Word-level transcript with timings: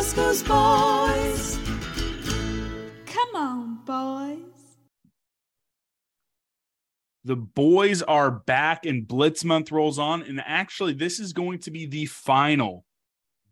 Ooh, 0.00 0.02
Bosco's 0.02 0.42
boys. 0.42 1.58
Come 3.04 3.34
on, 3.34 3.80
boys. 3.84 4.38
The 7.24 7.36
boys 7.36 8.00
are 8.00 8.30
back 8.30 8.86
and 8.86 9.06
Blitz 9.06 9.44
month 9.44 9.70
rolls 9.70 9.98
on. 9.98 10.22
And 10.22 10.42
actually, 10.46 10.94
this 10.94 11.20
is 11.20 11.34
going 11.34 11.58
to 11.60 11.70
be 11.70 11.84
the 11.84 12.06
final 12.06 12.86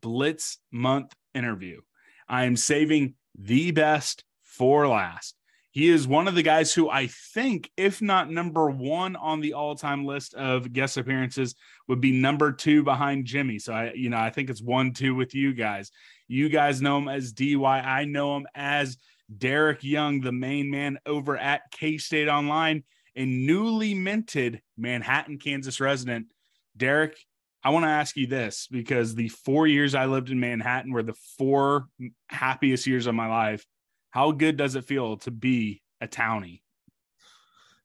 Blitz 0.01 0.57
month 0.73 1.13
interview. 1.35 1.83
I 2.27 2.45
am 2.45 2.57
saving 2.57 3.15
the 3.39 3.71
best 3.73 4.25
for 4.43 4.89
last. 4.89 5.35
He 5.71 5.91
is 5.91 6.09
one 6.09 6.27
of 6.29 6.35
the 6.35 6.43
guys 6.43 6.73
who 6.73 6.89
I 6.89 7.09
think, 7.09 7.71
if 7.77 8.01
not 8.01 8.31
number 8.31 8.71
one 8.71 9.17
on 9.17 9.41
the 9.41 9.53
all-time 9.53 10.07
list 10.07 10.35
of 10.35 10.73
guest 10.73 10.97
appearances, 10.97 11.55
would 11.89 12.01
be 12.01 12.11
number 12.11 12.53
two 12.53 12.83
behind 12.83 13.27
Jimmy. 13.27 13.59
So 13.59 13.75
I, 13.75 13.93
you 13.93 14.09
know, 14.09 14.17
I 14.17 14.31
think 14.31 14.49
it's 14.49 14.63
one, 14.63 14.93
two 14.95 15.15
with 15.15 15.35
you 15.35 15.53
guys. 15.53 15.93
You 16.29 16.51
guys 16.51 16.83
know 16.83 16.99
him 16.99 17.09
as 17.09 17.33
DY. 17.33 17.57
I 17.65 18.05
know 18.05 18.37
him 18.37 18.47
as 18.55 18.99
Derek 19.35 19.83
Young, 19.83 20.21
the 20.21 20.33
main 20.33 20.71
man 20.71 20.99
over 21.07 21.37
at 21.37 21.71
K 21.73 21.97
State 21.97 22.29
Online 22.29 22.85
and 23.17 23.47
newly 23.47 23.95
minted 23.95 24.61
Manhattan, 24.77 25.39
Kansas 25.39 25.81
resident. 25.81 26.27
Derek, 26.77 27.17
I 27.65 27.71
want 27.71 27.85
to 27.85 27.91
ask 27.91 28.17
you 28.17 28.27
this 28.27 28.69
because 28.71 29.15
the 29.15 29.29
four 29.29 29.67
years 29.67 29.95
I 29.95 30.07
lived 30.07 30.31
in 30.31 30.39
Manhattan 30.39 30.93
were 30.93 31.03
the 31.03 31.17
four 31.37 31.89
happiest 32.29 32.87
years 32.87 33.07
of 33.07 33.15
my 33.15 33.27
life. 33.27 33.67
How 34.11 34.31
good 34.31 34.57
does 34.57 34.75
it 34.75 34.85
feel 34.85 35.17
to 35.19 35.31
be 35.31 35.83
a 36.01 36.07
townie? 36.07 36.61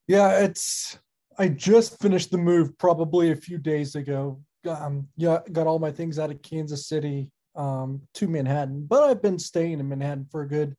Yeah, 0.08 0.40
it's. 0.44 1.00
I 1.40 1.48
just 1.48 2.00
finished 2.00 2.30
the 2.30 2.38
move 2.38 2.78
probably 2.78 3.32
a 3.32 3.36
few 3.36 3.58
days 3.58 3.96
ago. 3.96 4.40
Um, 4.68 5.08
yeah, 5.18 5.40
got 5.52 5.66
all 5.66 5.80
my 5.80 5.92
things 5.92 6.20
out 6.20 6.30
of 6.30 6.42
Kansas 6.44 6.88
City 6.88 7.32
um, 7.56 8.02
to 8.16 8.28
Manhattan, 8.28 8.86
but 8.86 9.04
I've 9.04 9.22
been 9.22 9.40
staying 9.40 9.80
in 9.80 9.88
Manhattan 9.88 10.28
for 10.32 10.42
a 10.42 10.48
good 10.48 10.76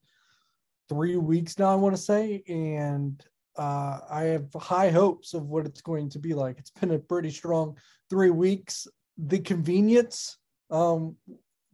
three 0.89 1.17
weeks 1.17 1.59
now. 1.59 1.73
I 1.73 1.77
want 1.77 1.97
to 1.97 2.03
say, 2.03 2.43
and 2.49 3.23
uh, 3.57 4.01
I 4.11 4.23
have 4.25 4.53
high 4.55 4.91
hopes 4.91 5.35
of 5.35 5.47
what 5.47 5.67
it's 5.67 5.81
going 5.81 6.11
to 6.11 6.19
be 6.19 6.35
like. 6.35 6.59
It's 6.59 6.71
been 6.71 6.93
a 6.93 6.99
pretty 6.99 7.31
strong 7.31 7.77
three 8.11 8.31
weeks. 8.31 8.87
The 9.17 9.39
convenience 9.39 10.39
um, 10.71 11.17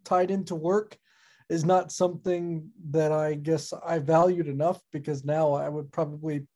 tied 0.05 0.31
into 0.31 0.55
work 0.55 0.97
is 1.49 1.65
not 1.65 1.91
something 1.91 2.71
that 2.91 3.13
I 3.13 3.35
guess 3.35 3.73
I 3.85 3.99
valued 3.99 4.47
enough 4.47 4.81
because 4.93 5.25
now 5.25 5.53
I 5.53 5.69
would 5.69 5.91
probably 5.91 6.47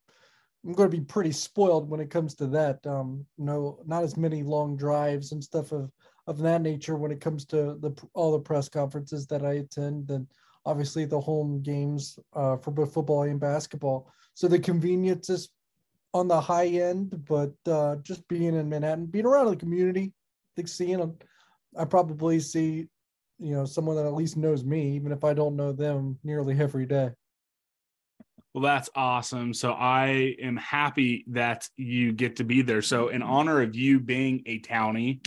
I'm 0.65 0.73
going 0.73 0.89
to 0.89 0.97
be 0.97 1.03
pretty 1.03 1.31
spoiled 1.31 1.89
when 1.89 1.99
it 1.99 2.09
comes 2.09 2.33
to 2.35 2.47
that. 2.47 2.85
Um, 2.87 3.25
no, 3.37 3.79
not 3.85 4.03
as 4.03 4.17
many 4.17 4.41
long 4.41 4.75
drives 4.75 5.31
and 5.31 5.43
stuff 5.43 5.71
of 5.71 5.91
of 6.27 6.39
that 6.39 6.61
nature 6.61 6.95
when 6.95 7.11
it 7.11 7.21
comes 7.21 7.45
to 7.45 7.77
the 7.79 7.93
all 8.13 8.31
the 8.31 8.39
press 8.39 8.67
conferences 8.67 9.27
that 9.27 9.45
I 9.45 9.53
attend 9.53 10.09
and 10.09 10.27
obviously 10.65 11.05
the 11.05 11.19
home 11.19 11.61
games 11.61 12.17
uh, 12.33 12.57
for 12.57 12.71
both 12.71 12.93
football 12.93 13.23
and 13.23 13.39
basketball. 13.39 14.11
So 14.33 14.47
the 14.47 14.59
convenience 14.59 15.29
is 15.29 15.49
on 16.13 16.27
the 16.27 16.41
high 16.41 16.67
end, 16.67 17.25
but 17.27 17.53
uh, 17.67 17.97
just 17.97 18.27
being 18.27 18.55
in 18.55 18.69
Manhattan, 18.69 19.05
being 19.05 19.25
around 19.25 19.47
the 19.47 19.55
community, 19.55 20.13
I 20.13 20.51
think 20.55 20.67
seeing 20.67 20.97
them, 20.97 21.17
I 21.77 21.85
probably 21.85 22.39
see, 22.39 22.87
you 23.37 23.53
know, 23.53 23.65
someone 23.65 23.95
that 23.97 24.05
at 24.05 24.13
least 24.13 24.37
knows 24.37 24.63
me, 24.63 24.95
even 24.95 25.11
if 25.11 25.23
I 25.23 25.33
don't 25.33 25.55
know 25.55 25.71
them 25.71 26.17
nearly 26.23 26.59
every 26.59 26.85
day. 26.85 27.11
Well, 28.53 28.63
that's 28.63 28.89
awesome. 28.95 29.53
So 29.53 29.73
I 29.73 30.37
am 30.41 30.55
happy 30.55 31.25
that 31.27 31.67
you 31.75 32.13
get 32.13 32.37
to 32.37 32.45
be 32.45 32.61
there. 32.61 32.81
So 32.81 33.09
in 33.09 33.21
honor 33.21 33.61
of 33.61 33.75
you 33.75 33.99
being 33.99 34.41
a 34.45 34.59
townie, 34.61 35.19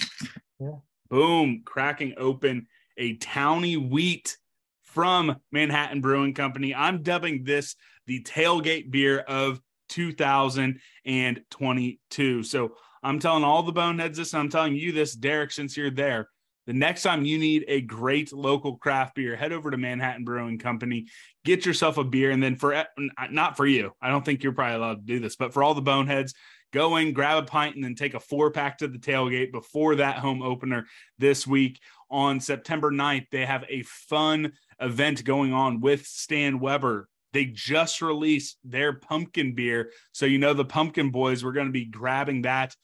yeah. 0.58 0.76
Boom, 1.10 1.62
cracking 1.64 2.14
open 2.16 2.66
a 2.96 3.16
towny 3.16 3.76
wheat 3.76 4.38
from 4.82 5.36
Manhattan 5.52 6.00
Brewing 6.00 6.34
Company. 6.34 6.74
I'm 6.74 7.02
dubbing 7.02 7.44
this 7.44 7.76
the 8.06 8.22
tailgate 8.22 8.90
beer 8.90 9.18
of 9.20 9.60
2022. 9.90 12.42
So 12.42 12.72
I'm 13.02 13.18
telling 13.18 13.44
all 13.44 13.62
the 13.62 13.72
boneheads 13.72 14.18
this, 14.18 14.34
I'm 14.34 14.48
telling 14.48 14.74
you 14.74 14.92
this, 14.92 15.14
Derek, 15.14 15.52
since 15.52 15.76
you're 15.76 15.90
there. 15.90 16.28
The 16.66 16.72
next 16.74 17.02
time 17.02 17.24
you 17.24 17.38
need 17.38 17.64
a 17.66 17.80
great 17.80 18.32
local 18.32 18.76
craft 18.76 19.14
beer, 19.14 19.36
head 19.36 19.52
over 19.52 19.70
to 19.70 19.78
Manhattan 19.78 20.24
Brewing 20.24 20.58
Company, 20.58 21.06
get 21.44 21.64
yourself 21.64 21.96
a 21.96 22.04
beer, 22.04 22.30
and 22.30 22.42
then 22.42 22.56
for 22.56 22.84
not 23.30 23.56
for 23.56 23.66
you, 23.66 23.92
I 24.02 24.10
don't 24.10 24.22
think 24.22 24.42
you're 24.42 24.52
probably 24.52 24.76
allowed 24.76 25.06
to 25.06 25.14
do 25.14 25.18
this, 25.18 25.36
but 25.36 25.54
for 25.54 25.62
all 25.62 25.72
the 25.72 25.80
boneheads, 25.80 26.34
go 26.72 26.96
in, 26.96 27.12
grab 27.12 27.42
a 27.42 27.46
pint, 27.46 27.74
and 27.74 27.84
then 27.84 27.94
take 27.94 28.14
a 28.14 28.20
four 28.20 28.50
pack 28.50 28.78
to 28.78 28.88
the 28.88 28.98
tailgate 28.98 29.52
before 29.52 29.96
that 29.96 30.18
home 30.18 30.42
opener 30.42 30.86
this 31.18 31.46
week 31.46 31.80
on 32.10 32.40
September 32.40 32.90
9th. 32.90 33.26
They 33.30 33.44
have 33.44 33.64
a 33.68 33.82
fun 33.82 34.52
event 34.80 35.24
going 35.24 35.52
on 35.52 35.80
with 35.80 36.06
Stan 36.06 36.60
Weber. 36.60 37.08
They 37.32 37.44
just 37.44 38.00
released 38.00 38.58
their 38.64 38.94
pumpkin 38.94 39.54
beer. 39.54 39.90
So, 40.12 40.26
you 40.26 40.38
know, 40.38 40.54
the 40.54 40.64
pumpkin 40.64 41.10
boys, 41.10 41.44
we're 41.44 41.52
going 41.52 41.66
to 41.66 41.72
be 41.72 41.84
grabbing 41.84 42.42
that 42.42 42.74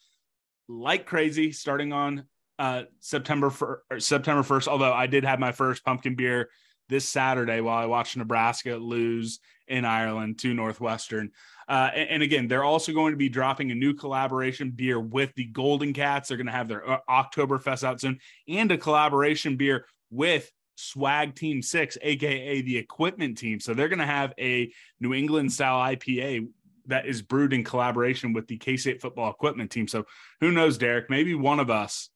like 0.67 1.05
crazy 1.05 1.51
starting 1.51 1.93
on 1.93 2.25
uh, 2.57 2.83
September 2.99 3.49
for 3.49 3.83
September 3.97 4.43
1st. 4.43 4.67
Although 4.67 4.93
I 4.93 5.07
did 5.07 5.25
have 5.25 5.39
my 5.39 5.51
first 5.51 5.83
pumpkin 5.83 6.15
beer 6.15 6.49
this 6.89 7.07
Saturday 7.07 7.61
while 7.61 7.77
I 7.77 7.85
watched 7.85 8.17
Nebraska 8.17 8.75
lose 8.75 9.39
in 9.67 9.85
Ireland 9.85 10.39
to 10.39 10.53
Northwestern. 10.53 11.31
Uh, 11.67 11.89
and, 11.95 12.09
and, 12.09 12.23
again, 12.23 12.47
they're 12.47 12.63
also 12.63 12.91
going 12.93 13.11
to 13.11 13.17
be 13.17 13.29
dropping 13.29 13.71
a 13.71 13.75
new 13.75 13.93
collaboration 13.93 14.69
beer 14.69 14.99
with 14.99 15.33
the 15.35 15.45
Golden 15.45 15.93
Cats. 15.93 16.29
They're 16.29 16.37
going 16.37 16.45
to 16.45 16.53
have 16.53 16.67
their 16.67 16.87
uh, 16.87 16.99
Oktoberfest 17.09 17.83
out 17.83 17.99
soon 17.99 18.19
and 18.47 18.71
a 18.71 18.77
collaboration 18.77 19.57
beer 19.57 19.87
with 20.11 20.51
Swag 20.75 21.35
Team 21.35 21.61
Six, 21.61 21.97
aka 22.01 22.61
the 22.61 22.77
equipment 22.77 23.37
team. 23.37 23.59
So 23.59 23.73
they're 23.73 23.89
going 23.89 23.99
to 23.99 24.05
have 24.05 24.33
a 24.39 24.71
New 24.99 25.13
England 25.13 25.51
style 25.51 25.79
IPA 25.95 26.47
that 26.87 27.07
is 27.07 27.21
brewed 27.21 27.53
in 27.53 27.63
collaboration 27.63 28.33
with 28.33 28.47
the 28.47 28.57
K 28.57 28.77
State 28.77 29.01
football 29.01 29.31
equipment 29.31 29.71
team. 29.71 29.87
So 29.87 30.05
who 30.41 30.51
knows, 30.51 30.77
Derek? 30.77 31.09
Maybe 31.09 31.33
one 31.33 31.59
of 31.59 31.69
us, 31.69 32.09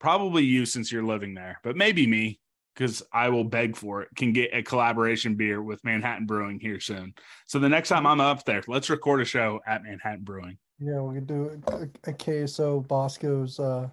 probably 0.00 0.44
you 0.44 0.64
since 0.64 0.90
you're 0.90 1.04
living 1.04 1.34
there, 1.34 1.60
but 1.62 1.76
maybe 1.76 2.06
me 2.06 2.40
because 2.74 3.02
I 3.12 3.28
will 3.28 3.44
beg 3.44 3.76
for 3.76 4.02
it, 4.02 4.08
can 4.16 4.32
get 4.32 4.50
a 4.52 4.62
collaboration 4.62 5.34
beer 5.34 5.62
with 5.62 5.84
Manhattan 5.84 6.26
Brewing 6.26 6.58
here 6.58 6.80
soon. 6.80 7.14
So 7.46 7.58
the 7.58 7.68
next 7.68 7.88
time 7.88 8.06
I'm 8.06 8.20
up 8.20 8.44
there, 8.44 8.62
let's 8.66 8.90
record 8.90 9.20
a 9.20 9.24
show 9.24 9.60
at 9.66 9.84
Manhattan 9.84 10.24
Brewing. 10.24 10.58
Yeah, 10.80 11.00
we 11.00 11.16
can 11.16 11.24
do 11.24 11.62
a, 11.68 11.82
a 12.10 12.12
KSO 12.12 12.86
Bosco's 12.88 13.60
uh, 13.60 13.88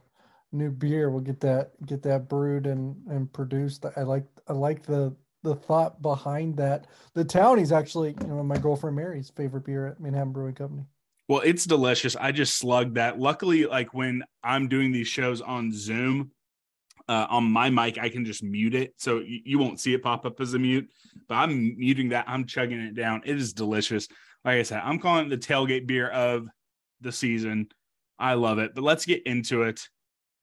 new 0.51 0.71
beer. 0.71 1.09
We'll 1.09 1.21
get 1.21 1.39
that 1.41 1.71
get 1.85 2.01
that 2.03 2.27
brewed 2.27 2.65
and 2.65 2.95
and 3.07 3.31
produced. 3.31 3.85
I 3.95 4.01
like 4.01 4.25
I 4.47 4.53
like 4.53 4.83
the 4.83 5.15
the 5.43 5.55
thought 5.55 6.01
behind 6.01 6.57
that. 6.57 6.87
The 7.13 7.23
Townie's 7.23 7.71
actually, 7.71 8.15
you 8.21 8.27
know, 8.27 8.43
my 8.43 8.57
girlfriend 8.57 8.95
Mary's 8.95 9.29
favorite 9.29 9.65
beer 9.65 9.87
at 9.87 9.99
Manhattan 9.99 10.31
Brewing 10.31 10.55
Company. 10.55 10.85
Well, 11.27 11.41
it's 11.45 11.65
delicious. 11.65 12.15
I 12.15 12.31
just 12.31 12.55
slugged 12.55 12.95
that. 12.95 13.19
Luckily, 13.19 13.65
like 13.65 13.93
when 13.93 14.23
I'm 14.43 14.67
doing 14.67 14.91
these 14.91 15.07
shows 15.07 15.39
on 15.41 15.71
Zoom, 15.71 16.31
uh, 17.11 17.27
on 17.29 17.43
my 17.43 17.69
mic, 17.69 17.97
I 17.97 18.07
can 18.07 18.23
just 18.23 18.41
mute 18.41 18.73
it. 18.73 18.93
So 18.95 19.19
you, 19.19 19.41
you, 19.43 19.59
won't 19.59 19.81
see 19.81 19.93
it 19.93 20.01
pop 20.01 20.25
up 20.25 20.39
as 20.39 20.53
a 20.53 20.59
mute, 20.59 20.89
but 21.27 21.35
I'm 21.35 21.77
muting 21.77 22.07
that. 22.09 22.23
I'm 22.25 22.45
chugging 22.45 22.79
it 22.79 22.95
down. 22.95 23.21
It 23.25 23.35
is 23.35 23.51
delicious. 23.51 24.07
Like 24.45 24.59
I 24.59 24.63
said, 24.63 24.81
I'm 24.81 24.97
calling 24.97 25.25
it 25.25 25.29
the 25.29 25.37
tailgate 25.37 25.85
beer 25.85 26.07
of 26.07 26.47
the 27.01 27.11
season. 27.11 27.67
I 28.17 28.35
love 28.35 28.59
it. 28.59 28.73
But 28.73 28.85
let's 28.85 29.05
get 29.05 29.23
into 29.27 29.63
it. 29.63 29.81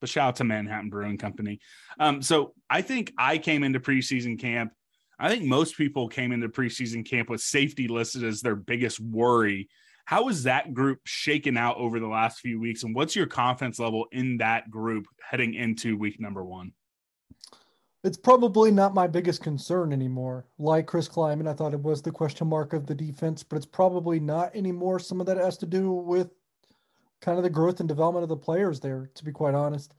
But 0.02 0.10
shout 0.10 0.28
out 0.28 0.36
to 0.36 0.44
Manhattan 0.44 0.90
Brewing 0.90 1.16
Company. 1.16 1.58
Um, 1.98 2.20
so 2.20 2.52
I 2.68 2.82
think 2.82 3.14
I 3.16 3.38
came 3.38 3.64
into 3.64 3.80
preseason 3.80 4.38
camp. 4.38 4.72
I 5.18 5.30
think 5.30 5.44
most 5.44 5.74
people 5.74 6.06
came 6.06 6.32
into 6.32 6.50
preseason 6.50 7.08
camp 7.08 7.30
with 7.30 7.40
safety 7.40 7.88
listed 7.88 8.24
as 8.24 8.42
their 8.42 8.56
biggest 8.56 9.00
worry 9.00 9.68
how 10.08 10.26
is 10.28 10.44
that 10.44 10.72
group 10.72 11.00
shaken 11.04 11.58
out 11.58 11.76
over 11.76 12.00
the 12.00 12.06
last 12.06 12.40
few 12.40 12.58
weeks? 12.58 12.82
And 12.82 12.94
what's 12.94 13.14
your 13.14 13.26
confidence 13.26 13.78
level 13.78 14.06
in 14.10 14.38
that 14.38 14.70
group 14.70 15.04
heading 15.20 15.52
into 15.52 15.98
week 15.98 16.18
number 16.18 16.42
one? 16.42 16.72
It's 18.02 18.16
probably 18.16 18.70
not 18.70 18.94
my 18.94 19.06
biggest 19.06 19.42
concern 19.42 19.92
anymore. 19.92 20.46
Like 20.58 20.86
Chris 20.86 21.10
Klieman, 21.10 21.46
I 21.46 21.52
thought 21.52 21.74
it 21.74 21.82
was 21.82 22.00
the 22.00 22.10
question 22.10 22.46
mark 22.46 22.72
of 22.72 22.86
the 22.86 22.94
defense, 22.94 23.42
but 23.42 23.56
it's 23.56 23.66
probably 23.66 24.18
not 24.18 24.56
anymore. 24.56 24.98
Some 24.98 25.20
of 25.20 25.26
that 25.26 25.36
has 25.36 25.58
to 25.58 25.66
do 25.66 25.92
with 25.92 26.30
kind 27.20 27.36
of 27.36 27.44
the 27.44 27.50
growth 27.50 27.80
and 27.80 27.88
development 27.88 28.22
of 28.22 28.30
the 28.30 28.36
players 28.38 28.80
there, 28.80 29.10
to 29.14 29.24
be 29.26 29.30
quite 29.30 29.54
honest. 29.54 29.92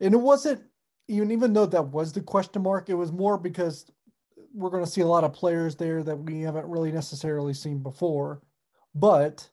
And 0.00 0.14
it 0.14 0.20
wasn't 0.20 0.64
even 1.06 1.30
even 1.30 1.52
though 1.52 1.66
that 1.66 1.86
was 1.86 2.12
the 2.12 2.22
question 2.22 2.62
mark, 2.62 2.90
it 2.90 2.94
was 2.94 3.12
more 3.12 3.38
because 3.38 3.88
we're 4.52 4.70
going 4.70 4.84
to 4.84 4.90
see 4.90 5.02
a 5.02 5.06
lot 5.06 5.22
of 5.22 5.32
players 5.32 5.76
there 5.76 6.02
that 6.02 6.16
we 6.16 6.40
haven't 6.40 6.66
really 6.66 6.90
necessarily 6.90 7.54
seen 7.54 7.78
before. 7.78 8.42
But 8.98 9.48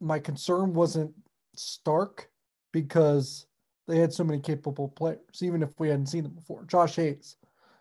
my 0.00 0.18
concern 0.18 0.72
wasn't 0.72 1.12
Stark 1.56 2.30
because 2.72 3.46
they 3.86 3.98
had 3.98 4.12
so 4.12 4.24
many 4.24 4.40
capable 4.40 4.88
players, 4.88 5.42
even 5.42 5.62
if 5.62 5.70
we 5.78 5.88
hadn't 5.88 6.06
seen 6.06 6.22
them 6.22 6.34
before. 6.34 6.64
Josh 6.64 6.96
Hayes, 6.96 7.36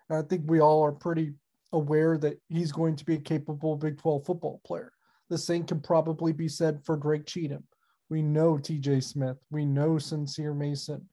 and 0.10 0.18
I 0.18 0.22
think 0.22 0.44
we 0.46 0.60
all 0.60 0.84
are 0.84 0.92
pretty 0.92 1.34
aware 1.72 2.18
that 2.18 2.42
he's 2.50 2.72
going 2.72 2.96
to 2.98 3.06
be 3.06 3.16
a 3.16 3.20
capable 3.20 3.78
Big 3.78 3.98
12 3.98 4.26
football 4.26 4.60
player. 4.66 4.92
The 5.30 5.38
same 5.38 5.64
can 5.64 5.80
probably 5.80 6.34
be 6.34 6.50
said 6.50 6.84
for 6.84 6.98
Drake 6.98 7.26
Cheatum. 7.26 7.64
We 8.10 8.22
know 8.22 8.56
TJ 8.56 9.04
Smith. 9.04 9.38
We 9.52 9.66
know 9.66 9.98
Sincere 9.98 10.56
Mason. 10.56 11.08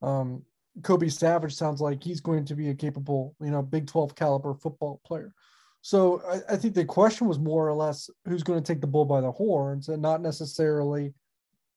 Um, 0.00 0.42
Kobe 0.82 1.08
Savage 1.08 1.54
sounds 1.54 1.80
like 1.80 2.02
he's 2.02 2.20
going 2.20 2.46
to 2.46 2.56
be 2.56 2.70
a 2.70 2.74
capable, 2.74 3.36
you 3.40 3.50
know, 3.50 3.62
Big 3.62 3.86
12 3.86 4.14
caliber 4.14 4.54
football 4.54 5.00
player. 5.06 5.34
So 5.82 6.22
I, 6.28 6.54
I 6.54 6.56
think 6.56 6.74
the 6.74 6.84
question 6.84 7.26
was 7.26 7.38
more 7.38 7.68
or 7.68 7.74
less 7.74 8.08
who's 8.26 8.42
going 8.42 8.62
to 8.62 8.72
take 8.72 8.80
the 8.80 8.86
bull 8.86 9.04
by 9.04 9.20
the 9.20 9.32
horns 9.32 9.88
and 9.88 10.00
not 10.00 10.22
necessarily 10.22 11.12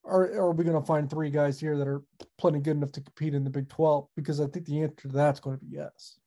are, 0.06 0.32
are 0.36 0.52
we 0.52 0.64
going 0.64 0.80
to 0.80 0.86
find 0.86 1.10
three 1.10 1.30
guys 1.32 1.60
here 1.60 1.78
that 1.78 1.88
are 1.88 2.04
plenty 2.38 2.60
good 2.60 2.78
enough 2.78 2.92
to 2.94 3.02
compete 3.02 3.34
in 3.34 3.44
the 3.44 3.50
Big 3.50 3.68
12? 3.70 4.08
Because 4.16 4.40
I 4.40 4.48
think 4.48 4.66
the 4.66 4.84
answer 4.84 4.96
to 5.02 5.08
that's 5.08 5.40
going 5.40 5.58
to 5.58 5.66
be 5.66 5.76
yes. 5.76 6.20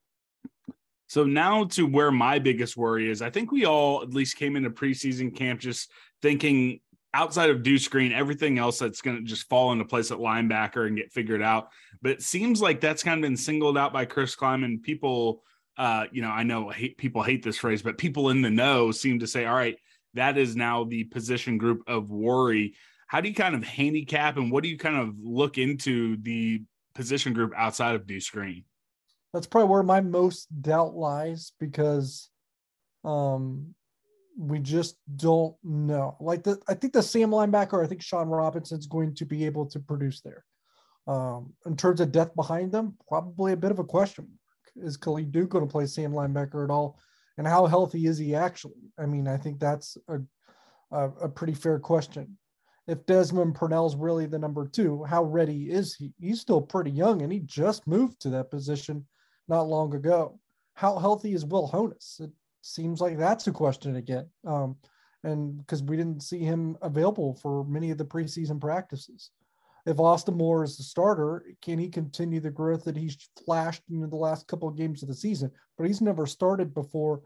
So 1.06 1.24
now 1.24 1.64
to 1.64 1.86
where 1.86 2.10
my 2.10 2.38
biggest 2.38 2.76
worry 2.76 3.08
is, 3.08 3.22
I 3.22 3.30
think 3.30 3.50
we 3.50 3.64
all 3.64 4.02
at 4.02 4.12
least 4.12 4.36
came 4.36 4.56
into 4.56 4.70
preseason 4.70 5.34
camp 5.34 5.60
just 5.60 5.90
thinking 6.20 6.80
outside 7.14 7.48
of 7.50 7.62
Deuce 7.62 7.88
Green, 7.88 8.12
everything 8.12 8.58
else 8.58 8.78
that's 8.78 9.00
going 9.00 9.16
to 9.16 9.22
just 9.22 9.48
fall 9.48 9.72
into 9.72 9.84
place 9.84 10.10
at 10.10 10.18
linebacker 10.18 10.86
and 10.86 10.96
get 10.96 11.12
figured 11.12 11.40
out. 11.40 11.68
But 12.02 12.12
it 12.12 12.22
seems 12.22 12.60
like 12.60 12.80
that's 12.80 13.02
kind 13.02 13.18
of 13.18 13.22
been 13.22 13.36
singled 13.36 13.78
out 13.78 13.92
by 13.92 14.04
Chris 14.04 14.36
Klieman. 14.36 14.82
People, 14.82 15.42
uh, 15.78 16.06
you 16.12 16.20
know, 16.20 16.30
I 16.30 16.42
know 16.42 16.68
hate, 16.68 16.98
people 16.98 17.22
hate 17.22 17.42
this 17.42 17.58
phrase, 17.58 17.82
but 17.82 17.96
people 17.96 18.30
in 18.30 18.42
the 18.42 18.50
know 18.50 18.90
seem 18.90 19.20
to 19.20 19.26
say, 19.26 19.46
all 19.46 19.54
right, 19.54 19.76
that 20.14 20.36
is 20.36 20.56
now 20.56 20.84
the 20.84 21.04
position 21.04 21.56
group 21.56 21.82
of 21.86 22.10
worry. 22.10 22.74
How 23.06 23.20
do 23.20 23.28
you 23.28 23.34
kind 23.34 23.54
of 23.54 23.64
handicap 23.64 24.36
and 24.36 24.52
what 24.52 24.62
do 24.62 24.68
you 24.68 24.76
kind 24.76 24.96
of 24.96 25.14
look 25.22 25.56
into 25.56 26.16
the 26.18 26.62
position 26.94 27.32
group 27.32 27.52
outside 27.56 27.94
of 27.94 28.06
Deuce 28.06 28.26
screen? 28.26 28.64
that's 29.32 29.46
probably 29.46 29.68
where 29.68 29.82
my 29.82 30.00
most 30.00 30.46
doubt 30.62 30.94
lies 30.94 31.52
because 31.60 32.30
um 33.04 33.74
we 34.40 34.60
just 34.60 34.96
don't 35.16 35.56
know. 35.64 36.16
Like 36.20 36.44
the 36.44 36.60
I 36.68 36.74
think 36.74 36.92
the 36.92 37.02
Sam 37.02 37.30
linebacker, 37.30 37.84
I 37.84 37.88
think 37.88 38.02
Shawn 38.02 38.28
Robinson's 38.28 38.86
going 38.86 39.16
to 39.16 39.24
be 39.24 39.44
able 39.46 39.66
to 39.66 39.80
produce 39.80 40.20
there. 40.20 40.44
Um, 41.08 41.54
in 41.66 41.76
terms 41.76 42.00
of 42.00 42.12
depth 42.12 42.36
behind 42.36 42.70
them, 42.70 42.96
probably 43.08 43.52
a 43.52 43.56
bit 43.56 43.72
of 43.72 43.80
a 43.80 43.84
question. 43.84 44.38
Is 44.82 44.96
Khalid 44.96 45.32
Duke 45.32 45.50
going 45.50 45.66
to 45.66 45.70
play 45.70 45.86
Sam 45.86 46.12
linebacker 46.12 46.64
at 46.64 46.70
all? 46.70 46.98
And 47.36 47.46
how 47.46 47.66
healthy 47.66 48.06
is 48.06 48.18
he 48.18 48.34
actually? 48.34 48.90
I 48.98 49.06
mean, 49.06 49.28
I 49.28 49.36
think 49.36 49.60
that's 49.60 49.96
a 50.08 50.18
a, 50.90 51.10
a 51.22 51.28
pretty 51.28 51.52
fair 51.52 51.78
question 51.78 52.38
if 52.88 53.04
Desmond 53.04 53.54
Purnell's 53.54 53.94
really 53.94 54.24
the 54.24 54.38
number 54.38 54.66
two, 54.66 55.04
how 55.04 55.22
ready 55.22 55.70
is 55.70 55.94
he? 55.94 56.10
He's 56.18 56.40
still 56.40 56.62
pretty 56.62 56.90
young 56.90 57.20
and 57.20 57.30
he 57.30 57.40
just 57.40 57.86
moved 57.86 58.18
to 58.20 58.30
that 58.30 58.50
position 58.50 59.06
not 59.46 59.68
long 59.68 59.94
ago. 59.94 60.40
How 60.72 60.98
healthy 60.98 61.34
is 61.34 61.44
Will 61.44 61.68
Honas? 61.68 62.18
It 62.18 62.30
seems 62.62 63.00
like 63.00 63.18
that's 63.18 63.46
a 63.46 63.52
question 63.52 63.96
again. 63.96 64.26
Um, 64.46 64.76
and 65.22 65.58
because 65.58 65.82
we 65.82 65.98
didn't 65.98 66.22
see 66.22 66.38
him 66.38 66.78
available 66.80 67.34
for 67.42 67.62
many 67.64 67.90
of 67.90 67.98
the 67.98 68.06
preseason 68.06 68.58
practices. 68.58 69.30
If 69.86 70.00
Austin 70.00 70.36
Moore 70.36 70.64
is 70.64 70.76
the 70.76 70.82
starter, 70.82 71.44
can 71.62 71.78
he 71.78 71.88
continue 71.88 72.40
the 72.40 72.50
growth 72.50 72.84
that 72.84 72.96
he's 72.96 73.16
flashed 73.44 73.82
in 73.90 74.00
the 74.00 74.16
last 74.16 74.46
couple 74.46 74.68
of 74.68 74.76
games 74.76 75.02
of 75.02 75.08
the 75.08 75.14
season? 75.14 75.50
But 75.76 75.86
he's 75.86 76.00
never 76.00 76.26
started 76.26 76.74
before. 76.74 77.22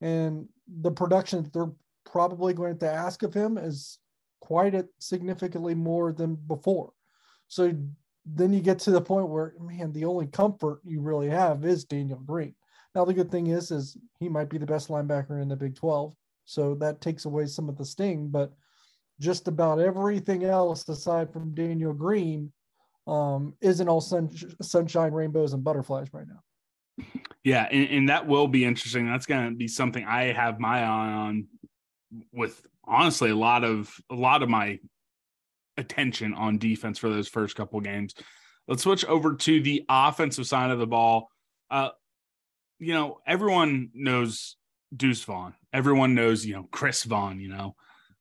And 0.00 0.48
the 0.80 0.90
production 0.90 1.42
that 1.42 1.52
they're 1.52 1.72
probably 2.04 2.54
going 2.54 2.78
to 2.78 2.90
ask 2.90 3.22
of 3.22 3.34
him 3.34 3.58
is 3.58 3.98
quite 4.40 4.74
a 4.74 4.86
significantly 4.98 5.74
more 5.74 6.12
than 6.12 6.34
before. 6.34 6.92
So 7.48 7.72
then 8.26 8.52
you 8.52 8.60
get 8.60 8.78
to 8.80 8.90
the 8.90 9.00
point 9.00 9.28
where 9.28 9.54
man 9.60 9.92
the 9.92 10.04
only 10.04 10.26
comfort 10.26 10.80
you 10.84 11.00
really 11.00 11.28
have 11.28 11.64
is 11.64 11.84
daniel 11.84 12.18
green 12.20 12.54
now 12.94 13.04
the 13.04 13.12
good 13.12 13.30
thing 13.30 13.48
is 13.48 13.70
is 13.70 13.96
he 14.18 14.28
might 14.28 14.48
be 14.48 14.58
the 14.58 14.66
best 14.66 14.88
linebacker 14.88 15.42
in 15.42 15.48
the 15.48 15.56
big 15.56 15.76
12 15.76 16.14
so 16.46 16.74
that 16.74 17.00
takes 17.00 17.24
away 17.24 17.46
some 17.46 17.68
of 17.68 17.76
the 17.76 17.84
sting 17.84 18.28
but 18.28 18.52
just 19.20 19.48
about 19.48 19.78
everything 19.78 20.44
else 20.44 20.88
aside 20.88 21.32
from 21.32 21.54
daniel 21.54 21.92
green 21.92 22.52
um, 23.06 23.52
isn't 23.60 23.88
all 23.88 24.00
sun, 24.00 24.30
sunshine 24.62 25.12
rainbows 25.12 25.52
and 25.52 25.62
butterflies 25.62 26.08
right 26.12 26.26
now 26.26 27.06
yeah 27.42 27.68
and, 27.70 27.88
and 27.90 28.08
that 28.08 28.26
will 28.26 28.48
be 28.48 28.64
interesting 28.64 29.06
that's 29.06 29.26
going 29.26 29.50
to 29.50 29.56
be 29.56 29.68
something 29.68 30.04
i 30.04 30.32
have 30.32 30.58
my 30.58 30.80
eye 30.80 31.12
on 31.12 31.46
with 32.32 32.64
honestly 32.86 33.30
a 33.30 33.36
lot 33.36 33.64
of 33.64 33.94
a 34.10 34.14
lot 34.14 34.42
of 34.42 34.48
my 34.48 34.78
attention 35.76 36.34
on 36.34 36.58
defense 36.58 36.98
for 36.98 37.08
those 37.08 37.28
first 37.28 37.56
couple 37.56 37.80
games. 37.80 38.14
Let's 38.68 38.82
switch 38.82 39.04
over 39.04 39.34
to 39.34 39.60
the 39.60 39.84
offensive 39.88 40.46
side 40.46 40.70
of 40.70 40.78
the 40.78 40.86
ball. 40.86 41.30
Uh, 41.70 41.90
you 42.78 42.94
know, 42.94 43.18
everyone 43.26 43.90
knows 43.94 44.56
Deuce 44.94 45.22
Vaughn. 45.24 45.54
Everyone 45.72 46.14
knows, 46.14 46.46
you 46.46 46.54
know, 46.54 46.68
Chris 46.70 47.04
Vaughn, 47.04 47.40
you 47.40 47.48
know, 47.48 47.74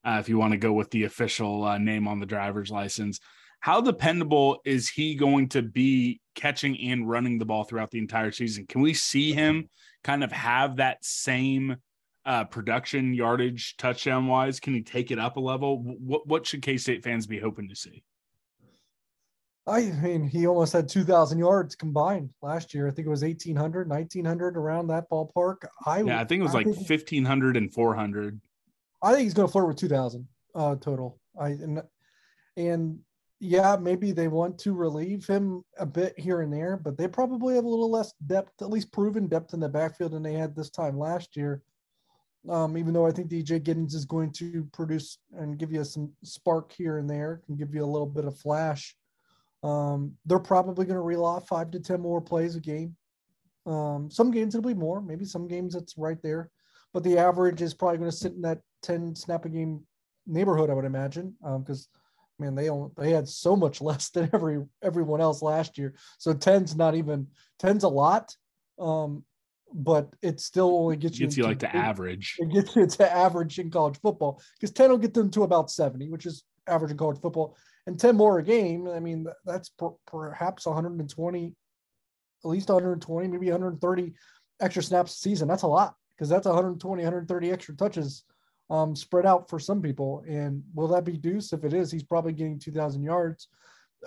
uh, 0.05 0.17
if 0.19 0.29
you 0.29 0.37
want 0.37 0.51
to 0.51 0.57
go 0.57 0.73
with 0.73 0.91
the 0.91 1.03
official 1.03 1.63
uh, 1.63 1.77
name 1.77 2.07
on 2.07 2.19
the 2.19 2.25
driver's 2.25 2.71
license. 2.71 3.19
How 3.59 3.79
dependable 3.79 4.59
is 4.65 4.89
he 4.89 5.15
going 5.15 5.47
to 5.49 5.61
be 5.61 6.19
catching 6.35 6.77
and 6.89 7.09
running 7.09 7.37
the 7.37 7.45
ball 7.45 7.63
throughout 7.63 7.91
the 7.91 7.99
entire 7.99 8.31
season? 8.31 8.65
Can 8.67 8.81
we 8.81 8.93
see 8.93 9.31
him 9.31 9.69
kind 10.03 10.23
of 10.23 10.31
have 10.33 10.75
that 10.77 10.97
same 11.03 11.77
uh, 12.25 12.43
production 12.45 13.13
yardage 13.13 13.77
touchdown 13.77 14.27
wise? 14.27 14.59
Can 14.59 14.73
he 14.73 14.81
take 14.81 15.11
it 15.11 15.19
up 15.19 15.37
a 15.37 15.39
level? 15.39 15.81
What 15.81 16.27
what 16.27 16.45
should 16.45 16.61
K 16.61 16.77
State 16.77 17.03
fans 17.03 17.25
be 17.25 17.39
hoping 17.39 17.69
to 17.69 17.75
see? 17.75 18.03
I 19.65 19.81
mean, 19.81 20.27
he 20.27 20.45
almost 20.45 20.73
had 20.73 20.89
2,000 20.89 21.39
yards 21.39 21.73
combined 21.73 22.31
last 22.41 22.73
year. 22.73 22.87
I 22.87 22.91
think 22.91 23.07
it 23.07 23.09
was 23.09 23.21
1,800, 23.21 23.87
1,900 23.87 24.57
around 24.57 24.87
that 24.87 25.09
ballpark. 25.09 25.65
I 25.85 26.01
yeah, 26.01 26.19
I 26.19 26.25
think 26.25 26.41
it 26.41 26.43
was 26.43 26.53
I 26.53 26.59
like 26.59 26.65
1,500 26.65 27.55
and 27.55 27.73
400. 27.73 28.41
I 29.03 29.11
think 29.11 29.23
he's 29.23 29.33
going 29.33 29.47
to 29.47 29.51
flirt 29.51 29.67
with 29.67 29.77
2,000 29.77 30.27
uh, 30.55 30.75
total. 30.77 31.19
I 31.39 31.49
and, 31.49 31.81
and 32.57 32.99
yeah, 33.39 33.75
maybe 33.79 34.13
they 34.13 34.29
want 34.29 34.57
to 34.59 34.73
relieve 34.73 35.27
him 35.27 35.63
a 35.77 35.85
bit 35.85 36.17
here 36.17 36.41
and 36.41 36.53
there, 36.53 36.77
but 36.77 36.97
they 36.97 37.09
probably 37.09 37.55
have 37.55 37.65
a 37.65 37.69
little 37.69 37.91
less 37.91 38.13
depth, 38.25 38.61
at 38.61 38.69
least 38.69 38.93
proven 38.93 39.27
depth 39.27 39.53
in 39.53 39.59
the 39.59 39.67
backfield 39.67 40.13
than 40.13 40.23
they 40.23 40.33
had 40.33 40.55
this 40.55 40.69
time 40.69 40.97
last 40.97 41.35
year. 41.35 41.61
Um, 42.49 42.77
even 42.77 42.93
though 42.93 43.05
I 43.05 43.11
think 43.11 43.29
DJ 43.29 43.61
Giddens 43.61 43.93
is 43.93 44.05
going 44.05 44.31
to 44.33 44.67
produce 44.71 45.17
and 45.33 45.57
give 45.57 45.71
you 45.71 45.83
some 45.83 46.11
spark 46.23 46.71
here 46.71 46.97
and 46.97 47.09
there, 47.09 47.41
can 47.45 47.55
give 47.55 47.73
you 47.73 47.83
a 47.83 47.85
little 47.85 48.07
bit 48.07 48.25
of 48.25 48.37
flash. 48.37 48.95
Um, 49.61 50.13
they're 50.25 50.39
probably 50.39 50.85
going 50.85 50.95
to 50.95 51.01
reel 51.01 51.25
off 51.25 51.47
five 51.47 51.71
to 51.71 51.79
10 51.79 52.01
more 52.01 52.21
plays 52.21 52.55
a 52.55 52.59
game. 52.59 52.95
Um, 53.65 54.09
some 54.11 54.31
games 54.31 54.55
it'll 54.55 54.67
be 54.67 54.73
more, 54.73 55.01
maybe 55.01 55.23
some 55.23 55.47
games 55.47 55.75
it's 55.75 55.97
right 55.97 56.21
there, 56.21 56.49
but 56.93 57.03
the 57.03 57.17
average 57.17 57.61
is 57.61 57.73
probably 57.73 57.97
going 57.97 58.11
to 58.11 58.15
sit 58.15 58.33
in 58.33 58.41
that 58.41 58.59
10 58.83 59.15
snap 59.15 59.45
a 59.45 59.49
game 59.49 59.81
neighborhood, 60.27 60.69
I 60.69 60.73
would 60.73 60.85
imagine. 60.85 61.35
Because, 61.41 61.87
um, 62.39 62.45
man, 62.45 62.55
they 62.55 62.69
only, 62.69 62.91
they 62.97 63.11
had 63.11 63.27
so 63.27 63.55
much 63.55 63.81
less 63.81 64.09
than 64.09 64.29
every 64.33 64.63
everyone 64.81 65.21
else 65.21 65.41
last 65.41 65.77
year. 65.77 65.95
So 66.17 66.33
10's 66.33 66.75
not 66.75 66.95
even 66.95 67.27
10's 67.61 67.83
a 67.83 67.89
lot. 67.89 68.35
Um, 68.79 69.23
but 69.73 70.13
it 70.21 70.39
still 70.39 70.77
only 70.77 70.97
gets 70.97 71.19
you, 71.19 71.25
gets 71.25 71.37
you 71.37 71.43
like 71.43 71.59
to 71.59 71.75
average. 71.75 72.35
It 72.37 72.51
gets 72.51 72.75
you 72.75 72.85
to 72.85 73.11
average 73.11 73.57
in 73.57 73.71
college 73.71 73.99
football 74.01 74.41
because 74.59 74.71
10 74.71 74.91
will 74.91 74.97
get 74.97 75.13
them 75.13 75.31
to 75.31 75.43
about 75.43 75.71
70, 75.71 76.09
which 76.09 76.25
is 76.25 76.43
average 76.67 76.91
in 76.91 76.97
college 76.97 77.19
football. 77.19 77.57
And 77.87 77.99
10 77.99 78.15
more 78.15 78.39
a 78.39 78.43
game, 78.43 78.87
I 78.87 78.99
mean, 78.99 79.25
that's 79.45 79.69
per, 79.69 79.89
perhaps 80.05 80.65
120, 80.65 81.55
at 82.45 82.49
least 82.49 82.69
120, 82.69 83.27
maybe 83.27 83.47
130 83.47 84.13
extra 84.61 84.83
snaps 84.83 85.13
a 85.13 85.17
season. 85.17 85.47
That's 85.47 85.63
a 85.63 85.67
lot 85.67 85.95
because 86.15 86.29
that's 86.29 86.45
120, 86.45 87.01
130 87.01 87.51
extra 87.51 87.75
touches 87.75 88.23
um, 88.69 88.95
spread 88.95 89.25
out 89.25 89.49
for 89.49 89.59
some 89.59 89.81
people. 89.81 90.23
And 90.27 90.63
will 90.73 90.87
that 90.89 91.05
be 91.05 91.17
Deuce? 91.17 91.53
If 91.53 91.63
it 91.63 91.73
is, 91.73 91.91
he's 91.91 92.03
probably 92.03 92.33
getting 92.33 92.59
2,000 92.59 93.03
yards. 93.03 93.47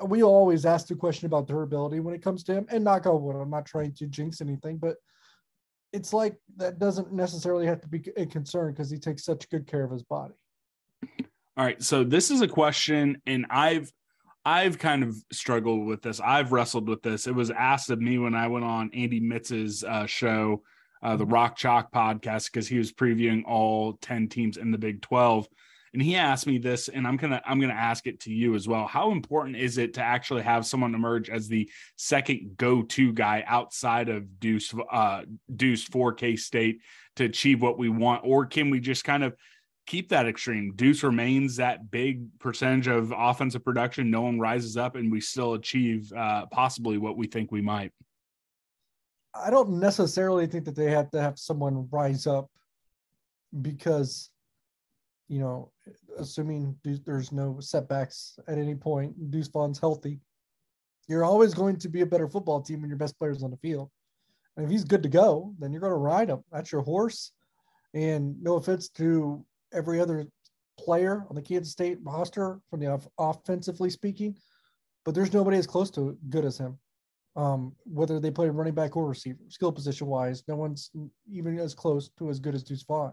We 0.04 0.22
always 0.22 0.66
ask 0.66 0.86
the 0.86 0.94
question 0.94 1.26
about 1.26 1.46
durability 1.46 2.00
when 2.00 2.14
it 2.14 2.22
comes 2.22 2.44
to 2.44 2.54
him. 2.54 2.66
And 2.70 2.84
knock 2.84 3.06
on 3.06 3.22
wood, 3.22 3.36
I'm 3.36 3.50
not 3.50 3.66
trying 3.66 3.92
to 3.94 4.06
jinx 4.06 4.40
anything, 4.40 4.78
but– 4.78 4.96
it's 5.96 6.12
like 6.12 6.36
that 6.56 6.78
doesn't 6.78 7.12
necessarily 7.12 7.66
have 7.66 7.80
to 7.80 7.88
be 7.88 8.04
a 8.16 8.26
concern 8.26 8.72
because 8.72 8.90
he 8.90 8.98
takes 8.98 9.24
such 9.24 9.48
good 9.48 9.66
care 9.66 9.82
of 9.82 9.90
his 9.90 10.02
body. 10.02 10.34
All 11.56 11.64
right, 11.64 11.82
so 11.82 12.04
this 12.04 12.30
is 12.30 12.42
a 12.42 12.48
question, 12.48 13.22
and 13.26 13.46
I've 13.48 13.90
I've 14.44 14.78
kind 14.78 15.02
of 15.02 15.16
struggled 15.32 15.86
with 15.86 16.02
this. 16.02 16.20
I've 16.20 16.52
wrestled 16.52 16.88
with 16.88 17.02
this. 17.02 17.26
It 17.26 17.34
was 17.34 17.50
asked 17.50 17.90
of 17.90 18.00
me 18.00 18.18
when 18.18 18.34
I 18.34 18.46
went 18.46 18.64
on 18.64 18.90
Andy 18.92 19.20
Mitz's 19.20 19.82
uh, 19.82 20.06
show, 20.06 20.62
uh, 21.02 21.16
the 21.16 21.26
Rock 21.26 21.56
Chalk 21.56 21.92
podcast, 21.92 22.52
because 22.52 22.68
he 22.68 22.78
was 22.78 22.92
previewing 22.92 23.44
all 23.46 23.94
ten 23.94 24.28
teams 24.28 24.56
in 24.56 24.70
the 24.70 24.78
Big 24.78 25.02
Twelve, 25.02 25.46
and 25.92 26.02
he 26.02 26.16
asked 26.16 26.46
me 26.46 26.58
this, 26.58 26.88
and 26.88 27.06
I'm 27.06 27.16
gonna 27.16 27.40
I'm 27.46 27.60
gonna 27.60 27.72
ask 27.72 28.06
it 28.06 28.20
to 28.20 28.32
you 28.32 28.54
as 28.54 28.66
well. 28.68 28.86
How 28.86 29.12
important 29.12 29.56
is 29.56 29.78
it 29.78 29.94
to 29.94 30.02
actually 30.02 30.42
have 30.42 30.66
someone 30.66 30.94
emerge 30.94 31.30
as 31.30 31.48
the 31.48 31.70
second 31.96 32.56
go-to 32.56 33.12
guy 33.12 33.44
outside 33.46 34.08
of 34.08 34.40
Deuce 34.40 34.74
uh, 34.90 35.22
Deuce 35.54 35.84
for 35.84 36.12
K 36.12 36.36
State 36.36 36.80
to 37.16 37.24
achieve 37.24 37.62
what 37.62 37.78
we 37.78 37.88
want, 37.88 38.22
or 38.24 38.46
can 38.46 38.70
we 38.70 38.80
just 38.80 39.04
kind 39.04 39.24
of 39.24 39.34
keep 39.86 40.08
that 40.08 40.26
extreme? 40.26 40.72
Deuce 40.74 41.02
remains 41.04 41.56
that 41.56 41.90
big 41.90 42.26
percentage 42.40 42.88
of 42.88 43.14
offensive 43.16 43.64
production. 43.64 44.10
No 44.10 44.22
one 44.22 44.40
rises 44.40 44.76
up, 44.76 44.96
and 44.96 45.12
we 45.12 45.20
still 45.20 45.54
achieve 45.54 46.12
uh, 46.12 46.44
possibly 46.46 46.98
what 46.98 47.16
we 47.16 47.26
think 47.26 47.52
we 47.52 47.62
might. 47.62 47.92
I 49.44 49.50
don't 49.50 49.80
necessarily 49.80 50.46
think 50.46 50.64
that 50.64 50.76
they 50.76 50.90
have 50.90 51.10
to 51.10 51.20
have 51.20 51.38
someone 51.38 51.88
rise 51.90 52.26
up 52.26 52.50
because, 53.62 54.30
you 55.28 55.40
know, 55.40 55.72
assuming 56.18 56.76
there's 56.82 57.32
no 57.32 57.58
setbacks 57.60 58.38
at 58.48 58.58
any 58.58 58.74
point, 58.74 59.30
Deuce 59.30 59.48
Vaughn's 59.48 59.78
healthy, 59.78 60.20
you're 61.08 61.24
always 61.24 61.54
going 61.54 61.76
to 61.78 61.88
be 61.88 62.00
a 62.00 62.06
better 62.06 62.28
football 62.28 62.60
team 62.60 62.80
when 62.80 62.90
your 62.90 62.98
best 62.98 63.18
player's 63.18 63.42
on 63.42 63.50
the 63.50 63.56
field. 63.58 63.90
And 64.56 64.64
if 64.64 64.70
he's 64.70 64.84
good 64.84 65.02
to 65.02 65.08
go, 65.08 65.54
then 65.58 65.72
you're 65.72 65.80
going 65.80 65.92
to 65.92 65.96
ride 65.96 66.30
him. 66.30 66.42
That's 66.50 66.72
your 66.72 66.82
horse. 66.82 67.32
And 67.94 68.42
no 68.42 68.56
offense 68.56 68.88
to 68.90 69.44
every 69.72 70.00
other 70.00 70.26
player 70.78 71.24
on 71.28 71.36
the 71.36 71.42
Kansas 71.42 71.72
State 71.72 71.98
roster 72.02 72.60
from 72.70 72.80
the 72.80 72.86
off- 72.88 73.08
offensively 73.18 73.90
speaking, 73.90 74.36
but 75.04 75.14
there's 75.14 75.32
nobody 75.32 75.58
as 75.58 75.66
close 75.66 75.90
to 75.92 76.18
good 76.28 76.44
as 76.44 76.58
him 76.58 76.78
um, 77.36 77.74
whether 77.84 78.18
they 78.18 78.30
play 78.30 78.48
running 78.48 78.74
back 78.74 78.96
or 78.96 79.06
receiver, 79.06 79.38
skill 79.48 79.70
position 79.70 80.06
wise. 80.06 80.42
No 80.48 80.56
one's 80.56 80.90
even 81.30 81.58
as 81.58 81.74
close 81.74 82.08
to 82.18 82.30
as 82.30 82.40
good 82.40 82.54
as 82.54 82.62
Deuce 82.62 82.82
Vaughn. 82.82 83.12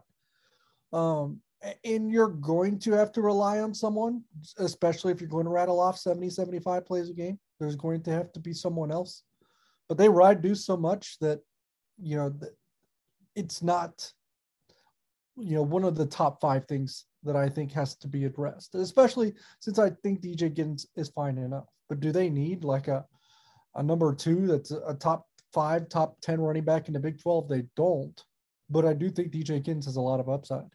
Um, 0.94 1.42
and 1.84 2.10
you're 2.10 2.30
going 2.30 2.80
to 2.80 2.92
have 2.92 3.12
to 3.14 3.22
rely 3.22 3.60
on 3.60 3.74
someone, 3.74 4.22
especially 4.58 5.12
if 5.12 5.22
you're 5.22 5.30
going 5.30 5.46
to 5.46 5.52
rattle 5.52 5.80
off 5.80 5.98
70, 5.98 6.30
75 6.30 6.86
plays 6.86 7.10
a 7.10 7.14
game. 7.14 7.40
There's 7.60 7.76
going 7.76 8.02
to 8.04 8.12
have 8.12 8.32
to 8.34 8.40
be 8.40 8.54
someone 8.54 8.92
else. 8.92 9.24
But 9.88 9.98
they 9.98 10.10
ride 10.10 10.42
Deuce 10.42 10.66
so 10.66 10.78
much 10.78 11.20
that, 11.20 11.42
you 12.02 12.18
know, 12.18 12.34
it's 13.36 13.62
not, 13.62 14.12
you 15.38 15.56
know, 15.56 15.64
one 15.64 15.84
of 15.84 15.96
the 15.96 16.06
top 16.06 16.40
five 16.42 16.66
things 16.66 17.06
that 17.24 17.36
I 17.36 17.50
think 17.50 17.72
has 17.74 17.96
to 17.98 18.08
be 18.08 18.26
addressed, 18.26 18.76
especially 18.76 19.34
since 19.60 19.80
I 19.80 19.90
think 19.90 20.22
DJ 20.22 20.54
Giddens 20.54 20.86
is 20.96 21.10
fine 21.10 21.38
enough. 21.38 21.68
But 21.90 22.00
do 22.00 22.12
they 22.12 22.30
need 22.30 22.64
like 22.64 22.88
a 22.88 23.06
a 23.76 23.84
number 23.84 24.14
two 24.14 24.48
that's 24.48 24.72
a 24.72 24.94
top 24.94 25.28
five, 25.54 25.88
top 25.90 26.20
10 26.22 26.42
running 26.42 26.64
back 26.64 26.88
in 26.88 26.94
the 26.94 27.00
Big 27.00 27.22
12. 27.22 27.48
They 27.48 27.64
don't. 27.76 28.22
But 28.70 28.86
I 28.86 28.94
do 28.94 29.10
think 29.10 29.32
DJ 29.32 29.64
Giddens 29.64 29.86
has 29.86 29.98
a 29.98 30.02
lot 30.02 30.20
of 30.20 30.30
upside. 30.30 30.70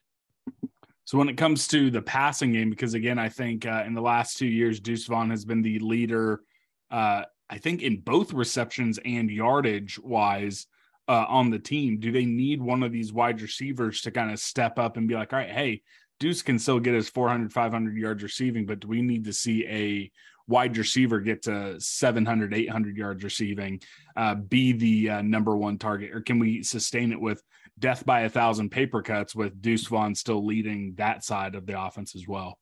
So 1.04 1.16
when 1.16 1.28
it 1.28 1.36
comes 1.36 1.66
to 1.68 1.90
the 1.90 2.02
passing 2.02 2.52
game, 2.52 2.70
because 2.70 2.94
again, 2.94 3.18
I 3.18 3.28
think 3.28 3.66
uh, 3.66 3.82
in 3.86 3.94
the 3.94 4.00
last 4.00 4.36
two 4.36 4.46
years, 4.46 4.78
Deuce 4.78 5.06
Vaughn 5.06 5.30
has 5.30 5.44
been 5.44 5.62
the 5.62 5.78
leader, 5.78 6.42
uh, 6.90 7.22
I 7.50 7.58
think 7.58 7.82
in 7.82 8.00
both 8.00 8.34
receptions 8.34 8.98
and 9.04 9.30
yardage 9.30 9.98
wise 9.98 10.66
uh, 11.08 11.24
on 11.26 11.48
the 11.50 11.58
team. 11.58 11.98
Do 11.98 12.12
they 12.12 12.26
need 12.26 12.60
one 12.60 12.82
of 12.82 12.92
these 12.92 13.12
wide 13.12 13.40
receivers 13.40 14.02
to 14.02 14.10
kind 14.10 14.30
of 14.30 14.38
step 14.38 14.78
up 14.78 14.98
and 14.98 15.08
be 15.08 15.14
like, 15.14 15.32
all 15.32 15.38
right, 15.38 15.50
hey, 15.50 15.82
Deuce 16.20 16.42
can 16.42 16.58
still 16.58 16.78
get 16.78 16.94
his 16.94 17.08
400, 17.08 17.52
500 17.52 17.96
yards 17.96 18.22
receiving, 18.22 18.66
but 18.66 18.80
do 18.80 18.88
we 18.88 19.00
need 19.00 19.24
to 19.24 19.32
see 19.32 19.66
a 19.66 20.10
wide 20.48 20.76
receiver 20.76 21.20
get 21.20 21.42
to 21.42 21.78
700, 21.78 22.54
800 22.54 22.96
yards 22.96 23.22
receiving, 23.22 23.80
uh, 24.16 24.34
be 24.34 24.72
the 24.72 25.10
uh, 25.10 25.22
number 25.22 25.56
one 25.56 25.78
target? 25.78 26.14
Or 26.14 26.20
can 26.20 26.38
we 26.38 26.62
sustain 26.62 27.12
it 27.12 27.20
with 27.20 27.42
death 27.78 28.04
by 28.04 28.22
a 28.22 28.28
thousand 28.28 28.70
paper 28.70 29.02
cuts 29.02 29.34
with 29.34 29.60
Deuce 29.62 29.86
Vaughn 29.86 30.14
still 30.14 30.44
leading 30.44 30.94
that 30.96 31.22
side 31.22 31.54
of 31.54 31.66
the 31.66 31.80
offense 31.80 32.16
as 32.16 32.26
well? 32.26 32.58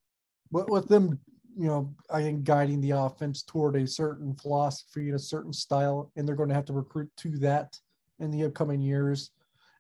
But 0.51 0.71
with 0.71 0.89
them, 0.89 1.19
you 1.57 1.69
know, 1.69 1.95
I 2.11 2.23
think 2.23 2.45
guiding 2.45 2.81
the 2.81 2.91
offense 2.91 3.43
toward 3.43 3.77
a 3.77 3.87
certain 3.87 4.35
philosophy 4.35 5.07
and 5.07 5.15
a 5.15 5.21
certain 5.21 5.53
style, 5.53 6.11
and 6.17 6.29
they're 6.29 6.37
going 6.37 6.51
to 6.51 6.55
have 6.55 6.67
to 6.67 6.73
recruit 6.73 7.11
to 7.19 7.39
that 7.39 7.79
in 8.19 8.31
the 8.31 8.45
upcoming 8.45 8.81
years. 8.81 9.31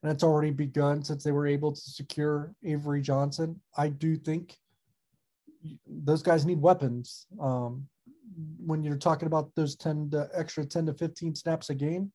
And 0.02 0.12
it's 0.12 0.22
already 0.22 0.52
begun 0.52 1.02
since 1.02 1.24
they 1.24 1.32
were 1.32 1.46
able 1.46 1.72
to 1.72 1.80
secure 1.80 2.54
Avery 2.64 3.02
Johnson. 3.02 3.60
I 3.76 3.88
do 3.88 4.16
think 4.16 4.56
those 5.86 6.22
guys 6.22 6.46
need 6.46 6.60
weapons. 6.60 7.26
Um, 7.40 7.88
when 8.64 8.82
you're 8.82 8.96
talking 8.96 9.26
about 9.26 9.54
those 9.54 9.76
10 9.76 10.10
to 10.10 10.28
extra 10.34 10.64
10 10.64 10.86
to 10.86 10.94
15 10.94 11.34
snaps 11.34 11.70
a 11.70 11.74
game, 11.74 12.12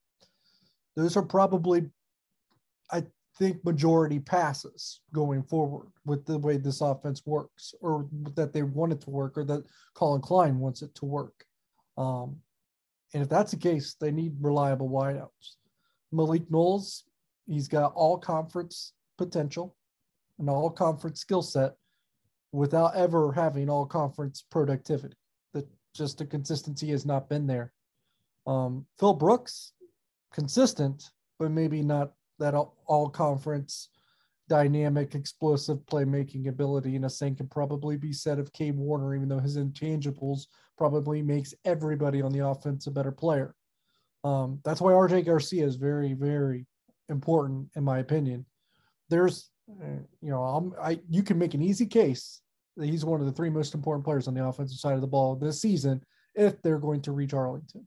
those 0.95 1.15
are 1.15 1.23
probably, 1.23 1.89
I 2.91 3.03
think, 3.37 3.63
majority 3.63 4.19
passes 4.19 5.01
going 5.13 5.43
forward 5.43 5.87
with 6.05 6.25
the 6.25 6.37
way 6.37 6.57
this 6.57 6.81
offense 6.81 7.25
works, 7.25 7.73
or 7.81 8.07
that 8.35 8.53
they 8.53 8.63
want 8.63 8.93
it 8.93 9.01
to 9.01 9.09
work, 9.09 9.37
or 9.37 9.45
that 9.45 9.63
Collin 9.93 10.21
Klein 10.21 10.59
wants 10.59 10.81
it 10.81 10.93
to 10.95 11.05
work. 11.05 11.45
Um, 11.97 12.37
and 13.13 13.23
if 13.23 13.29
that's 13.29 13.51
the 13.51 13.57
case, 13.57 13.95
they 13.99 14.11
need 14.11 14.35
reliable 14.41 14.89
wideouts. 14.89 15.55
Malik 16.11 16.49
Knowles, 16.49 17.03
he's 17.47 17.67
got 17.67 17.93
all 17.93 18.17
conference 18.17 18.93
potential, 19.17 19.75
an 20.39 20.49
all 20.49 20.69
conference 20.69 21.21
skill 21.21 21.41
set, 21.41 21.73
without 22.51 22.95
ever 22.95 23.31
having 23.31 23.69
all 23.69 23.85
conference 23.85 24.43
productivity 24.51 25.15
just 25.93 26.17
the 26.17 26.25
consistency 26.25 26.89
has 26.89 27.05
not 27.05 27.29
been 27.29 27.47
there. 27.47 27.71
Um, 28.47 28.85
Phil 28.99 29.13
Brooks, 29.13 29.73
consistent, 30.33 31.11
but 31.39 31.51
maybe 31.51 31.81
not 31.81 32.13
that 32.39 32.53
all 32.53 33.09
conference 33.09 33.89
dynamic, 34.51 35.15
explosive 35.15 35.77
playmaking 35.85 36.47
ability. 36.47 36.95
And 36.95 37.05
the 37.05 37.09
same 37.09 37.35
can 37.35 37.47
probably 37.47 37.95
be 37.95 38.11
said 38.11 38.37
of 38.37 38.51
Cade 38.51 38.75
Warner, 38.75 39.15
even 39.15 39.29
though 39.29 39.39
his 39.39 39.57
intangibles 39.57 40.47
probably 40.77 41.21
makes 41.21 41.53
everybody 41.63 42.21
on 42.21 42.33
the 42.33 42.45
offense 42.45 42.87
a 42.87 42.91
better 42.91 43.11
player. 43.13 43.55
Um, 44.23 44.59
that's 44.65 44.81
why 44.81 44.91
RJ 44.91 45.25
Garcia 45.25 45.65
is 45.65 45.75
very, 45.75 46.13
very 46.13 46.67
important, 47.07 47.69
in 47.75 47.83
my 47.83 47.99
opinion. 47.99 48.45
There's, 49.09 49.49
uh, 49.69 50.01
you 50.21 50.31
know, 50.31 50.43
I'm, 50.43 50.73
I 50.81 50.99
you 51.09 51.23
can 51.23 51.37
make 51.37 51.53
an 51.53 51.61
easy 51.61 51.85
case 51.85 52.41
he's 52.79 53.05
one 53.05 53.19
of 53.19 53.25
the 53.25 53.31
three 53.31 53.49
most 53.49 53.73
important 53.73 54.05
players 54.05 54.27
on 54.27 54.33
the 54.33 54.45
offensive 54.45 54.77
side 54.77 54.95
of 54.95 55.01
the 55.01 55.07
ball 55.07 55.35
this 55.35 55.61
season 55.61 56.01
if 56.35 56.61
they're 56.61 56.79
going 56.79 57.01
to 57.01 57.11
reach 57.11 57.33
Arlington. 57.33 57.85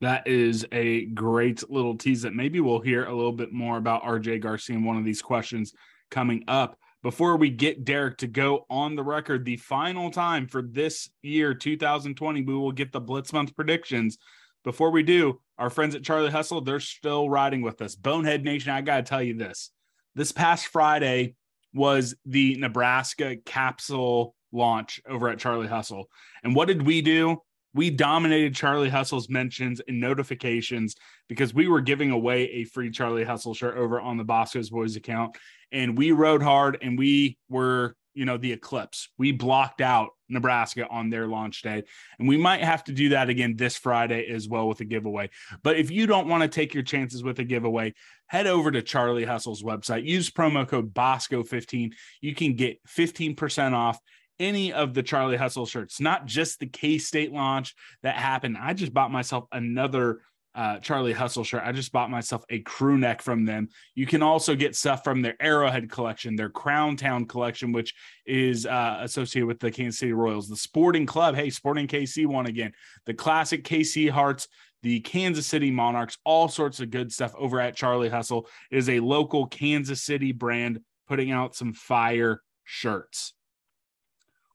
That 0.00 0.28
is 0.28 0.64
a 0.70 1.06
great 1.06 1.68
little 1.68 1.96
tease 1.96 2.22
that 2.22 2.34
maybe 2.34 2.60
we'll 2.60 2.80
hear 2.80 3.04
a 3.04 3.14
little 3.14 3.32
bit 3.32 3.52
more 3.52 3.78
about 3.78 4.04
RJ 4.04 4.40
Garcia 4.40 4.76
in 4.76 4.84
one 4.84 4.96
of 4.96 5.04
these 5.04 5.22
questions 5.22 5.72
coming 6.10 6.44
up. 6.46 6.78
Before 7.02 7.36
we 7.36 7.50
get 7.50 7.84
Derek 7.84 8.18
to 8.18 8.26
go 8.26 8.66
on 8.70 8.94
the 8.94 9.02
record, 9.02 9.44
the 9.44 9.56
final 9.56 10.10
time 10.10 10.46
for 10.46 10.62
this 10.62 11.10
year, 11.22 11.54
2020, 11.54 12.42
we 12.42 12.54
will 12.54 12.72
get 12.72 12.92
the 12.92 13.00
Blitz 13.00 13.32
Month 13.32 13.54
predictions. 13.56 14.18
Before 14.64 14.90
we 14.90 15.02
do, 15.02 15.40
our 15.58 15.70
friends 15.70 15.94
at 15.94 16.04
Charlie 16.04 16.30
Hustle, 16.30 16.60
they're 16.60 16.80
still 16.80 17.30
riding 17.30 17.62
with 17.62 17.80
us. 17.82 17.94
Bonehead 17.94 18.44
Nation, 18.44 18.72
I 18.72 18.80
got 18.80 18.96
to 18.96 19.02
tell 19.02 19.22
you 19.22 19.34
this. 19.34 19.70
This 20.14 20.32
past 20.32 20.66
Friday, 20.66 21.34
was 21.74 22.14
the 22.24 22.56
Nebraska 22.56 23.36
capsule 23.44 24.34
launch 24.52 25.00
over 25.08 25.28
at 25.28 25.38
Charlie 25.38 25.68
Hustle. 25.68 26.08
And 26.42 26.54
what 26.54 26.68
did 26.68 26.84
we 26.84 27.02
do? 27.02 27.38
We 27.74 27.90
dominated 27.90 28.54
Charlie 28.54 28.88
Hustle's 28.88 29.28
mentions 29.28 29.80
and 29.86 30.00
notifications 30.00 30.94
because 31.28 31.52
we 31.52 31.68
were 31.68 31.82
giving 31.82 32.10
away 32.10 32.44
a 32.50 32.64
free 32.64 32.90
Charlie 32.90 33.24
Hustle 33.24 33.54
shirt 33.54 33.76
over 33.76 34.00
on 34.00 34.16
the 34.16 34.24
Bosco's 34.24 34.70
Boys 34.70 34.96
account. 34.96 35.36
And 35.70 35.96
we 35.96 36.12
rode 36.12 36.42
hard 36.42 36.78
and 36.80 36.98
we 36.98 37.36
were, 37.48 37.94
you 38.14 38.24
know, 38.24 38.38
the 38.38 38.52
eclipse. 38.52 39.10
We 39.18 39.32
blocked 39.32 39.80
out 39.80 40.10
Nebraska 40.28 40.86
on 40.88 41.10
their 41.10 41.26
launch 41.26 41.62
day. 41.62 41.82
And 42.18 42.28
we 42.28 42.36
might 42.36 42.62
have 42.62 42.84
to 42.84 42.92
do 42.92 43.10
that 43.10 43.28
again 43.28 43.56
this 43.56 43.76
Friday 43.76 44.26
as 44.30 44.48
well 44.48 44.68
with 44.68 44.80
a 44.80 44.84
giveaway. 44.84 45.30
But 45.62 45.78
if 45.78 45.90
you 45.90 46.06
don't 46.06 46.28
want 46.28 46.42
to 46.42 46.48
take 46.48 46.74
your 46.74 46.82
chances 46.82 47.22
with 47.22 47.38
a 47.38 47.44
giveaway, 47.44 47.94
head 48.26 48.46
over 48.46 48.70
to 48.70 48.82
Charlie 48.82 49.24
Hustle's 49.24 49.62
website. 49.62 50.04
Use 50.04 50.30
promo 50.30 50.66
code 50.66 50.94
BOSCO15. 50.94 51.92
You 52.20 52.34
can 52.34 52.54
get 52.54 52.78
15% 52.86 53.72
off 53.72 53.98
any 54.40 54.72
of 54.72 54.94
the 54.94 55.02
Charlie 55.02 55.36
Hustle 55.36 55.66
shirts, 55.66 56.00
not 56.00 56.26
just 56.26 56.60
the 56.60 56.66
K 56.66 56.98
State 56.98 57.32
launch 57.32 57.74
that 58.02 58.16
happened. 58.16 58.56
I 58.60 58.72
just 58.74 58.94
bought 58.94 59.10
myself 59.10 59.44
another 59.52 60.20
uh, 60.58 60.80
Charlie 60.80 61.12
Hustle 61.12 61.44
shirt. 61.44 61.62
I 61.64 61.70
just 61.70 61.92
bought 61.92 62.10
myself 62.10 62.44
a 62.50 62.58
crew 62.58 62.98
neck 62.98 63.22
from 63.22 63.44
them. 63.44 63.68
You 63.94 64.06
can 64.06 64.22
also 64.24 64.56
get 64.56 64.74
stuff 64.74 65.04
from 65.04 65.22
their 65.22 65.40
Arrowhead 65.40 65.88
collection, 65.88 66.34
their 66.34 66.50
Crown 66.50 66.96
Town 66.96 67.26
collection, 67.26 67.70
which 67.70 67.94
is 68.26 68.66
uh, 68.66 68.98
associated 69.02 69.46
with 69.46 69.60
the 69.60 69.70
Kansas 69.70 70.00
City 70.00 70.12
Royals, 70.12 70.48
the 70.48 70.56
Sporting 70.56 71.06
Club. 71.06 71.36
Hey, 71.36 71.48
Sporting 71.50 71.86
KC 71.86 72.26
won 72.26 72.46
again. 72.46 72.72
The 73.06 73.14
classic 73.14 73.62
KC 73.62 74.10
Hearts, 74.10 74.48
the 74.82 74.98
Kansas 74.98 75.46
City 75.46 75.70
Monarchs, 75.70 76.18
all 76.24 76.48
sorts 76.48 76.80
of 76.80 76.90
good 76.90 77.12
stuff 77.12 77.32
over 77.38 77.60
at 77.60 77.76
Charlie 77.76 78.08
Hustle. 78.08 78.48
It 78.72 78.78
is 78.78 78.88
a 78.88 78.98
local 78.98 79.46
Kansas 79.46 80.02
City 80.02 80.32
brand 80.32 80.80
putting 81.06 81.30
out 81.30 81.54
some 81.54 81.72
fire 81.72 82.42
shirts. 82.64 83.32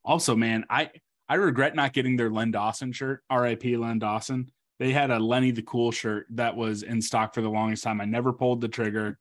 Also, 0.04 0.36
man, 0.36 0.66
I 0.68 0.90
I 1.30 1.36
regret 1.36 1.74
not 1.74 1.94
getting 1.94 2.18
their 2.18 2.28
Len 2.28 2.50
Dawson 2.50 2.92
shirt. 2.92 3.22
RIP 3.32 3.64
Len 3.64 3.98
Dawson 3.98 4.52
they 4.78 4.92
had 4.92 5.10
a 5.10 5.18
Lenny 5.18 5.50
the 5.50 5.62
Cool 5.62 5.92
shirt 5.92 6.26
that 6.30 6.56
was 6.56 6.82
in 6.82 7.00
stock 7.00 7.34
for 7.34 7.40
the 7.40 7.48
longest 7.48 7.84
time. 7.84 8.00
I 8.00 8.04
never 8.04 8.32
pulled 8.32 8.60
the 8.60 8.68
trigger. 8.68 9.18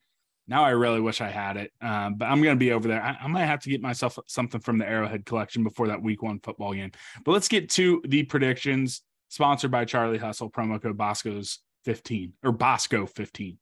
Now 0.47 0.63
I 0.63 0.71
really 0.71 0.99
wish 0.99 1.21
I 1.21 1.29
had 1.29 1.55
it, 1.57 1.71
um, 1.81 2.15
but 2.15 2.25
I'm 2.25 2.41
going 2.41 2.55
to 2.55 2.59
be 2.59 2.73
over 2.73 2.87
there. 2.87 3.01
I, 3.01 3.17
I, 3.21 3.27
might 3.27 3.45
have 3.45 3.61
to 3.61 3.69
get 3.69 3.81
myself 3.81 4.19
something 4.27 4.59
from 4.59 4.77
the 4.77 4.85
Arrowhead 4.85 5.25
collection 5.25 5.63
before 5.63 5.87
that 5.87 6.01
Week 6.01 6.21
One 6.21 6.39
football 6.39 6.73
game. 6.73 6.91
But 7.23 7.31
let's 7.31 7.47
get 7.47 7.69
to 7.71 8.01
the 8.05 8.23
predictions. 8.23 9.01
Sponsored 9.29 9.71
by 9.71 9.85
Charlie 9.85 10.17
Hustle. 10.17 10.51
Promo 10.51 10.81
code 10.81 10.97
Bosco's 10.97 11.59
15 11.85 12.33
or 12.43 12.51
Bosco 12.51 13.05
15. 13.05 13.57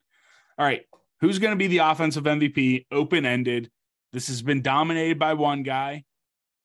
All 0.57 0.65
right, 0.65 0.81
who's 1.21 1.39
going 1.39 1.51
to 1.51 1.57
be 1.57 1.67
the 1.67 1.77
offensive 1.79 2.23
MVP? 2.23 2.87
Open 2.91 3.25
ended. 3.25 3.69
This 4.11 4.27
has 4.27 4.41
been 4.41 4.61
dominated 4.61 5.19
by 5.19 5.35
one 5.35 5.63
guy. 5.63 6.03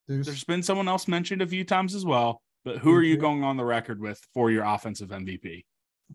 Deuce. 0.07 0.25
There's 0.25 0.43
been 0.43 0.63
someone 0.63 0.87
else 0.87 1.07
mentioned 1.07 1.41
a 1.41 1.47
few 1.47 1.63
times 1.63 1.95
as 1.95 2.05
well. 2.05 2.41
But 2.67 2.79
who 2.79 2.93
are 2.93 3.01
you 3.01 3.15
going 3.15 3.45
on 3.45 3.55
the 3.55 3.63
record 3.63 4.01
with 4.01 4.19
for 4.33 4.51
your 4.51 4.65
offensive 4.65 5.07
MVP? 5.07 5.63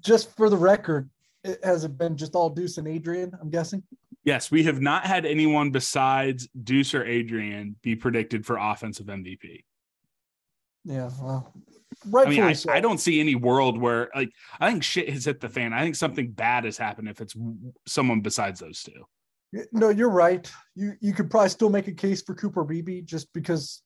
Just 0.01 0.37
for 0.37 0.51
the 0.51 0.57
record, 0.59 1.09
it 1.43 1.59
has 1.65 1.85
it 1.85 1.97
been 1.97 2.15
just 2.15 2.35
all 2.35 2.51
Deuce 2.51 2.77
and 2.77 2.87
Adrian? 2.87 3.33
I'm 3.41 3.49
guessing. 3.49 3.83
Yes, 4.23 4.51
we 4.51 4.63
have 4.65 4.79
not 4.79 5.07
had 5.07 5.25
anyone 5.25 5.71
besides 5.71 6.47
Deuce 6.63 6.93
or 6.93 7.07
Adrian 7.07 7.77
be 7.83 7.97
predicted 7.97 8.45
for 8.45 8.59
offensive 8.59 9.07
MVP. 9.07 9.65
Yeah, 10.85 11.09
well, 11.23 11.55
I 12.15 12.29
mean, 12.29 12.43
I, 12.43 12.53
so. 12.53 12.71
I, 12.71 12.81
don't 12.81 12.99
see 12.99 13.19
any 13.19 13.35
world 13.35 13.81
where 13.81 14.11
like 14.15 14.31
I 14.61 14.71
think 14.71 14.83
shit 14.83 15.09
has 15.09 15.25
hit 15.25 15.41
the 15.41 15.49
fan. 15.49 15.73
I 15.73 15.83
think 15.83 15.97
something 15.97 16.33
bad 16.33 16.65
has 16.65 16.77
happened 16.77 17.09
if 17.09 17.23
it's 17.23 17.35
someone 17.87 18.21
besides 18.21 18.61
those 18.61 18.83
two. 18.83 19.65
No, 19.73 19.89
you're 19.89 20.11
right. 20.11 20.53
You 20.75 20.97
you 21.01 21.15
could 21.15 21.31
probably 21.31 21.49
still 21.49 21.71
make 21.71 21.89
a 21.89 21.93
case 21.93 22.21
for 22.21 22.35
Cooper 22.35 22.63
Beebe 22.63 23.01
just 23.01 23.33
because 23.33 23.81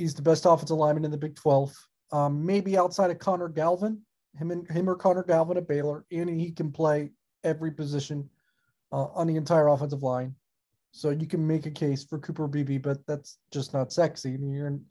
he's 0.00 0.14
the 0.14 0.22
best 0.22 0.46
offensive 0.46 0.78
lineman 0.78 1.04
in 1.04 1.10
the 1.10 1.16
Big 1.16 1.36
12. 1.36 1.76
Um, 2.10 2.44
maybe 2.44 2.78
outside 2.78 3.10
of 3.10 3.18
Connor 3.18 3.48
Galvin, 3.48 4.00
him 4.34 4.50
and 4.50 4.68
him 4.70 4.88
or 4.88 4.96
Connor 4.96 5.22
Galvin 5.22 5.58
at 5.58 5.68
Baylor, 5.68 6.06
and 6.10 6.40
he 6.40 6.50
can 6.50 6.72
play 6.72 7.10
every 7.44 7.70
position 7.70 8.28
uh, 8.92 9.06
on 9.14 9.26
the 9.26 9.36
entire 9.36 9.68
offensive 9.68 10.02
line. 10.02 10.34
So 10.92 11.10
you 11.10 11.26
can 11.26 11.46
make 11.46 11.66
a 11.66 11.70
case 11.70 12.02
for 12.02 12.18
Cooper 12.18 12.48
Beebe, 12.48 12.78
but 12.78 13.06
that's 13.06 13.38
just 13.52 13.74
not 13.74 13.92
sexy. 13.92 14.30
You're 14.30 14.68
in, 14.68 14.84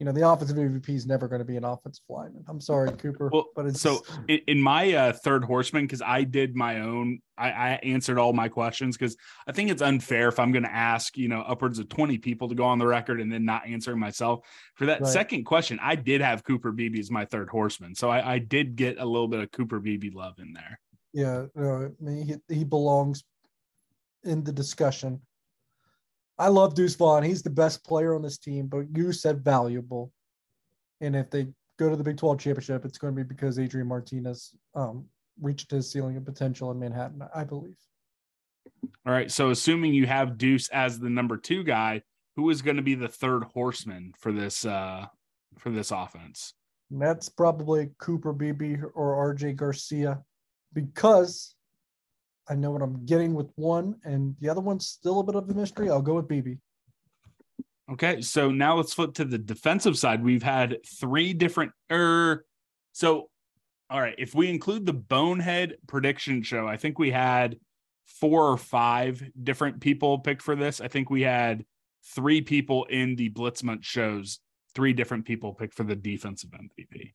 you 0.00 0.06
know, 0.06 0.12
the 0.12 0.26
offensive 0.26 0.56
MVP 0.56 0.88
is 0.88 1.06
never 1.06 1.28
going 1.28 1.40
to 1.40 1.44
be 1.44 1.58
an 1.58 1.64
offensive 1.64 2.02
lineman. 2.08 2.42
I'm 2.48 2.58
sorry, 2.58 2.90
Cooper. 2.92 3.28
Well, 3.30 3.48
but 3.54 3.66
it's 3.66 3.82
so 3.82 4.02
in 4.28 4.58
my 4.58 4.94
uh, 4.94 5.12
third 5.12 5.44
horseman, 5.44 5.84
because 5.84 6.00
I 6.00 6.24
did 6.24 6.56
my 6.56 6.80
own, 6.80 7.20
I, 7.36 7.50
I 7.50 7.68
answered 7.82 8.18
all 8.18 8.32
my 8.32 8.48
questions 8.48 8.96
because 8.96 9.14
I 9.46 9.52
think 9.52 9.70
it's 9.70 9.82
unfair 9.82 10.28
if 10.28 10.38
I'm 10.38 10.52
going 10.52 10.62
to 10.62 10.72
ask, 10.72 11.18
you 11.18 11.28
know, 11.28 11.42
upwards 11.42 11.78
of 11.78 11.90
20 11.90 12.16
people 12.16 12.48
to 12.48 12.54
go 12.54 12.64
on 12.64 12.78
the 12.78 12.86
record 12.86 13.20
and 13.20 13.30
then 13.30 13.44
not 13.44 13.66
answering 13.66 13.98
myself. 13.98 14.40
For 14.74 14.86
that 14.86 15.02
right. 15.02 15.12
second 15.12 15.44
question, 15.44 15.78
I 15.82 15.96
did 15.96 16.22
have 16.22 16.44
Cooper 16.44 16.72
Beebe 16.72 16.98
as 16.98 17.10
my 17.10 17.26
third 17.26 17.50
horseman. 17.50 17.94
So 17.94 18.08
I, 18.08 18.36
I 18.36 18.38
did 18.38 18.76
get 18.76 18.98
a 18.98 19.04
little 19.04 19.28
bit 19.28 19.40
of 19.40 19.50
Cooper 19.52 19.80
Beebe 19.80 20.08
love 20.14 20.38
in 20.38 20.54
there. 20.54 20.80
Yeah, 21.12 21.44
no, 21.54 21.90
I 22.00 22.02
mean, 22.02 22.40
he, 22.48 22.54
he 22.54 22.64
belongs 22.64 23.22
in 24.24 24.44
the 24.44 24.52
discussion. 24.52 25.20
I 26.40 26.48
love 26.48 26.74
Deuce 26.74 26.94
Vaughn. 26.94 27.22
He's 27.22 27.42
the 27.42 27.50
best 27.50 27.84
player 27.84 28.14
on 28.14 28.22
this 28.22 28.38
team, 28.38 28.66
but 28.66 28.86
you 28.96 29.12
said 29.12 29.44
valuable. 29.44 30.10
And 31.02 31.14
if 31.14 31.28
they 31.28 31.48
go 31.78 31.90
to 31.90 31.96
the 31.96 32.02
Big 32.02 32.16
12 32.16 32.38
championship, 32.38 32.86
it's 32.86 32.96
going 32.96 33.14
to 33.14 33.22
be 33.22 33.28
because 33.28 33.58
Adrian 33.58 33.86
Martinez 33.86 34.54
um, 34.74 35.04
reached 35.38 35.70
his 35.70 35.92
ceiling 35.92 36.16
of 36.16 36.24
potential 36.24 36.70
in 36.70 36.78
Manhattan, 36.78 37.22
I 37.34 37.44
believe. 37.44 37.76
All 39.06 39.12
right. 39.12 39.30
So 39.30 39.50
assuming 39.50 39.92
you 39.92 40.06
have 40.06 40.38
Deuce 40.38 40.68
as 40.70 40.98
the 40.98 41.10
number 41.10 41.36
two 41.36 41.62
guy, 41.62 42.02
who 42.36 42.48
is 42.48 42.62
going 42.62 42.76
to 42.76 42.82
be 42.82 42.94
the 42.94 43.08
third 43.08 43.44
horseman 43.44 44.14
for 44.16 44.32
this 44.32 44.64
uh 44.64 45.06
for 45.58 45.70
this 45.70 45.90
offense? 45.90 46.54
That's 46.90 47.28
probably 47.28 47.90
Cooper 47.98 48.32
Beebe 48.32 48.78
or 48.94 49.34
RJ 49.34 49.56
Garcia 49.56 50.22
because 50.72 51.54
I 52.50 52.56
know 52.56 52.72
what 52.72 52.82
I'm 52.82 53.06
getting 53.06 53.32
with 53.32 53.50
one, 53.54 53.94
and 54.04 54.34
the 54.40 54.48
other 54.48 54.60
one's 54.60 54.86
still 54.86 55.20
a 55.20 55.22
bit 55.22 55.36
of 55.36 55.48
a 55.48 55.54
mystery. 55.54 55.88
I'll 55.88 56.02
go 56.02 56.14
with 56.14 56.26
Beebe. 56.26 56.56
Okay, 57.92 58.20
so 58.20 58.50
now 58.50 58.76
let's 58.76 58.92
flip 58.92 59.14
to 59.14 59.24
the 59.24 59.38
defensive 59.38 59.96
side. 59.96 60.22
We've 60.22 60.42
had 60.42 60.78
three 60.84 61.32
different. 61.32 61.72
Er, 61.90 62.44
so, 62.92 63.30
all 63.88 64.00
right, 64.00 64.16
if 64.18 64.34
we 64.34 64.50
include 64.50 64.84
the 64.84 64.92
Bonehead 64.92 65.76
prediction 65.86 66.42
show, 66.42 66.66
I 66.66 66.76
think 66.76 66.98
we 66.98 67.12
had 67.12 67.56
four 68.04 68.50
or 68.50 68.56
five 68.56 69.22
different 69.40 69.80
people 69.80 70.18
pick 70.18 70.42
for 70.42 70.56
this. 70.56 70.80
I 70.80 70.88
think 70.88 71.08
we 71.08 71.22
had 71.22 71.64
three 72.14 72.40
people 72.40 72.84
in 72.84 73.14
the 73.14 73.30
Blitzmonth 73.30 73.84
shows, 73.84 74.40
three 74.74 74.92
different 74.92 75.24
people 75.24 75.54
pick 75.54 75.72
for 75.72 75.84
the 75.84 75.96
defensive 75.96 76.50
MVP. 76.50 77.12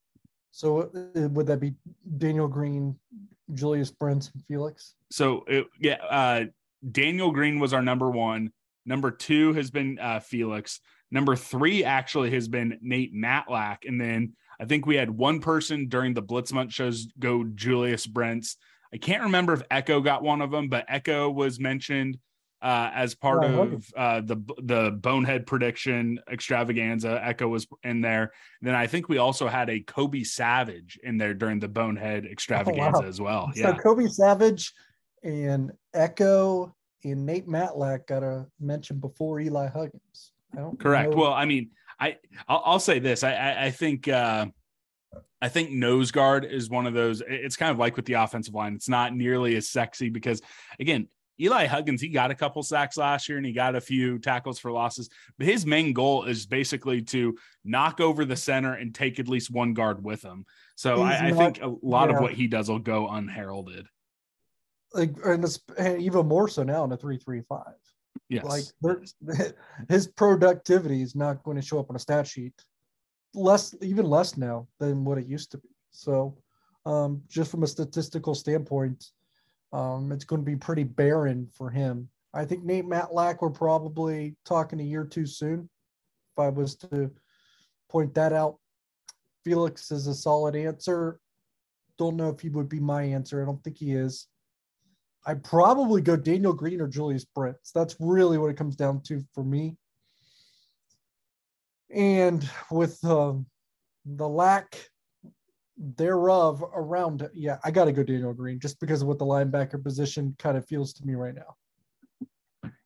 So 0.51 0.89
uh, 1.15 1.27
would 1.29 1.47
that 1.47 1.59
be 1.59 1.73
Daniel 2.17 2.47
Green, 2.47 2.97
Julius 3.53 3.91
Brents, 3.91 4.31
and 4.34 4.43
Felix? 4.45 4.95
So 5.12 5.43
it, 5.47 5.67
yeah, 5.79 5.97
uh, 6.10 6.45
Daniel 6.91 7.31
Green 7.31 7.60
was 7.60 7.73
our 7.73 7.81
number 7.81 8.10
one. 8.10 8.51
Number 8.86 9.12
two 9.12 9.53
has 9.53 9.71
been 9.71 9.97
uh, 9.99 10.19
Felix. 10.19 10.79
Number 11.12 11.36
three 11.36 11.84
actually 11.84 12.31
has 12.31 12.47
been 12.47 12.77
Nate 12.81 13.13
Matlack, 13.13 13.79
and 13.88 13.99
then 13.99 14.34
I 14.60 14.65
think 14.65 14.86
we 14.86 14.95
had 14.95 15.10
one 15.10 15.39
person 15.39 15.88
during 15.88 16.13
the 16.13 16.21
Blitz 16.21 16.51
Month 16.51 16.73
shows 16.73 17.08
go 17.19 17.43
Julius 17.43 18.05
Brents. 18.05 18.58
I 18.93 18.97
can't 18.97 19.23
remember 19.23 19.53
if 19.53 19.67
Ekow 19.69 20.03
got 20.03 20.23
one 20.23 20.41
of 20.41 20.51
them, 20.51 20.69
but 20.69 20.88
Ekow 20.88 21.34
was 21.34 21.60
mentioned 21.60 22.17
uh, 22.65 22.89
as 22.95 23.13
part 23.13 23.43
yeah, 23.43 23.62
of 23.62 23.93
uh, 23.95 24.21
the 24.21 24.38
the 24.63 24.97
bonehead 24.99 25.45
prediction 25.45 26.19
extravaganza. 26.32 27.21
Ekow 27.23 27.47
was 27.47 27.67
in 27.84 28.01
there. 28.01 28.23
And 28.60 28.67
then 28.67 28.73
I 28.73 28.88
think 28.88 29.08
we 29.08 29.19
also 29.19 29.47
had 29.47 29.69
a 29.69 29.82
Kobe 29.82 30.23
Savage 30.23 30.99
in 31.04 31.19
there 31.19 31.36
during 31.36 31.60
the 31.60 31.67
bonehead 31.67 32.25
extravaganza 32.25 32.97
oh, 32.97 33.01
wow. 33.01 33.08
as 33.08 33.21
well. 33.21 33.51
So 33.54 33.62
yeah, 33.62 33.78
Kobe 33.78 34.08
Savage 34.08 34.73
and 35.23 35.73
Ekow 35.95 36.73
and 37.04 37.23
Nate 37.23 37.47
Matlack 37.47 38.08
got 38.08 38.23
a 38.23 38.47
mention 38.60 38.97
before 38.97 39.39
Eli 39.39 39.67
Huggins. 39.67 40.32
Correct. 40.80 41.12
Know. 41.12 41.17
Well, 41.17 41.34
I 41.34 41.45
mean, 41.45 41.69
I 41.99 42.17
I'll, 42.47 42.63
I'll 42.65 42.80
say 42.80 42.97
this. 42.97 43.23
I 43.23 43.34
I, 43.34 43.65
I 43.65 43.71
think. 43.71 44.08
Uh, 44.08 44.47
I 45.41 45.49
think 45.49 45.69
nose 45.69 46.12
guard 46.12 46.43
is 46.43 46.71
one 46.71 46.88
of 46.88 46.95
those. 46.95 47.21
It's 47.28 47.58
kind 47.58 47.69
of 47.69 47.78
like 47.78 47.97
with 47.97 48.06
the 48.06 48.13
offensive 48.13 48.56
line. 48.56 48.73
It's 48.73 48.89
not 48.89 49.13
nearly 49.13 49.56
as 49.58 49.69
sexy 49.69 50.10
because, 50.10 50.41
again, 50.80 51.08
Eli 51.39 51.65
Huggins, 51.65 52.01
he 52.01 52.09
got 52.09 52.31
a 52.31 52.35
couple 52.35 52.63
sacks 52.63 52.97
last 52.97 53.27
year 53.27 53.37
and 53.37 53.45
he 53.45 53.51
got 53.51 53.75
a 53.75 53.81
few 53.81 54.19
tackles 54.19 54.59
for 54.59 54.71
losses, 54.71 55.09
but 55.37 55.47
his 55.47 55.65
main 55.65 55.93
goal 55.93 56.23
is 56.23 56.45
basically 56.45 57.01
to 57.01 57.37
knock 57.63 57.99
over 57.99 58.23
the 58.25 58.35
center 58.35 58.73
and 58.73 58.95
take 58.95 59.19
at 59.19 59.27
least 59.27 59.51
one 59.51 59.73
guard 59.73 60.03
with 60.03 60.23
him. 60.23 60.45
So 60.75 61.01
I, 61.01 61.27
I, 61.27 61.31
think 61.31 61.61
a 61.61 61.73
lot 61.81 62.09
yeah. 62.09 62.15
of 62.15 62.21
what 62.21 62.33
he 62.33 62.47
does 62.47 62.69
will 62.69 62.79
go 62.79 63.09
unheralded. 63.09 63.87
Like, 64.93 65.13
and, 65.25 65.45
and 65.77 66.01
even 66.01 66.25
more 66.25 66.47
so 66.47 66.63
now 66.63 66.85
in 66.85 66.91
a 66.91 66.97
three-three-five. 66.97 67.75
Yes. 68.29 68.45
Like 68.81 69.53
his 69.89 70.07
productivity 70.07 71.01
is 71.01 71.15
not 71.15 71.43
going 71.43 71.57
to 71.57 71.65
show 71.65 71.79
up 71.79 71.89
on 71.89 71.95
a 71.95 71.99
stat 71.99 72.27
sheet. 72.27 72.53
Less, 73.33 73.75
even 73.81 74.05
less 74.05 74.37
now 74.37 74.67
than 74.79 75.03
what 75.03 75.17
it 75.17 75.25
used 75.25 75.51
to 75.51 75.57
be. 75.57 75.67
So, 75.91 76.37
um, 76.85 77.21
just 77.27 77.51
from 77.51 77.63
a 77.63 77.67
statistical 77.67 78.35
standpoint, 78.35 79.11
um, 79.73 80.12
it's 80.12 80.25
going 80.25 80.41
to 80.41 80.45
be 80.45 80.56
pretty 80.56 80.84
barren 80.84 81.47
for 81.54 81.69
him. 81.69 82.10
I 82.34 82.45
think 82.45 82.63
Nate 82.63 82.86
Matlack 82.86 83.41
we're 83.41 83.49
probably 83.49 84.36
talking 84.45 84.80
a 84.80 84.84
year 84.84 85.06
too 85.06 85.25
soon. 85.25 85.69
If 86.34 86.39
I 86.39 86.49
was 86.49 86.75
to 86.75 87.12
point 87.89 88.13
that 88.15 88.34
out, 88.34 88.58
Felix 89.43 89.91
is 89.91 90.08
a 90.08 90.13
solid 90.13 90.56
answer. 90.56 91.19
Don't 91.97 92.17
know 92.17 92.30
if 92.30 92.41
he 92.41 92.49
would 92.49 92.67
be 92.67 92.80
my 92.80 93.04
answer. 93.04 93.41
I 93.41 93.45
don't 93.45 93.63
think 93.63 93.78
he 93.78 93.93
is. 93.93 94.28
I'd 95.25 95.43
probably 95.43 96.01
go 96.01 96.15
Daniel 96.15 96.54
Green 96.54 96.82
or 96.82 96.88
Julius 96.88 97.25
Brents. 97.25 97.71
That's 97.71 97.95
really 97.99 98.38
what 98.38 98.51
it 98.51 98.58
comes 98.58 98.75
down 98.75 99.01
to 99.04 99.23
for 99.34 99.43
me. 99.43 99.78
And 101.89 102.47
with 102.69 103.04
um, 103.06 103.45
the 104.06 104.28
lack 104.28 104.89
thereof 105.77 106.63
around 106.73 107.27
yeah 107.33 107.57
i 107.65 107.71
gotta 107.71 107.91
go 107.91 108.01
daniel 108.01 108.33
green 108.33 108.59
just 108.59 108.79
because 108.79 109.01
of 109.01 109.07
what 109.07 109.19
the 109.19 109.25
linebacker 109.25 109.81
position 109.81 110.33
kind 110.39 110.57
of 110.57 110.65
feels 110.65 110.93
to 110.93 111.05
me 111.05 111.15
right 111.15 111.35
now. 111.35 111.55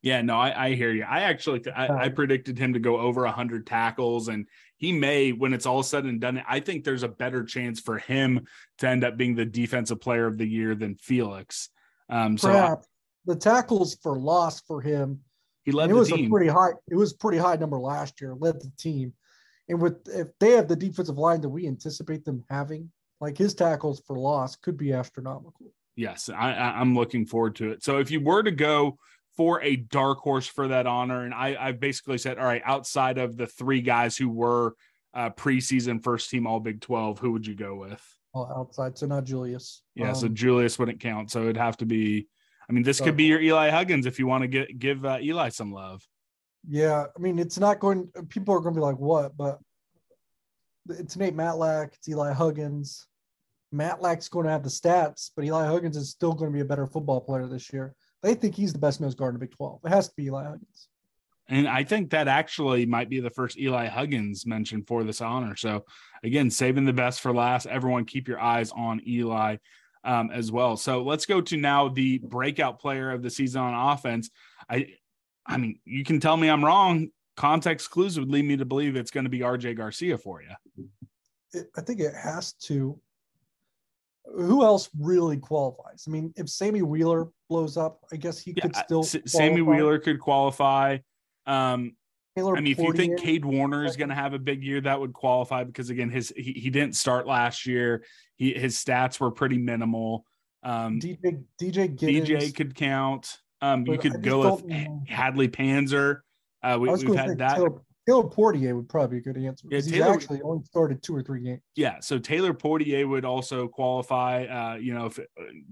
Yeah 0.02 0.22
no 0.22 0.38
i, 0.38 0.66
I 0.68 0.76
hear 0.76 0.92
you. 0.92 1.04
I 1.04 1.22
actually 1.22 1.62
I, 1.72 2.06
I 2.06 2.10
predicted 2.10 2.58
him 2.58 2.74
to 2.74 2.80
go 2.80 2.98
over 2.98 3.24
100 3.24 3.68
tackles 3.68 4.28
and 4.28 4.48
he 4.78 4.92
may 4.92 5.34
when 5.34 5.54
it's 5.54 5.66
all 5.68 5.84
said 5.84 6.06
and 6.06 6.20
done 6.20 6.42
i 6.48 6.60
think 6.60 6.84
there's 6.84 7.04
a 7.04 7.08
better 7.08 7.44
chance 7.44 7.80
for 7.80 8.00
him 8.00 8.48
to 8.80 8.88
end 8.88 9.04
up 9.04 9.18
being 9.18 9.36
the 9.36 9.46
defensive 9.46 10.02
player 10.02 10.26
of 10.26 10.38
the 10.38 10.48
year 10.48 10.74
than 10.74 10.96
felix. 10.96 11.70
Um 12.10 12.38
so 12.38 12.52
I, 12.52 12.76
the 13.26 13.36
tackles 13.36 13.98
for 14.02 14.18
loss 14.18 14.62
for 14.62 14.82
him 14.82 15.20
he 15.64 15.72
led 15.72 15.92
it 15.92 15.94
was 15.94 16.10
team. 16.10 16.26
a 16.26 16.30
pretty 16.30 16.48
high 16.48 16.72
it 16.90 16.96
was 16.96 17.14
pretty 17.14 17.38
high 17.38 17.56
number 17.56 17.78
last 17.78 18.20
year 18.20 18.34
led 18.34 18.60
the 18.60 18.72
team 18.80 19.14
and 19.70 19.80
with 19.80 20.08
if 20.08 20.28
they 20.40 20.52
have 20.52 20.68
the 20.68 20.76
defensive 20.76 21.18
line 21.18 21.42
that 21.42 21.50
we 21.50 21.68
anticipate 21.68 22.26
them 22.26 22.44
having, 22.50 22.92
like 23.22 23.38
his 23.38 23.54
tackles 23.54 24.02
for 24.06 24.18
loss 24.18 24.56
could 24.56 24.76
be 24.76 24.92
astronomical. 24.92 25.72
Yes, 25.96 26.30
I, 26.30 26.52
I'm 26.52 26.96
looking 26.96 27.26
forward 27.26 27.56
to 27.58 27.72
it. 27.72 27.84
So 27.84 28.00
if 28.00 28.10
you 28.10 28.22
were 28.22 28.42
to 28.42 28.52
go 28.52 28.98
for 29.36 29.62
a 29.62 29.76
dark 29.76 30.20
horse 30.20 30.48
for 30.48 30.70
that 30.70 30.88
honor, 30.88 31.24
and 31.24 31.34
I, 31.34 31.56
I 31.60 31.72
basically 31.74 32.18
said, 32.18 32.38
all 32.38 32.46
right, 32.46 32.62
outside 32.66 33.18
of 33.18 33.38
the 33.38 33.48
three 33.48 33.82
guys 33.82 34.18
who 34.18 34.30
were 34.30 34.76
uh, 35.14 35.30
preseason 35.32 36.04
first 36.04 36.30
team 36.30 36.48
All 36.48 36.60
Big 36.60 36.82
12, 36.82 37.20
who 37.20 37.32
would 37.34 37.46
you 37.46 37.56
go 37.56 37.76
with? 37.76 38.02
Oh, 38.34 38.46
outside, 38.46 38.98
so 38.98 39.08
not 39.08 39.26
Julius. 39.26 39.82
Yeah, 39.96 40.10
um, 40.10 40.16
so 40.16 40.28
Julius 40.28 40.80
wouldn't 40.80 41.00
count. 41.00 41.32
So 41.32 41.42
it'd 41.44 41.58
have 41.58 41.78
to 41.78 41.86
be. 41.86 42.28
I 42.70 42.72
mean, 42.72 42.84
this 42.84 43.02
could 43.02 43.18
be 43.18 43.24
your 43.24 43.42
Eli 43.42 43.72
Huggins 43.72 44.06
if 44.06 44.20
you 44.20 44.28
want 44.28 44.44
to 44.44 44.48
get 44.48 44.78
give 44.78 45.04
uh, 45.04 45.18
Eli 45.20 45.50
some 45.50 45.72
love. 45.74 46.08
Yeah, 46.68 47.06
I 47.16 47.20
mean, 47.20 47.40
it's 47.40 47.58
not 47.58 47.80
going. 47.80 48.10
People 48.30 48.54
are 48.54 48.60
going 48.60 48.74
to 48.74 48.80
be 48.80 48.84
like, 48.84 48.98
"What?" 48.98 49.38
But 49.38 49.60
it's 50.90 51.18
Nate 51.18 51.36
Matlack, 51.36 51.94
it's 51.94 52.10
Eli 52.10 52.34
Huggins. 52.34 53.08
Matlack's 53.74 54.30
going 54.30 54.46
to 54.46 54.52
have 54.52 54.64
the 54.64 54.70
stats, 54.70 55.32
but 55.36 55.46
Eli 55.46 55.66
Huggins 55.66 55.96
is 55.96 56.10
still 56.10 56.34
going 56.34 56.52
to 56.52 56.56
be 56.56 56.62
a 56.62 56.66
better 56.66 56.88
football 56.88 57.22
player 57.22 57.48
this 57.48 57.72
year. 57.72 57.94
They 58.24 58.34
think 58.34 58.56
he's 58.56 58.74
the 58.74 58.80
best 58.80 59.00
nose 59.00 59.16
guard 59.16 59.36
in 59.36 59.40
the 59.40 59.46
Big 59.46 59.56
12. 59.56 59.82
It 59.86 59.90
has 59.90 60.08
to 60.08 60.14
be 60.18 60.26
Eli 60.26 60.44
Huggins. 60.44 60.88
And 61.48 61.68
I 61.68 61.84
think 61.84 62.12
that 62.12 62.28
actually 62.28 62.86
might 62.86 63.10
be 63.10 63.20
the 63.20 63.30
first 63.30 63.58
Eli 63.58 63.88
Huggins 63.88 64.46
mentioned 64.46 64.88
for 64.88 65.04
this 65.04 65.22
honor. 65.22 65.56
So, 65.56 65.86
again, 66.24 66.50
saving 66.50 66.86
the 66.86 66.94
best 66.94 67.22
for 67.22 67.34
last. 67.34 67.66
Everyone, 67.66 68.06
keep 68.06 68.28
your 68.28 68.40
eyes 68.40 68.72
on 68.72 69.02
Eli 69.08 69.58
um, 70.04 70.30
as 70.32 70.52
well. 70.52 70.78
So 70.78 71.02
let's 71.02 71.26
go 71.26 71.42
to 71.42 71.58
now 71.58 71.90
the 71.90 72.20
breakout 72.20 72.80
player 72.80 73.12
of 73.12 73.24
the 73.24 73.30
season 73.30 73.62
on 73.62 73.94
offense. 73.94 74.30
I, 74.70 74.94
I 75.50 75.58
mean, 75.58 75.80
you 75.84 76.04
can 76.04 76.20
tell 76.20 76.38
me 76.38 76.50
I'm 76.50 76.64
wrong. 76.64 77.10
Context 77.36 77.90
clues 77.90 78.20
would 78.20 78.30
lead 78.30 78.46
me 78.46 78.56
to 78.58 78.66
believe 78.66 78.96
it's 78.96 79.12
going 79.12 79.24
to 79.24 79.30
be 79.30 79.40
RJ 79.40 79.76
Garcia 79.76 80.18
for 80.18 80.42
you. 80.42 80.86
It, 81.54 81.70
I 81.76 81.82
think 81.82 82.00
it 82.00 82.14
has 82.14 82.54
to. 82.66 83.00
Who 84.26 84.64
else 84.64 84.90
really 85.00 85.38
qualifies? 85.38 86.06
I 86.08 86.12
mean, 86.12 86.32
if 86.38 86.50
Sammy 86.50 86.84
Wheeler 86.84 87.30
blows 87.50 87.78
up, 87.78 88.06
I 88.12 88.18
guess 88.18 88.40
he 88.40 88.54
yeah, 88.56 88.64
could 88.64 88.76
still. 88.76 89.00
S- 89.00 89.18
Sammy 89.26 89.62
Wheeler 89.62 89.98
could 89.98 90.20
qualify. 90.20 91.00
Um, 91.48 91.96
Taylor 92.38 92.56
I 92.56 92.62
mean, 92.62 92.76
Portier. 92.76 92.94
if 92.94 93.00
you 93.00 93.16
think 93.16 93.20
Cade 93.20 93.46
Warner 93.46 93.86
is 93.86 93.96
going 93.96 94.10
to 94.10 94.16
have 94.16 94.34
a 94.34 94.40
big 94.40 94.64
year, 94.64 94.82
that 94.82 95.00
would 95.00 95.14
qualify 95.14 95.64
because 95.64 95.90
again, 95.90 96.12
his 96.12 96.32
he, 96.36 96.54
he 96.54 96.70
didn't 96.70 96.96
start 96.96 97.26
last 97.26 97.66
year. 97.66 98.04
He 98.36 98.54
his 98.54 98.76
stats 98.76 99.20
were 99.20 99.32
pretty 99.32 99.58
minimal. 99.58 100.26
Um, 100.62 101.00
DJ 101.00 101.44
DJ 101.60 101.98
Giddens. 101.98 102.28
DJ 102.28 102.56
could 102.56 102.76
count. 102.76 103.40
Um, 103.62 103.86
you 103.86 103.98
could 103.98 104.22
go 104.22 104.56
with. 104.56 104.66
Hadley 105.08 105.48
Panzer. 105.48 106.22
Uh, 106.64 106.78
we, 106.80 106.90
have 106.90 107.02
had 107.16 107.38
that. 107.38 107.56
Taylor, 107.56 107.82
Taylor, 108.08 108.24
Portier 108.24 108.76
would 108.76 108.90
probably 108.90 109.20
be 109.20 109.30
a 109.30 109.34
good 109.34 109.42
answer. 109.42 109.68
Yeah, 109.70 109.80
Taylor, 109.80 109.92
he's 109.92 110.16
actually 110.16 110.42
only 110.42 110.64
started 110.64 111.02
two 111.02 111.16
or 111.16 111.24
three 111.24 111.42
games. 111.42 111.62
Yeah, 111.76 112.00
so 112.00 112.18
Taylor 112.20 112.54
Portier 112.54 113.08
would 113.08 113.26
also 113.26 113.68
qualify. 113.68 114.46
Uh, 114.46 114.76
you 114.76 114.94
know, 114.94 115.06
if 115.06 115.20
uh, 115.20 115.24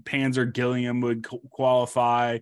Panzer 0.04 0.52
Gilliam 0.52 1.00
would 1.00 1.26
qualify. 1.50 2.38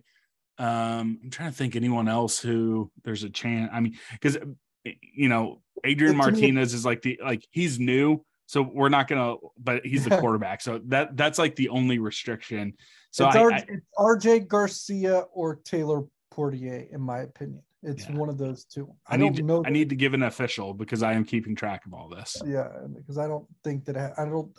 Um, 0.59 1.19
I'm 1.23 1.29
trying 1.29 1.51
to 1.51 1.57
think 1.57 1.75
anyone 1.75 2.07
else 2.07 2.39
who 2.39 2.91
there's 3.03 3.23
a 3.23 3.29
chance. 3.29 3.69
I 3.71 3.79
mean, 3.79 3.97
because 4.13 4.37
you 4.83 5.29
know, 5.29 5.61
Adrian 5.83 6.15
Martinez 6.15 6.73
is 6.73 6.85
like 6.85 7.01
the 7.01 7.19
like 7.23 7.45
he's 7.51 7.79
new, 7.79 8.23
so 8.47 8.61
we're 8.61 8.89
not 8.89 9.07
gonna. 9.07 9.35
But 9.59 9.85
he's 9.85 10.05
the 10.05 10.17
quarterback, 10.19 10.61
so 10.61 10.81
that 10.85 11.15
that's 11.15 11.37
like 11.37 11.55
the 11.55 11.69
only 11.69 11.99
restriction. 11.99 12.73
So 13.11 13.27
it's, 13.27 13.35
I, 13.35 13.43
I, 13.43 13.65
it's 13.67 13.85
RJ 13.97 14.47
Garcia 14.47 15.25
or 15.33 15.57
Taylor 15.57 16.03
Portier, 16.31 16.87
in 16.91 17.01
my 17.01 17.19
opinion. 17.19 17.61
It's 17.83 18.09
yeah. 18.09 18.15
one 18.15 18.29
of 18.29 18.37
those 18.37 18.65
two. 18.65 18.91
I, 19.07 19.13
I 19.13 19.17
need 19.17 19.35
to, 19.35 19.43
know. 19.43 19.63
I 19.65 19.69
need 19.69 19.89
to 19.89 19.95
give 19.95 20.13
an 20.13 20.23
official 20.23 20.73
because 20.73 21.03
I 21.03 21.13
am 21.13 21.23
keeping 21.23 21.55
track 21.55 21.85
of 21.85 21.93
all 21.93 22.09
this. 22.09 22.41
Yeah, 22.45 22.69
because 22.95 23.17
I 23.17 23.27
don't 23.27 23.45
think 23.63 23.85
that 23.85 23.97
I 23.97 24.25
don't 24.25 24.49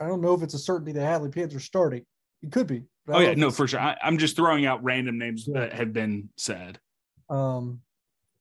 I 0.00 0.06
don't 0.06 0.20
know 0.20 0.34
if 0.34 0.42
it's 0.42 0.54
a 0.54 0.58
certainty 0.58 0.92
that 0.92 1.04
Hadley 1.04 1.30
Pants 1.30 1.54
are 1.54 1.60
starting. 1.60 2.04
It 2.42 2.52
could 2.52 2.66
be. 2.66 2.84
Oh 3.08 3.20
yeah, 3.20 3.34
no, 3.34 3.50
for 3.50 3.66
sure. 3.66 3.80
I, 3.80 3.96
am 4.02 4.18
just 4.18 4.36
throwing 4.36 4.66
out 4.66 4.82
random 4.82 5.18
names 5.18 5.46
yeah. 5.46 5.60
that 5.60 5.72
have 5.74 5.92
been 5.92 6.28
said. 6.36 6.78
Um, 7.28 7.80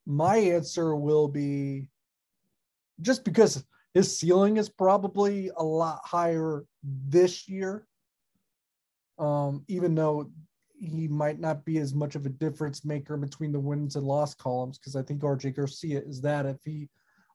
my 0.05 0.37
answer 0.37 0.95
will 0.95 1.27
be 1.27 1.87
just 3.01 3.25
because 3.25 3.63
his 3.93 4.17
ceiling 4.17 4.57
is 4.57 4.69
probably 4.69 5.51
a 5.57 5.63
lot 5.63 6.01
higher 6.03 6.65
this 6.83 7.47
year. 7.47 7.87
Um, 9.19 9.63
even 9.67 9.93
though 9.93 10.31
he 10.79 11.07
might 11.07 11.39
not 11.39 11.63
be 11.63 11.77
as 11.77 11.93
much 11.93 12.15
of 12.15 12.25
a 12.25 12.29
difference 12.29 12.83
maker 12.83 13.15
between 13.15 13.51
the 13.51 13.59
wins 13.59 13.95
and 13.95 14.05
loss 14.05 14.33
columns, 14.33 14.77
because 14.77 14.95
I 14.95 15.03
think 15.03 15.21
RJ 15.21 15.55
Garcia 15.55 16.01
is 16.01 16.19
that 16.21 16.45
if 16.45 16.57
he 16.65 16.89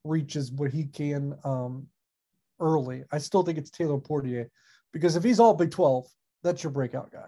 reaches 0.04 0.50
what 0.50 0.72
he 0.72 0.84
can 0.84 1.36
um, 1.44 1.86
early. 2.60 3.04
I 3.12 3.18
still 3.18 3.42
think 3.42 3.58
it's 3.58 3.70
Taylor 3.70 3.98
Portier 3.98 4.50
because 4.92 5.16
if 5.16 5.22
he's 5.22 5.40
all 5.40 5.54
Big 5.54 5.70
12, 5.70 6.06
that's 6.42 6.62
your 6.62 6.72
breakout 6.72 7.12
guy. 7.12 7.26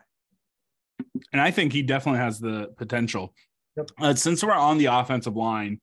And 1.33 1.41
I 1.41 1.51
think 1.51 1.73
he 1.73 1.83
definitely 1.83 2.21
has 2.21 2.39
the 2.39 2.73
potential. 2.77 3.35
Yep. 3.77 3.91
Uh, 4.01 4.15
since 4.15 4.43
we're 4.43 4.53
on 4.53 4.79
the 4.79 4.87
offensive 4.87 5.37
line, 5.37 5.81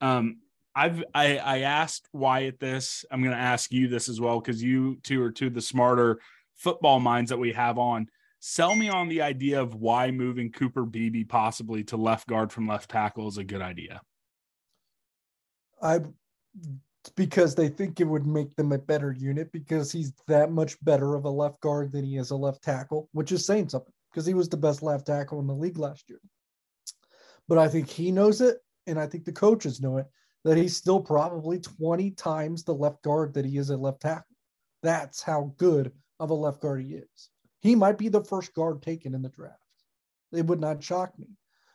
um, 0.00 0.38
I've 0.76 1.02
I, 1.14 1.38
I 1.38 1.58
asked 1.60 2.06
Wyatt 2.12 2.60
this. 2.60 3.06
I'm 3.10 3.22
going 3.22 3.34
to 3.34 3.40
ask 3.40 3.72
you 3.72 3.88
this 3.88 4.10
as 4.10 4.20
well 4.20 4.40
because 4.40 4.62
you 4.62 4.98
two 5.02 5.22
are 5.22 5.32
two 5.32 5.46
of 5.46 5.54
the 5.54 5.62
smarter 5.62 6.20
football 6.54 7.00
minds 7.00 7.30
that 7.30 7.38
we 7.38 7.52
have 7.52 7.78
on. 7.78 8.08
Sell 8.40 8.76
me 8.76 8.90
on 8.90 9.08
the 9.08 9.22
idea 9.22 9.60
of 9.60 9.74
why 9.74 10.10
moving 10.10 10.52
Cooper 10.52 10.84
Beebe 10.84 11.24
possibly 11.24 11.82
to 11.84 11.96
left 11.96 12.28
guard 12.28 12.52
from 12.52 12.68
left 12.68 12.90
tackle 12.90 13.26
is 13.26 13.38
a 13.38 13.44
good 13.44 13.62
idea. 13.62 14.02
I 15.80 16.00
because 17.14 17.54
they 17.54 17.68
think 17.68 18.00
it 18.00 18.04
would 18.04 18.26
make 18.26 18.54
them 18.56 18.72
a 18.72 18.78
better 18.78 19.12
unit 19.12 19.50
because 19.52 19.90
he's 19.90 20.12
that 20.26 20.50
much 20.50 20.76
better 20.84 21.14
of 21.14 21.24
a 21.24 21.30
left 21.30 21.60
guard 21.60 21.90
than 21.90 22.04
he 22.04 22.18
is 22.18 22.30
a 22.30 22.36
left 22.36 22.62
tackle, 22.62 23.08
which 23.12 23.32
is 23.32 23.46
saying 23.46 23.70
something 23.70 23.92
because 24.12 24.26
he 24.26 24.34
was 24.34 24.48
the 24.50 24.56
best 24.56 24.82
left 24.82 25.06
tackle 25.06 25.40
in 25.40 25.46
the 25.46 25.54
league 25.54 25.78
last 25.78 26.10
year. 26.10 26.20
But 27.48 27.56
I 27.56 27.68
think 27.68 27.88
he 27.88 28.10
knows 28.10 28.42
it, 28.42 28.58
and 28.86 28.98
I 28.98 29.06
think 29.06 29.24
the 29.24 29.32
coaches 29.32 29.80
know 29.80 29.96
it 29.96 30.06
that 30.44 30.56
he's 30.56 30.76
still 30.76 31.00
probably 31.00 31.58
20 31.58 32.10
times 32.12 32.62
the 32.62 32.74
left 32.74 33.02
guard 33.02 33.34
that 33.34 33.44
he 33.44 33.58
is 33.58 33.70
a 33.70 33.76
left 33.76 34.00
tackle. 34.00 34.36
That's 34.82 35.22
how 35.22 35.54
good 35.56 35.92
of 36.20 36.30
a 36.30 36.34
left 36.34 36.60
guard 36.60 36.82
he 36.82 36.94
is. 36.94 37.30
He 37.60 37.74
might 37.74 37.98
be 37.98 38.08
the 38.08 38.22
first 38.22 38.54
guard 38.54 38.82
taken 38.82 39.14
in 39.14 39.22
the 39.22 39.28
draft. 39.28 39.58
It 40.32 40.46
would 40.46 40.60
not 40.60 40.82
shock 40.82 41.18
me. 41.18 41.26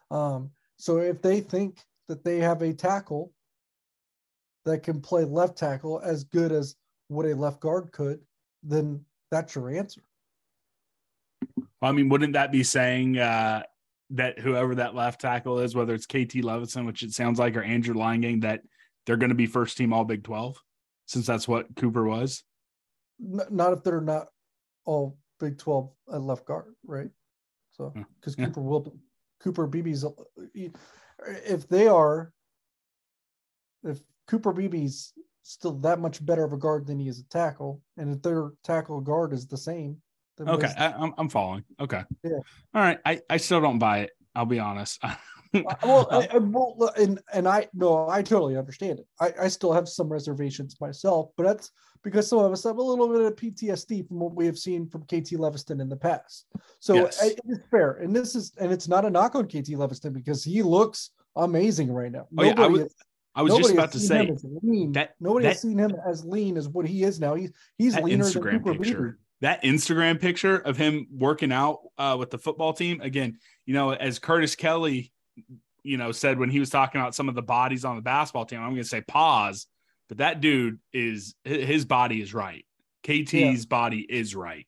Um, 0.09 0.51
so 0.77 0.97
if 0.97 1.21
they 1.21 1.41
think 1.41 1.79
that 2.07 2.23
they 2.23 2.39
have 2.39 2.61
a 2.61 2.73
tackle 2.73 3.33
that 4.65 4.83
can 4.83 5.01
play 5.01 5.23
left 5.25 5.57
tackle 5.57 5.99
as 6.03 6.23
good 6.23 6.51
as 6.51 6.75
what 7.07 7.25
a 7.25 7.35
left 7.35 7.59
guard 7.59 7.91
could, 7.91 8.19
then 8.63 9.03
that's 9.31 9.55
your 9.55 9.69
answer. 9.69 10.01
I 11.81 11.91
mean, 11.91 12.09
wouldn't 12.09 12.33
that 12.33 12.51
be 12.51 12.63
saying 12.63 13.17
uh, 13.17 13.63
that 14.11 14.39
whoever 14.39 14.75
that 14.75 14.95
left 14.95 15.21
tackle 15.21 15.59
is, 15.59 15.75
whether 15.75 15.93
it's 15.93 16.05
KT 16.05 16.43
Leviston, 16.43 16.85
which 16.85 17.03
it 17.03 17.11
sounds 17.11 17.39
like, 17.39 17.55
or 17.55 17.63
Andrew 17.63 17.95
Leingang, 17.95 18.41
that 18.41 18.61
they're 19.05 19.17
going 19.17 19.29
to 19.29 19.35
be 19.35 19.45
first 19.45 19.77
team 19.77 19.93
All 19.93 20.03
Big 20.03 20.23
Twelve, 20.23 20.57
since 21.05 21.25
that's 21.25 21.47
what 21.47 21.75
Cooper 21.75 22.03
was? 22.03 22.43
Not 23.19 23.73
if 23.73 23.83
they're 23.83 24.01
not 24.01 24.27
all 24.85 25.17
Big 25.39 25.57
Twelve 25.57 25.91
at 26.13 26.21
left 26.21 26.45
guard, 26.45 26.75
right? 26.85 27.09
So 27.71 27.93
because 28.19 28.35
yeah. 28.37 28.47
Cooper 28.47 28.61
will, 28.61 28.95
Cooper 29.39 29.67
Beebe's, 29.67 30.05
if 30.53 31.67
they 31.69 31.87
are, 31.87 32.33
if 33.83 33.99
Cooper 34.27 34.53
Beebe's 34.53 35.13
still 35.43 35.73
that 35.79 35.99
much 35.99 36.23
better 36.23 36.43
of 36.43 36.53
a 36.53 36.57
guard 36.57 36.85
than 36.85 36.99
he 36.99 37.07
is 37.07 37.19
a 37.19 37.23
tackle, 37.29 37.81
and 37.97 38.13
if 38.13 38.21
their 38.21 38.51
tackle 38.63 39.01
guard 39.01 39.33
is 39.33 39.47
the 39.47 39.57
same. 39.57 39.97
Okay, 40.47 40.71
I, 40.77 41.03
am 41.03 41.13
I'm 41.17 41.29
following. 41.29 41.63
Okay, 41.79 42.03
yeah. 42.23 42.31
All 42.73 42.81
right, 42.81 42.99
I 43.05 43.21
I 43.29 43.37
still 43.37 43.61
don't 43.61 43.79
buy 43.79 43.99
it. 43.99 44.11
I'll 44.35 44.45
be 44.45 44.59
honest. 44.59 45.03
Uh, 45.53 45.75
well, 45.83 46.07
I, 46.09 46.29
I, 46.33 46.37
well, 46.37 46.93
and 46.95 47.19
and 47.33 47.45
I 47.45 47.67
no, 47.73 48.07
I 48.07 48.21
totally 48.21 48.55
understand 48.55 48.99
it. 48.99 49.05
I, 49.19 49.33
I 49.37 49.47
still 49.49 49.73
have 49.73 49.89
some 49.89 50.07
reservations 50.07 50.79
myself, 50.79 51.31
but 51.35 51.43
that's 51.43 51.71
because 52.03 52.27
some 52.29 52.39
of 52.39 52.53
us 52.53 52.63
have 52.63 52.77
a 52.77 52.81
little 52.81 53.09
bit 53.09 53.21
of 53.21 53.35
PTSD 53.35 54.07
from 54.07 54.19
what 54.19 54.33
we 54.33 54.45
have 54.45 54.57
seen 54.57 54.87
from 54.87 55.03
KT 55.03 55.35
Leviston 55.35 55.81
in 55.81 55.89
the 55.89 55.97
past. 55.97 56.45
So 56.79 56.93
yes. 56.93 57.21
it 57.21 57.39
is 57.49 57.59
fair, 57.69 57.95
and 57.95 58.15
this 58.15 58.33
is 58.33 58.53
and 58.61 58.71
it's 58.71 58.87
not 58.87 59.03
a 59.03 59.09
knock 59.09 59.35
on 59.35 59.45
KT 59.45 59.75
Leviston 59.75 60.13
because 60.13 60.41
he 60.41 60.61
looks 60.61 61.11
amazing 61.35 61.91
right 61.91 62.13
now. 62.13 62.27
Oh, 62.37 62.43
Nobody 62.43 62.79
yeah, 62.79 62.85
I 63.35 63.39
I 63.39 63.43
was 63.43 63.55
just 63.55 63.73
about 63.73 63.91
to 63.93 63.99
say 63.99 64.25
that 64.27 65.11
nobody 65.19 65.43
that, 65.43 65.53
has 65.53 65.61
seen 65.61 65.77
him 65.77 65.95
as 66.05 66.25
lean 66.25 66.57
as 66.57 66.67
what 66.67 66.85
he 66.85 67.03
is 67.03 67.19
now. 67.19 67.35
He's 67.35 67.51
he's 67.77 67.97
leaner 67.97 68.25
Instagram 68.25 68.63
than 68.63 68.77
picture. 68.77 69.19
That 69.41 69.63
Instagram 69.63 70.19
picture 70.21 70.57
of 70.57 70.77
him 70.77 71.07
working 71.11 71.51
out 71.51 71.79
uh, 71.97 72.15
with 72.17 72.29
the 72.29 72.37
football 72.37 72.73
team 72.73 73.01
again. 73.01 73.37
You 73.65 73.73
know, 73.73 73.91
as 73.91 74.19
Curtis 74.19 74.55
Kelly, 74.55 75.11
you 75.83 75.97
know, 75.97 76.11
said 76.11 76.37
when 76.37 76.49
he 76.49 76.59
was 76.59 76.69
talking 76.69 77.01
about 77.01 77.15
some 77.15 77.27
of 77.27 77.35
the 77.35 77.41
bodies 77.41 77.85
on 77.85 77.95
the 77.95 78.01
basketball 78.01 78.45
team. 78.45 78.59
I'm 78.59 78.69
going 78.69 78.83
to 78.83 78.87
say 78.87 79.01
pause, 79.01 79.67
but 80.09 80.19
that 80.19 80.41
dude 80.41 80.79
is 80.93 81.35
his 81.43 81.85
body 81.85 82.21
is 82.21 82.33
right. 82.33 82.65
KT's 83.03 83.33
yeah. 83.33 83.67
body 83.67 84.05
is 84.07 84.35
right. 84.35 84.67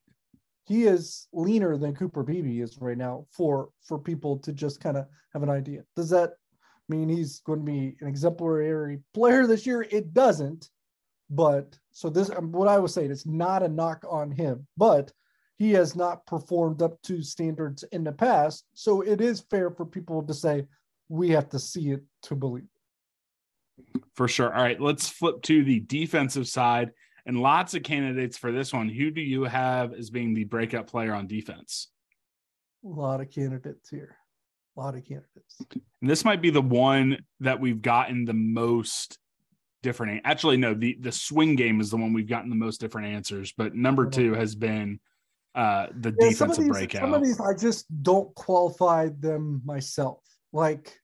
He 0.65 0.85
is 0.85 1.27
leaner 1.33 1.77
than 1.77 1.93
Cooper 1.93 2.23
Beebe 2.23 2.61
is 2.61 2.77
right 2.79 2.97
now 2.97 3.25
for 3.31 3.69
for 3.85 3.99
people 3.99 4.39
to 4.39 4.53
just 4.53 4.79
kind 4.79 4.97
of 4.97 5.05
have 5.33 5.43
an 5.43 5.49
idea. 5.49 5.83
Does 5.95 6.09
that 6.09 6.31
mean 6.89 7.09
he's 7.09 7.39
going 7.41 7.59
to 7.59 7.65
be 7.65 7.95
an 8.01 8.07
exemplary 8.07 8.99
player 9.13 9.45
this 9.45 9.65
year? 9.65 9.83
It 9.83 10.13
doesn't. 10.13 10.69
But 11.29 11.77
so 11.93 12.09
this, 12.09 12.29
um, 12.31 12.51
what 12.51 12.67
I 12.67 12.79
was 12.79 12.93
saying, 12.93 13.11
it's 13.11 13.25
not 13.25 13.63
a 13.63 13.69
knock 13.69 14.03
on 14.09 14.31
him, 14.31 14.67
but 14.75 15.13
he 15.57 15.71
has 15.73 15.95
not 15.95 16.25
performed 16.25 16.81
up 16.81 16.99
to 17.03 17.21
standards 17.21 17.83
in 17.91 18.03
the 18.03 18.11
past. 18.11 18.65
So 18.73 19.01
it 19.01 19.21
is 19.21 19.45
fair 19.49 19.69
for 19.69 19.85
people 19.85 20.23
to 20.23 20.33
say 20.33 20.65
we 21.07 21.29
have 21.29 21.49
to 21.49 21.59
see 21.59 21.91
it 21.91 22.01
to 22.23 22.35
believe. 22.35 22.67
For 24.15 24.27
sure. 24.27 24.53
All 24.53 24.63
right, 24.63 24.81
let's 24.81 25.07
flip 25.07 25.43
to 25.43 25.63
the 25.63 25.81
defensive 25.81 26.47
side 26.47 26.91
and 27.27 27.39
lots 27.39 27.75
of 27.75 27.83
candidates 27.83 28.37
for 28.37 28.51
this 28.51 28.73
one. 28.73 28.89
Who 28.89 29.11
do 29.11 29.21
you 29.21 29.43
have 29.43 29.93
as 29.93 30.09
being 30.09 30.33
the 30.33 30.45
breakout 30.45 30.87
player 30.87 31.13
on 31.13 31.27
defense? 31.27 31.89
A 32.83 32.87
lot 32.87 33.21
of 33.21 33.29
candidates 33.29 33.87
here. 33.89 34.17
A 34.75 34.79
lot 34.79 34.95
of 34.95 35.05
candidates. 35.05 35.61
And 36.01 36.09
this 36.09 36.25
might 36.25 36.41
be 36.41 36.49
the 36.49 36.61
one 36.61 37.19
that 37.39 37.59
we've 37.59 37.81
gotten 37.81 38.25
the 38.25 38.33
most 38.33 39.19
different. 39.83 40.21
Actually, 40.25 40.57
no, 40.57 40.73
the 40.73 40.97
the 40.99 41.11
swing 41.11 41.55
game 41.55 41.79
is 41.79 41.91
the 41.91 41.97
one 41.97 42.13
we've 42.13 42.27
gotten 42.27 42.49
the 42.49 42.55
most 42.55 42.79
different 42.81 43.07
answers. 43.07 43.53
But 43.55 43.75
number 43.75 44.09
two 44.09 44.33
has 44.33 44.55
been 44.55 44.99
uh 45.53 45.87
the 45.99 46.15
Yeah, 46.19 46.29
defensive 46.29 46.63
these, 46.63 46.71
breakout. 46.71 47.01
Some 47.01 47.13
of 47.13 47.23
these 47.23 47.39
I 47.39 47.53
just 47.53 47.85
don't 48.01 48.33
qualify 48.33 49.09
them 49.19 49.61
myself. 49.63 50.23
Like 50.51 50.97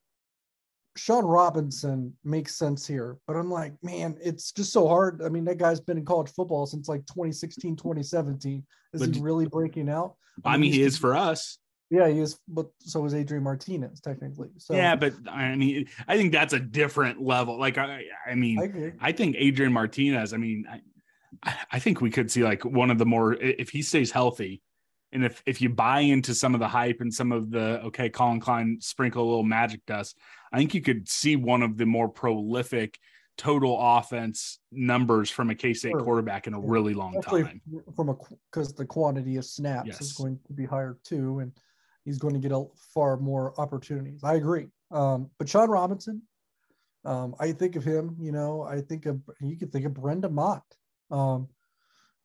Sean 0.97 1.23
Robinson 1.25 2.17
makes 2.23 2.55
sense 2.55 2.87
here, 2.87 3.17
but 3.27 3.35
I'm 3.35 3.51
like, 3.51 3.73
man, 3.83 4.17
it's 4.21 4.51
just 4.51 4.73
so 4.73 4.87
hard. 4.87 5.21
I 5.23 5.29
mean, 5.29 5.45
that 5.45 5.57
guy's 5.59 5.79
been 5.79 5.97
in 5.97 6.05
college 6.05 6.31
football 6.31 6.65
since 6.65 6.89
like 6.89 7.05
2016, 7.05 7.75
2017. 7.75 8.65
Is 8.93 9.01
But- 9.01 9.15
he 9.15 9.21
really 9.21 9.45
breaking 9.45 9.87
out? 9.89 10.15
I 10.43 10.57
mean, 10.57 10.73
he 10.73 10.81
is 10.81 10.97
for 10.97 11.15
us. 11.15 11.57
Yeah, 11.89 12.07
he 12.07 12.19
is, 12.19 12.39
but 12.47 12.67
so 12.79 13.03
is 13.05 13.15
Adrian 13.15 13.43
Martinez 13.43 13.99
technically. 13.99 14.49
So 14.57 14.75
yeah, 14.75 14.95
but 14.95 15.13
I 15.27 15.55
mean, 15.55 15.87
I 16.07 16.17
think 16.17 16.31
that's 16.31 16.53
a 16.53 16.59
different 16.59 17.19
level. 17.21 17.57
Like, 17.57 17.77
I, 17.79 18.03
I 18.29 18.35
mean, 18.35 18.95
I. 19.01 19.09
I 19.09 19.11
think 19.11 19.35
Adrian 19.39 19.73
Martinez. 19.73 20.33
I 20.33 20.37
mean, 20.37 20.65
I, 21.43 21.55
I 21.71 21.79
think 21.79 21.99
we 21.99 22.11
could 22.11 22.29
see 22.29 22.43
like 22.43 22.63
one 22.63 22.91
of 22.91 22.99
the 22.99 23.05
more 23.05 23.33
if 23.33 23.69
he 23.69 23.81
stays 23.81 24.11
healthy, 24.11 24.61
and 25.11 25.25
if 25.25 25.41
if 25.47 25.61
you 25.61 25.69
buy 25.69 26.01
into 26.01 26.35
some 26.35 26.53
of 26.53 26.59
the 26.59 26.67
hype 26.67 27.01
and 27.01 27.11
some 27.11 27.31
of 27.31 27.49
the 27.49 27.81
okay, 27.85 28.07
Collin 28.09 28.39
Klein 28.39 28.77
sprinkle 28.81 29.23
a 29.23 29.27
little 29.27 29.43
magic 29.43 29.83
dust, 29.87 30.15
I 30.53 30.59
think 30.59 30.75
you 30.75 30.81
could 30.81 31.09
see 31.09 31.35
one 31.37 31.63
of 31.63 31.75
the 31.77 31.87
more 31.87 32.07
prolific 32.07 32.99
total 33.35 33.79
offense 33.79 34.59
numbers 34.71 35.31
from 35.31 35.49
a 35.49 35.55
K 35.55 35.73
State 35.73 35.91
Sure. 35.91 36.01
quarterback 36.01 36.45
in 36.45 36.53
a 36.53 36.59
Yeah. 36.59 36.65
really 36.67 36.93
long 36.93 37.17
Especially 37.17 37.43
time. 37.45 37.61
from 37.95 38.09
a 38.09 38.15
because 38.51 38.75
the 38.75 38.85
quantity 38.85 39.37
of 39.37 39.45
snaps 39.45 39.87
Yes. 39.87 40.01
is 40.01 40.11
going 40.13 40.37
to 40.45 40.53
be 40.53 40.65
higher 40.65 40.99
too, 41.03 41.39
and 41.39 41.51
he's 42.05 42.17
going 42.17 42.33
to 42.33 42.39
get 42.39 42.51
a 42.51 42.65
far 42.93 43.17
more 43.17 43.53
opportunities. 43.59 44.23
I 44.23 44.35
agree. 44.35 44.67
Um, 44.91 45.29
but 45.37 45.49
Sean 45.49 45.69
Robinson, 45.69 46.21
um, 47.05 47.35
I 47.39 47.51
think 47.51 47.75
of 47.75 47.83
him. 47.83 48.15
You 48.19 48.31
know, 48.31 48.63
I 48.63 48.81
think 48.81 49.05
of 49.05 49.21
you 49.39 49.57
could 49.57 49.71
think 49.71 49.85
of 49.85 49.93
Brendan 49.93 50.33
Mott. 50.33 50.63
Um, 51.11 51.47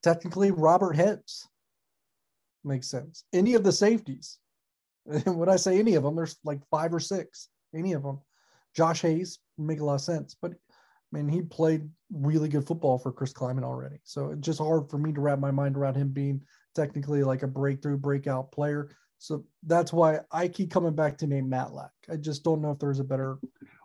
technically, 0.03 0.51
Robert 0.51 0.95
Hens 0.95 1.47
makes 2.65 2.89
sense. 2.89 3.25
Any 3.33 3.55
of 3.55 3.65
the 3.65 3.73
safeties. 3.73 4.39
When 5.27 5.51
I 5.51 5.57
say 5.57 5.79
any 5.79 5.97
of 5.97 6.03
them, 6.03 6.17
there's 6.17 6.39
like 6.45 6.61
five 6.71 6.95
or 6.95 7.01
six. 7.01 7.51
Any 7.75 7.93
of 7.93 8.03
them. 8.03 8.21
Josh 8.75 9.03
Hayes 9.03 9.39
make 9.59 9.81
a 9.81 9.85
lot 9.85 9.97
of 9.97 10.01
sense, 10.01 10.35
but 10.41 10.53
I 10.53 11.17
mean, 11.17 11.29
he 11.29 11.43
played 11.43 11.89
really 12.13 12.49
good 12.49 12.67
football 12.67 12.99
for 12.99 13.13
Chris 13.13 13.33
Klieman 13.33 13.63
already. 13.63 13.99
So 14.03 14.31
it's 14.31 14.41
just 14.41 14.59
hard 14.59 14.91
for 14.91 14.99
me 14.99 15.13
to 15.13 15.21
wrap 15.21 15.39
my 15.39 15.51
mind 15.51 15.77
around 15.77 15.95
him 15.95 16.09
being 16.09 16.41
technically 16.75 17.23
like 17.23 17.43
a 17.43 17.47
breakthrough, 17.47 17.97
breakout 17.97 18.51
player. 18.51 18.91
So 19.19 19.45
that's 19.67 19.93
why 19.93 20.21
I 20.31 20.49
keep 20.49 20.71
coming 20.71 20.95
back 20.95 21.19
to 21.19 21.27
Nate 21.27 21.45
Matlack. 21.45 21.91
I 22.11 22.17
just 22.17 22.45
don't 22.45 22.61
know 22.61 22.73
if 22.73 22.79
there's 22.79 23.01
a 23.01 23.05
better. 23.05 23.39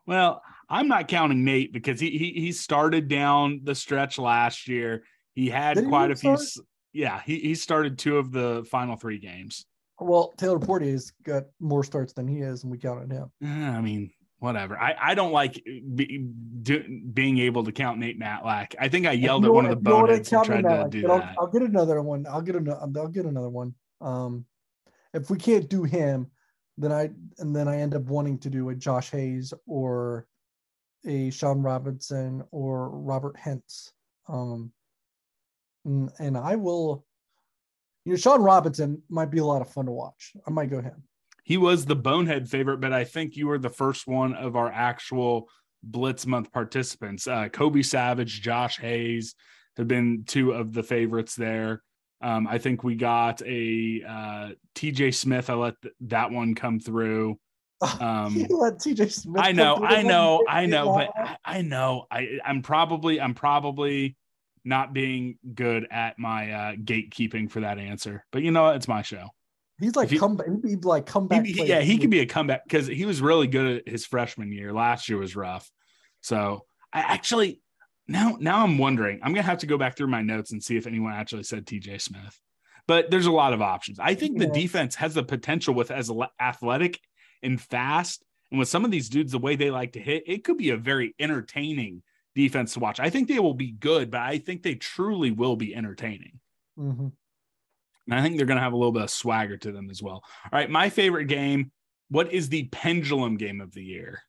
Well, 0.06 0.42
I'm 0.70 0.88
not 0.88 1.08
counting 1.08 1.46
Nate 1.46 1.72
because 1.72 2.00
he 2.00 2.10
he, 2.18 2.32
he 2.34 2.52
started 2.52 3.08
down 3.08 3.62
the 3.64 3.76
stretch 3.76 4.18
last 4.18 4.68
year. 4.68 5.04
He 5.36 5.50
had 5.50 5.76
Did 5.76 5.86
he 5.86 5.90
quite 5.90 6.02
really 6.04 6.14
a 6.14 6.16
few. 6.16 6.38
start? 6.38 6.40
s- 6.40 6.60
Yeah, 6.94 7.22
he, 7.26 7.40
he 7.40 7.56
started 7.56 7.98
two 7.98 8.18
of 8.18 8.32
the 8.32 8.66
final 8.70 8.96
three 8.98 9.20
games. 9.20 9.66
Well, 10.02 10.34
Taylor 10.38 10.60
Portier's 10.60 11.12
got 11.24 11.44
more 11.60 11.84
starts 11.84 12.14
than 12.14 12.28
he 12.28 12.40
is, 12.40 12.64
and 12.64 12.72
we 12.72 12.78
counted 12.78 13.12
him. 13.12 13.32
Eh, 13.44 13.48
I 13.70 13.82
mean, 13.82 14.12
whatever. 14.40 14.78
I, 14.80 14.96
I 14.98 15.14
don't 15.14 15.32
like 15.34 15.62
be, 15.96 16.26
do, 16.62 17.02
being 17.14 17.38
able 17.40 17.64
to 17.66 17.72
count 17.72 18.00
Nate 18.00 18.20
Matlack. 18.20 18.76
I 18.80 18.88
think 18.90 19.06
I 19.06 19.12
yelled 19.12 19.46
at 19.46 19.54
one 19.54 19.66
of 19.66 19.72
the 19.72 19.90
you 19.90 19.96
know 19.96 20.02
what 20.02 20.10
I 20.10 20.14
boneheads 20.20 20.34
and 20.34 20.46
tried 20.46 20.62
to 20.64 20.68
Matlack, 20.68 20.90
do 20.90 21.02
but 21.04 21.12
I'll, 21.12 21.18
that. 21.20 21.36
I'll 21.40 21.48
get 21.48 21.62
another 21.62 22.02
one. 22.02 22.26
I'll 22.30 22.42
get 22.42 22.56
another. 22.56 22.80
I'll 22.98 23.08
get 23.08 23.26
another 23.26 23.50
one. 23.50 23.76
Um, 24.02 24.46
if 25.14 25.30
we 25.30 25.38
can't 25.38 25.70
do 25.70 25.84
him, 25.84 26.28
then 26.78 26.92
I 26.92 27.10
and 27.40 27.56
then 27.56 27.68
I 27.68 27.80
end 27.80 27.96
up 27.96 28.04
wanting 28.04 28.38
to 28.40 28.50
do 28.50 28.70
a 28.70 28.76
Josh 28.76 29.12
Hayes 29.12 29.54
or 29.66 30.26
a 31.06 31.30
Sean 31.30 31.62
Robinson 31.62 32.44
or 32.52 32.90
Robert 32.90 33.38
Hentz. 33.38 33.92
Um, 34.28 34.72
and, 35.86 36.10
and 36.20 36.38
I 36.38 36.56
will. 36.56 37.06
You 38.06 38.14
know, 38.14 38.18
Sean 38.18 38.42
Robinson 38.42 39.02
might 39.10 39.30
be 39.30 39.40
a 39.40 39.46
lot 39.46 39.62
of 39.62 39.70
fun 39.70 39.86
to 39.86 39.92
watch. 39.92 40.34
I 40.48 40.52
might 40.52 40.70
go 40.70 40.82
him. 40.82 41.04
He 41.44 41.58
was 41.58 41.86
the 41.86 41.96
bonehead 41.96 42.50
favorite, 42.50 42.80
but 42.80 42.94
I 42.94 43.04
think 43.04 43.36
you 43.36 43.48
were 43.48 43.60
the 43.60 43.70
first 43.70 44.08
one 44.08 44.34
of 44.36 44.56
our 44.56 44.72
actual 44.72 45.50
Blitz 45.84 46.26
month 46.26 46.52
participants. 46.52 47.28
Uh, 47.28 47.50
Kobe 47.50 47.82
Savage, 47.82 48.42
Josh 48.42 48.80
Hayes 48.80 49.36
have 49.78 49.88
been 49.88 50.24
two 50.26 50.52
of 50.52 50.74
the 50.74 50.84
favorites 50.84 51.36
there. 51.36 51.84
Um, 52.22 52.48
I 52.48 52.58
think 52.58 52.84
we 52.84 52.96
got 52.96 53.42
a 53.42 54.04
uh, 54.08 54.50
TJ 54.76 55.14
Smith. 55.14 55.50
I 55.50 55.54
let 55.54 55.82
th- 55.82 55.94
that 56.02 56.32
one 56.32 56.56
come 56.56 56.80
through. 56.80 57.40
Um, 57.82 58.36
let 58.50 58.74
TJ 58.80 59.10
Smith. 59.10 59.42
I 59.42 59.54
know, 59.54 59.78
I 59.82 60.02
know, 60.02 60.44
I 60.50 60.66
know, 60.66 60.94
but 60.94 61.12
I, 61.16 61.38
I 61.46 61.62
know 61.62 62.08
I, 62.12 62.40
I'm 62.44 62.62
probably, 62.62 63.22
I'm 63.22 63.34
probably 63.34 64.18
not 64.66 64.94
being 64.94 65.38
good 65.54 65.88
at 65.90 66.20
my 66.20 66.52
uh, 66.52 66.76
gatekeeping 66.76 67.50
for 67.50 67.62
that 67.62 67.78
answer. 67.78 68.26
But 68.32 68.44
you 68.44 68.52
know 68.52 68.64
what? 68.64 68.76
It's 68.76 68.88
my 68.88 69.02
show. 69.02 69.30
he's 69.80 69.96
like 69.96 70.16
come. 70.18 70.40
He'd 70.46 70.62
be 70.62 70.76
like 70.88 71.06
comeback. 71.06 71.46
player. 71.46 71.66
yeah, 71.66 71.82
he 71.82 71.98
could 71.98 72.10
be 72.10 72.20
a 72.20 72.26
comeback 72.26 72.64
because 72.66 72.88
he 72.88 73.06
was 73.06 73.22
really 73.22 73.48
good 73.48 73.78
at 73.78 73.88
his 73.88 74.06
freshman 74.06 74.52
year. 74.52 74.74
Last 74.74 75.10
year 75.10 75.18
was 75.18 75.36
rough. 75.36 75.70
So 76.22 76.66
I 76.92 77.00
actually 77.00 77.62
now 78.10 78.38
now 78.40 78.64
I'm 78.64 78.78
wondering. 78.78 79.20
I'm 79.24 79.34
gonna 79.34 79.44
have 79.44 79.60
to 79.60 79.68
go 79.68 79.78
back 79.78 79.96
through 79.96 80.08
my 80.08 80.22
notes 80.22 80.52
and 80.52 80.64
see 80.64 80.76
if 80.78 80.88
anyone 80.88 81.14
actually 81.14 81.44
said 81.44 81.66
TJ 81.66 82.02
Smith. 82.02 82.40
But 82.88 83.12
there's 83.12 83.28
a 83.28 83.32
lot 83.32 83.54
of 83.54 83.62
options. 83.62 84.00
I 84.00 84.16
think 84.16 84.40
the 84.40 84.48
defense 84.48 84.96
has 84.96 85.14
the 85.14 85.24
potential 85.24 85.74
with 85.76 85.92
as 85.92 86.12
athletic 86.42 87.00
and 87.44 87.62
fast, 87.62 88.24
and 88.50 88.60
with 88.60 88.68
some 88.68 88.84
of 88.84 88.92
these 88.92 89.10
dudes 89.10 89.32
the 89.32 89.38
way 89.38 89.56
they 89.56 89.70
like 89.70 89.94
to 89.94 90.00
hit, 90.00 90.24
it 90.26 90.44
could 90.44 90.58
be 90.58 90.72
a 90.72 90.78
very 90.78 91.14
entertaining 91.20 92.02
defense 92.36 92.74
to 92.74 92.80
watch. 92.80 93.00
I 93.00 93.10
think 93.12 93.28
they 93.28 93.40
will 93.40 93.54
be 93.54 93.72
good, 93.72 94.10
but 94.10 94.22
I 94.22 94.40
think 94.40 94.64
they 94.64 94.76
truly 94.76 95.30
will 95.32 95.56
be 95.56 95.76
entertaining. 95.76 96.40
Mhm. 96.80 97.12
And 98.08 98.20
I 98.20 98.24
think 98.24 98.38
they're 98.38 98.48
going 98.48 98.58
to 98.58 98.64
have 98.64 98.74
a 98.74 98.78
little 98.78 98.92
bit 98.92 99.04
of 99.04 99.12
swagger 99.12 99.58
to 99.58 99.72
them 99.72 99.92
as 99.92 100.02
well. 100.02 100.24
All 100.46 100.50
right, 100.52 100.70
my 100.70 100.90
favorite 100.90 101.26
game. 101.26 101.72
What 102.10 102.34
is 102.34 102.50
the 102.50 102.68
pendulum 102.72 103.38
game 103.38 103.62
of 103.62 103.72
the 103.74 103.84
year? 103.84 104.24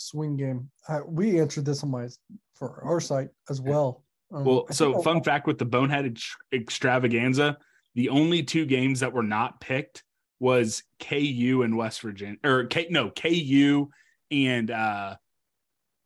Swing 0.00 0.36
game. 0.36 0.70
Uh, 0.88 1.00
we 1.06 1.40
answered 1.40 1.64
this 1.64 1.82
on 1.82 1.90
my 1.90 2.08
for 2.54 2.82
our 2.84 3.00
site 3.00 3.28
as 3.48 3.60
well. 3.60 4.04
Um, 4.32 4.44
Well, 4.44 4.66
so 4.70 5.00
fun 5.02 5.22
fact 5.22 5.46
with 5.46 5.58
the 5.58 5.64
Bonehead 5.64 6.06
ex- 6.06 6.36
extravaganza, 6.52 7.58
the 7.94 8.08
only 8.08 8.42
two 8.42 8.64
games 8.66 9.00
that 9.00 9.12
were 9.12 9.22
not 9.22 9.60
picked 9.60 10.04
was 10.38 10.82
KU 11.00 11.62
and 11.64 11.76
West 11.76 12.00
Virginia, 12.00 12.38
or 12.44 12.64
K 12.64 12.86
no 12.90 13.10
KU 13.10 13.88
and 14.30 14.70
uh, 14.70 15.16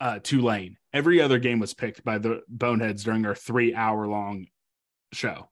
uh, 0.01 0.19
Tulane. 0.23 0.77
Every 0.93 1.21
other 1.21 1.39
game 1.39 1.59
was 1.59 1.75
picked 1.75 2.05
by 2.05 2.19
the 2.19 2.43
Boneheads 2.49 3.05
during 3.05 3.27
our 3.27 3.35
three 3.35 3.75
hour 3.75 4.07
long 4.07 4.47
show. 5.13 5.49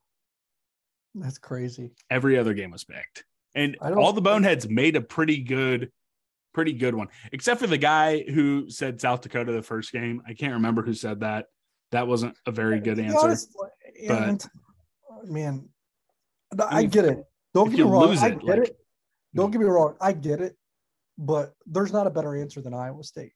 that's 1.15 1.39
crazy. 1.39 1.93
Every 2.11 2.39
other 2.39 2.55
game 2.55 2.71
was 2.71 2.85
picked, 2.85 3.25
and 3.55 3.77
all 3.79 4.13
the 4.13 4.23
Boneheads 4.23 4.69
made 4.69 4.97
a 4.97 5.01
pretty 5.03 5.39
good, 5.39 5.93
pretty 6.53 6.73
good 6.73 6.95
one, 6.95 7.09
except 7.33 7.61
for 7.61 7.67
the 7.67 7.79
guy 7.79 8.23
who 8.23 8.69
said 8.71 9.01
South 9.01 9.21
Dakota 9.21 9.53
the 9.53 9.63
first 9.63 9.93
game. 9.93 10.23
I 10.27 10.35
can't 10.35 10.55
remember 10.55 10.83
who 10.83 10.95
said 10.95 11.21
that. 11.21 11.47
That 11.93 12.07
wasn't 12.07 12.37
a 12.47 12.51
very 12.51 12.81
good 12.81 12.99
answer. 12.99 13.19
honest, 13.19 13.55
and, 14.09 14.43
uh, 15.11 15.27
man, 15.27 15.69
I, 16.59 16.85
get 16.85 17.05
it. 17.05 17.25
Don't 17.55 17.71
get 17.71 17.79
me 17.79 17.83
wrong. 17.83 18.17
I 18.17 18.31
get 18.31 18.45
like- 18.45 18.59
it. 18.69 18.79
Don't 19.35 19.49
mm. 19.49 19.53
get 19.53 19.61
me 19.61 19.67
wrong. 19.67 19.97
I 20.01 20.13
get 20.13 20.41
it, 20.41 20.57
but 21.19 21.55
there's 21.67 21.93
not 21.93 22.07
a 22.07 22.11
better 22.11 22.37
answer 22.37 22.61
than 22.61 22.75
Iowa 22.75 23.03
State. 23.03 23.33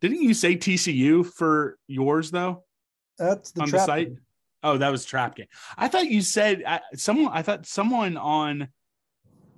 Didn't 0.00 0.22
you 0.22 0.34
say 0.34 0.56
TCU 0.56 1.26
for 1.26 1.76
yours 1.88 2.30
though 2.30 2.64
That's 3.18 3.50
the 3.50 3.62
on 3.62 3.66
the 3.66 3.76
trap 3.76 3.86
site? 3.86 4.08
game. 4.08 4.20
Oh, 4.64 4.78
that 4.78 4.92
was 4.92 5.04
trap 5.04 5.34
game. 5.34 5.46
I 5.76 5.88
thought 5.88 6.06
you 6.06 6.20
said 6.22 6.62
I, 6.66 6.80
someone. 6.94 7.32
I 7.32 7.42
thought 7.42 7.66
someone 7.66 8.16
on 8.16 8.68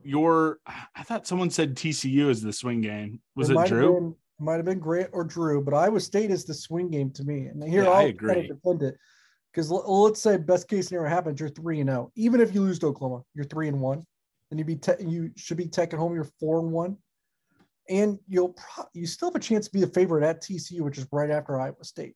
your. 0.04 0.58
I 0.66 1.02
thought 1.02 1.26
someone 1.26 1.50
said 1.50 1.74
TCU 1.76 2.28
is 2.28 2.42
the 2.42 2.52
swing 2.52 2.80
game. 2.80 3.20
Was 3.36 3.50
it, 3.50 3.56
have 3.56 3.68
Drew? 3.68 3.94
been- 3.94 4.14
might 4.40 4.56
have 4.56 4.64
been 4.64 4.80
Grant 4.80 5.10
or 5.12 5.22
Drew, 5.24 5.62
but 5.62 5.74
Iowa 5.74 6.00
State 6.00 6.30
is 6.32 6.44
the 6.44 6.54
swing 6.54 6.90
game 6.90 7.10
to 7.12 7.22
me. 7.24 7.46
And 7.46 7.62
here 7.62 7.84
Yeah, 7.84 7.90
I 7.90 8.02
agree. 8.04 8.34
kind 8.34 8.50
of 8.50 8.56
defend 8.56 8.82
it 8.82 8.96
because 9.52 9.70
let's 9.70 10.20
say 10.20 10.36
best 10.36 10.66
case 10.68 10.88
scenario 10.88 11.08
happens, 11.08 11.38
you're 11.38 11.48
three 11.48 11.78
and 11.80 11.88
zero. 11.88 12.10
Even 12.16 12.40
if 12.40 12.52
you 12.52 12.60
lose 12.60 12.80
to 12.80 12.86
Oklahoma, 12.88 13.22
you're 13.34 13.44
three 13.44 13.68
and 13.68 13.80
one. 13.80 14.04
and 14.50 14.58
you 14.58 14.64
be 14.64 14.76
te- 14.76 15.02
you 15.06 15.30
should 15.36 15.56
be 15.56 15.66
taking 15.68 15.98
home. 16.00 16.14
You're 16.14 16.28
four 16.40 16.58
and 16.58 16.72
one, 16.72 16.96
and 17.88 18.18
you'll 18.28 18.50
pro- 18.54 18.84
you 18.92 19.06
still 19.06 19.28
have 19.30 19.36
a 19.36 19.40
chance 19.40 19.66
to 19.66 19.72
be 19.72 19.80
the 19.80 19.86
favorite 19.86 20.24
at 20.24 20.42
TCU, 20.42 20.80
which 20.82 20.98
is 20.98 21.06
right 21.12 21.30
after 21.30 21.58
Iowa 21.60 21.82
State. 21.82 22.14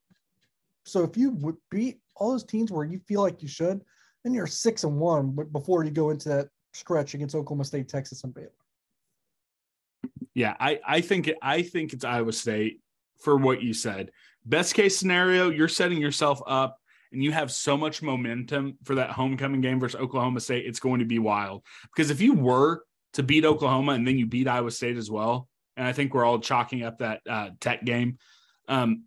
So 0.85 1.05
if 1.05 1.16
you 1.16 1.31
would 1.31 1.57
beat 1.70 2.01
all 2.16 2.33
those 2.33 2.44
teams 2.44 2.72
where 2.72 2.85
you 2.85 2.98
feel 3.07 3.22
like 3.22 3.42
you 3.42 3.48
should, 3.48 3.81
then 4.24 4.35
you're 4.35 4.46
six 4.48 4.83
and 4.85 4.98
one 4.98 5.31
but 5.31 5.53
before 5.53 5.85
you 5.85 5.90
go 5.92 6.11
into 6.11 6.29
that 6.31 6.48
stretch 6.78 7.14
against 7.14 7.34
Oklahoma 7.34 7.64
State, 7.64 7.88
Texas, 7.88 8.24
and 8.24 8.34
Baylor. 8.34 8.50
Yeah, 10.34 10.54
I 10.60 10.80
I 10.86 11.00
think 11.00 11.30
I 11.42 11.62
think 11.62 11.92
it's 11.92 12.04
Iowa 12.04 12.32
State 12.32 12.80
for 13.18 13.36
what 13.36 13.62
you 13.62 13.74
said. 13.74 14.10
Best 14.44 14.74
case 14.74 14.96
scenario, 14.96 15.50
you're 15.50 15.68
setting 15.68 16.00
yourself 16.00 16.40
up 16.46 16.78
and 17.12 17.22
you 17.22 17.32
have 17.32 17.50
so 17.50 17.76
much 17.76 18.02
momentum 18.02 18.76
for 18.84 18.96
that 18.96 19.10
homecoming 19.10 19.60
game 19.60 19.80
versus 19.80 20.00
Oklahoma 20.00 20.40
State, 20.40 20.66
it's 20.66 20.80
going 20.80 21.00
to 21.00 21.06
be 21.06 21.18
wild. 21.18 21.64
Because 21.94 22.10
if 22.10 22.20
you 22.20 22.34
were 22.34 22.82
to 23.14 23.22
beat 23.22 23.44
Oklahoma 23.44 23.92
and 23.92 24.06
then 24.06 24.18
you 24.18 24.26
beat 24.26 24.48
Iowa 24.48 24.70
State 24.70 24.96
as 24.96 25.10
well, 25.10 25.48
and 25.76 25.86
I 25.86 25.92
think 25.92 26.12
we're 26.12 26.24
all 26.24 26.38
chalking 26.38 26.82
up 26.82 26.98
that 26.98 27.20
uh, 27.28 27.50
Tech 27.60 27.84
game. 27.84 28.18
Um, 28.68 29.04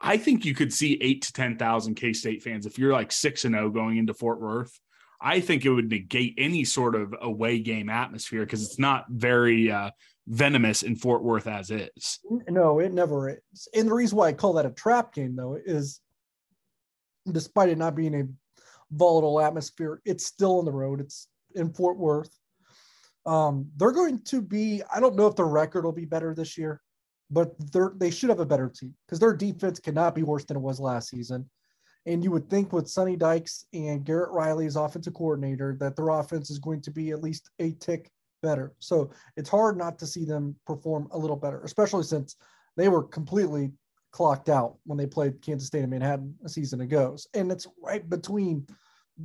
I 0.00 0.16
think 0.16 0.44
you 0.44 0.54
could 0.54 0.72
see 0.72 0.98
eight 1.00 1.22
to 1.22 1.32
ten 1.32 1.56
thousand 1.56 1.94
K 1.94 2.12
State 2.12 2.42
fans 2.42 2.66
if 2.66 2.78
you're 2.78 2.92
like 2.92 3.12
six 3.12 3.44
and 3.44 3.54
zero 3.54 3.70
going 3.70 3.96
into 3.96 4.14
Fort 4.14 4.40
Worth. 4.40 4.78
I 5.20 5.40
think 5.40 5.64
it 5.64 5.70
would 5.70 5.90
negate 5.90 6.34
any 6.38 6.64
sort 6.64 6.94
of 6.94 7.14
away 7.20 7.58
game 7.58 7.88
atmosphere 7.88 8.44
because 8.44 8.64
it's 8.64 8.78
not 8.78 9.06
very 9.08 9.70
uh, 9.70 9.90
venomous 10.26 10.82
in 10.82 10.96
Fort 10.96 11.22
Worth 11.22 11.46
as 11.46 11.70
is. 11.70 12.18
No, 12.48 12.78
it 12.80 12.92
never 12.92 13.30
is. 13.30 13.68
And 13.74 13.88
the 13.88 13.94
reason 13.94 14.18
why 14.18 14.28
I 14.28 14.32
call 14.32 14.54
that 14.54 14.66
a 14.66 14.70
trap 14.70 15.14
game, 15.14 15.36
though, 15.36 15.58
is 15.64 16.00
despite 17.30 17.68
it 17.68 17.78
not 17.78 17.94
being 17.94 18.14
a 18.14 18.24
volatile 18.90 19.40
atmosphere, 19.40 20.00
it's 20.04 20.26
still 20.26 20.58
on 20.58 20.64
the 20.64 20.72
road. 20.72 21.00
It's 21.00 21.28
in 21.54 21.72
Fort 21.72 21.96
Worth. 21.96 22.36
Um, 23.24 23.68
they're 23.76 23.92
going 23.92 24.22
to 24.24 24.40
be, 24.40 24.82
I 24.94 25.00
don't 25.00 25.16
know 25.16 25.26
if 25.26 25.34
the 25.34 25.44
record 25.44 25.84
will 25.84 25.92
be 25.92 26.04
better 26.04 26.34
this 26.34 26.56
year, 26.56 26.80
but 27.30 27.54
they're 27.72 27.92
they 27.96 28.10
should 28.10 28.30
have 28.30 28.38
a 28.38 28.46
better 28.46 28.68
team 28.68 28.94
because 29.06 29.18
their 29.18 29.34
defense 29.34 29.80
cannot 29.80 30.14
be 30.14 30.22
worse 30.22 30.44
than 30.44 30.56
it 30.56 30.60
was 30.60 30.78
last 30.78 31.08
season. 31.08 31.50
And 32.06 32.22
you 32.22 32.30
would 32.30 32.48
think 32.48 32.72
with 32.72 32.88
Sonny 32.88 33.16
Dykes 33.16 33.66
and 33.72 34.04
Garrett 34.04 34.30
Riley 34.30 34.66
as 34.66 34.76
offensive 34.76 35.14
coordinator 35.14 35.76
that 35.80 35.96
their 35.96 36.08
offense 36.08 36.50
is 36.50 36.58
going 36.58 36.80
to 36.82 36.90
be 36.90 37.10
at 37.10 37.22
least 37.22 37.50
a 37.58 37.72
tick 37.72 38.10
better. 38.42 38.72
So 38.78 39.10
it's 39.36 39.50
hard 39.50 39.76
not 39.76 39.98
to 39.98 40.06
see 40.06 40.24
them 40.24 40.54
perform 40.66 41.08
a 41.10 41.18
little 41.18 41.36
better, 41.36 41.62
especially 41.62 42.04
since 42.04 42.36
they 42.76 42.88
were 42.88 43.02
completely 43.02 43.72
clocked 44.12 44.48
out 44.48 44.76
when 44.84 44.96
they 44.96 45.06
played 45.06 45.42
Kansas 45.42 45.66
State 45.66 45.82
and 45.82 45.90
Manhattan 45.90 46.34
a 46.44 46.48
season 46.48 46.80
ago. 46.80 47.16
And 47.34 47.50
it's 47.50 47.66
right 47.82 48.08
between 48.08 48.66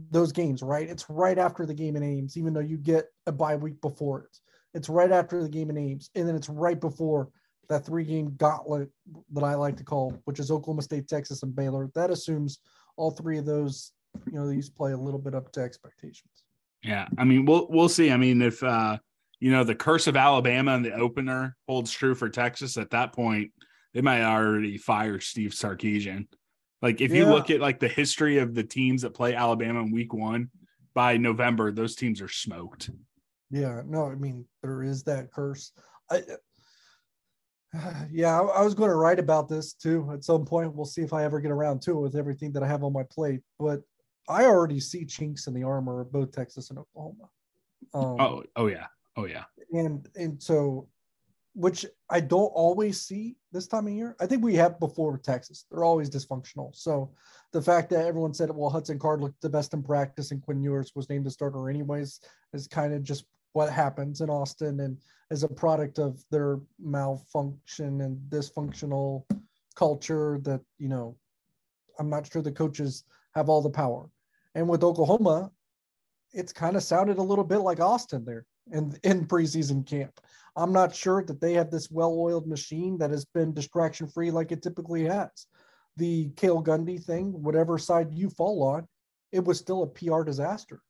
those 0.10 0.32
games, 0.32 0.64
right? 0.64 0.90
It's 0.90 1.10
right 1.10 1.38
after 1.38 1.66
the 1.66 1.74
game 1.74 1.96
in 1.96 2.04
Ames, 2.04 2.36
even 2.36 2.54
though 2.54 2.62
you 2.62 2.78
get 2.78 3.06
a 3.28 3.32
bye 3.32 3.56
week 3.56 3.80
before 3.82 4.22
it. 4.24 4.38
It's 4.74 4.90
right 4.90 5.12
after 5.12 5.44
the 5.44 5.50
game 5.50 5.70
in 5.70 5.78
Ames, 5.78 6.10
and 6.16 6.28
then 6.28 6.36
it's 6.36 6.50
right 6.50 6.80
before 6.80 7.30
that 7.72 7.86
three 7.86 8.04
game 8.04 8.36
gauntlet 8.36 8.90
that 9.32 9.44
I 9.46 9.56
like 9.56 9.78
to 9.78 9.84
call, 9.84 10.14
which 10.26 10.40
is 10.40 10.52
Oklahoma 10.52 10.82
State, 10.82 11.08
Texas, 11.08 11.42
and 11.42 11.56
Baylor. 11.56 11.90
That 11.96 12.12
assumes 12.12 12.60
all 12.98 13.12
three 13.12 13.38
of 13.38 13.46
those, 13.46 13.94
you 14.28 14.34
know, 14.34 14.48
these 14.48 14.70
play 14.70 14.92
a 14.92 14.98
little 14.98 15.20
bit 15.20 15.34
up 15.34 15.54
to 15.54 15.62
expectations. 15.62 16.44
Yeah, 16.84 17.08
I 17.18 17.24
mean, 17.24 17.46
we'll 17.46 17.68
we'll 17.70 17.88
see. 17.88 18.12
I 18.12 18.18
mean, 18.18 18.42
if 18.42 18.62
uh, 18.62 18.98
you 19.40 19.52
know 19.52 19.64
the 19.64 19.74
curse 19.74 20.08
of 20.08 20.18
Alabama 20.18 20.76
in 20.76 20.84
the 20.84 20.94
opener 20.94 21.56
holds 21.66 21.92
true 21.92 22.14
for 22.14 22.28
Texas, 22.28 22.76
at 22.76 22.90
that 22.90 23.14
point, 23.14 23.52
they 23.94 24.02
might 24.02 24.24
already 24.24 24.78
fire 24.78 25.22
Steve 25.22 25.52
Sarkisian. 25.52 26.28
Like 26.82 27.00
if 27.00 27.12
yeah. 27.12 27.20
you 27.20 27.26
look 27.28 27.50
at 27.50 27.62
like 27.62 27.80
the 27.80 27.88
history 27.88 28.40
of 28.40 28.54
the 28.54 28.64
teams 28.64 29.04
that 29.04 29.14
play 29.14 29.34
Alabama 29.34 29.80
in 29.80 29.92
Week 29.92 30.14
One, 30.14 30.50
by 30.94 31.16
November, 31.16 31.72
those 31.72 31.96
teams 31.96 32.22
are 32.22 32.28
smoked. 32.28 32.90
Yeah, 33.50 33.82
no, 33.86 34.08
I 34.08 34.16
mean 34.16 34.46
there 34.62 34.84
is 34.84 35.04
that 35.04 35.32
curse. 35.32 35.72
I, 36.10 36.24
yeah, 38.12 38.40
I, 38.40 38.64
was 38.64 38.74
going 38.74 38.90
to 38.90 38.96
write 38.96 39.20
about 39.20 39.48
this 39.48 39.74
too 39.74 40.10
at 40.14 40.24
some 40.24 40.46
point. 40.46 40.76
We'll 40.76 40.86
see 40.86 41.02
if 41.02 41.14
I 41.14 41.24
ever 41.24 41.40
get 41.40 41.52
around 41.52 41.82
to 41.84 41.92
it 41.92 42.02
with 42.02 42.16
everything 42.16 42.52
that 42.54 42.64
I 42.64 42.68
have 42.68 42.84
on 42.84 42.94
my 42.94 43.04
plate. 43.04 43.42
But 43.60 43.82
I 44.28 44.46
already 44.46 44.80
see 44.80 45.06
chinks 45.06 45.48
in 45.48 45.54
the 45.54 45.64
armor 45.64 46.02
of 46.02 46.12
both 46.12 46.32
Texas 46.32 46.70
and 46.70 46.80
Oklahoma. 46.80 47.30
Um, 47.94 48.22
oh, 48.22 48.44
oh 48.56 48.68
yeah, 48.68 48.88
oh 49.18 49.26
yeah. 49.26 49.44
And 49.74 50.08
and 50.16 50.42
so, 50.42 50.88
which 51.54 51.86
I 52.10 52.20
don't 52.20 52.52
always 52.54 53.02
see 53.02 53.38
this 53.52 53.68
time 53.68 53.88
of 53.88 53.94
year. 53.94 54.16
I 54.20 54.26
think 54.26 54.44
we 54.44 54.56
have 54.56 54.80
before 54.80 55.12
with 55.12 55.24
Texas. 55.24 55.66
They're 55.70 55.84
always 55.84 56.10
dysfunctional. 56.10 56.76
So 56.76 57.12
the 57.52 57.62
fact 57.62 57.90
that 57.90 58.06
everyone 58.06 58.34
said, 58.34 58.50
well, 58.54 58.70
Hudson 58.70 59.00
Card 59.00 59.22
looked 59.22 59.42
the 59.42 59.50
best 59.50 59.74
in 59.74 59.84
practice 59.84 60.32
and 60.32 60.42
Quinn 60.42 60.62
Ewers 60.62 60.92
was 60.96 61.10
named 61.10 61.26
the 61.26 61.32
starter 61.32 61.70
anyways 61.70 62.22
is 62.54 62.68
kind 62.68 62.94
of 62.94 63.04
just 63.04 63.26
what 63.54 63.72
happens 63.72 64.22
in 64.22 64.30
Austin 64.30 64.80
and 64.80 64.98
as 65.30 65.44
a 65.44 65.48
product 65.48 65.98
of 65.98 66.24
their 66.30 66.60
malfunction 66.80 68.02
and 68.02 68.18
dysfunctional 68.30 69.24
culture 69.76 70.40
that, 70.44 70.62
you 70.78 70.90
know, 70.90 71.16
I'm 72.00 72.10
not 72.10 72.32
sure 72.32 72.42
the 72.42 72.52
coaches 72.52 73.04
have 73.36 73.50
all 73.50 73.62
the 73.62 73.70
power. 73.70 74.10
And 74.56 74.68
with 74.68 74.84
Oklahoma, 74.84 75.52
it's 76.34 76.54
kind 76.54 76.76
of 76.76 76.84
sounded 76.84 77.18
a 77.18 77.24
little 77.24 77.44
bit 77.44 77.60
like 77.60 77.80
Austin 77.80 78.26
there 78.26 78.46
in, 78.72 78.98
in 79.04 79.26
preseason 79.26 79.86
camp. 79.86 80.20
I'm 80.56 80.74
not 80.74 80.94
sure 80.94 81.24
that 81.24 81.40
they 81.40 81.54
have 81.54 81.72
this 81.72 81.90
well-oiled 81.90 82.48
machine 82.48 82.98
that 82.98 83.12
has 83.12 83.26
been 83.26 83.54
distraction 83.54 84.08
free 84.08 84.32
like 84.32 84.52
it 84.52 84.62
typically 84.62 85.06
has. 85.06 85.48
The 85.98 86.30
Cale 86.36 86.64
Gundy 86.64 87.02
thing, 87.02 87.32
whatever 87.42 87.78
side 87.78 88.14
you 88.14 88.30
fall 88.30 88.64
on, 88.64 88.88
it 89.32 89.44
was 89.44 89.60
still 89.60 89.84
a 89.84 89.88
PR 89.88 90.24
disaster. 90.24 90.82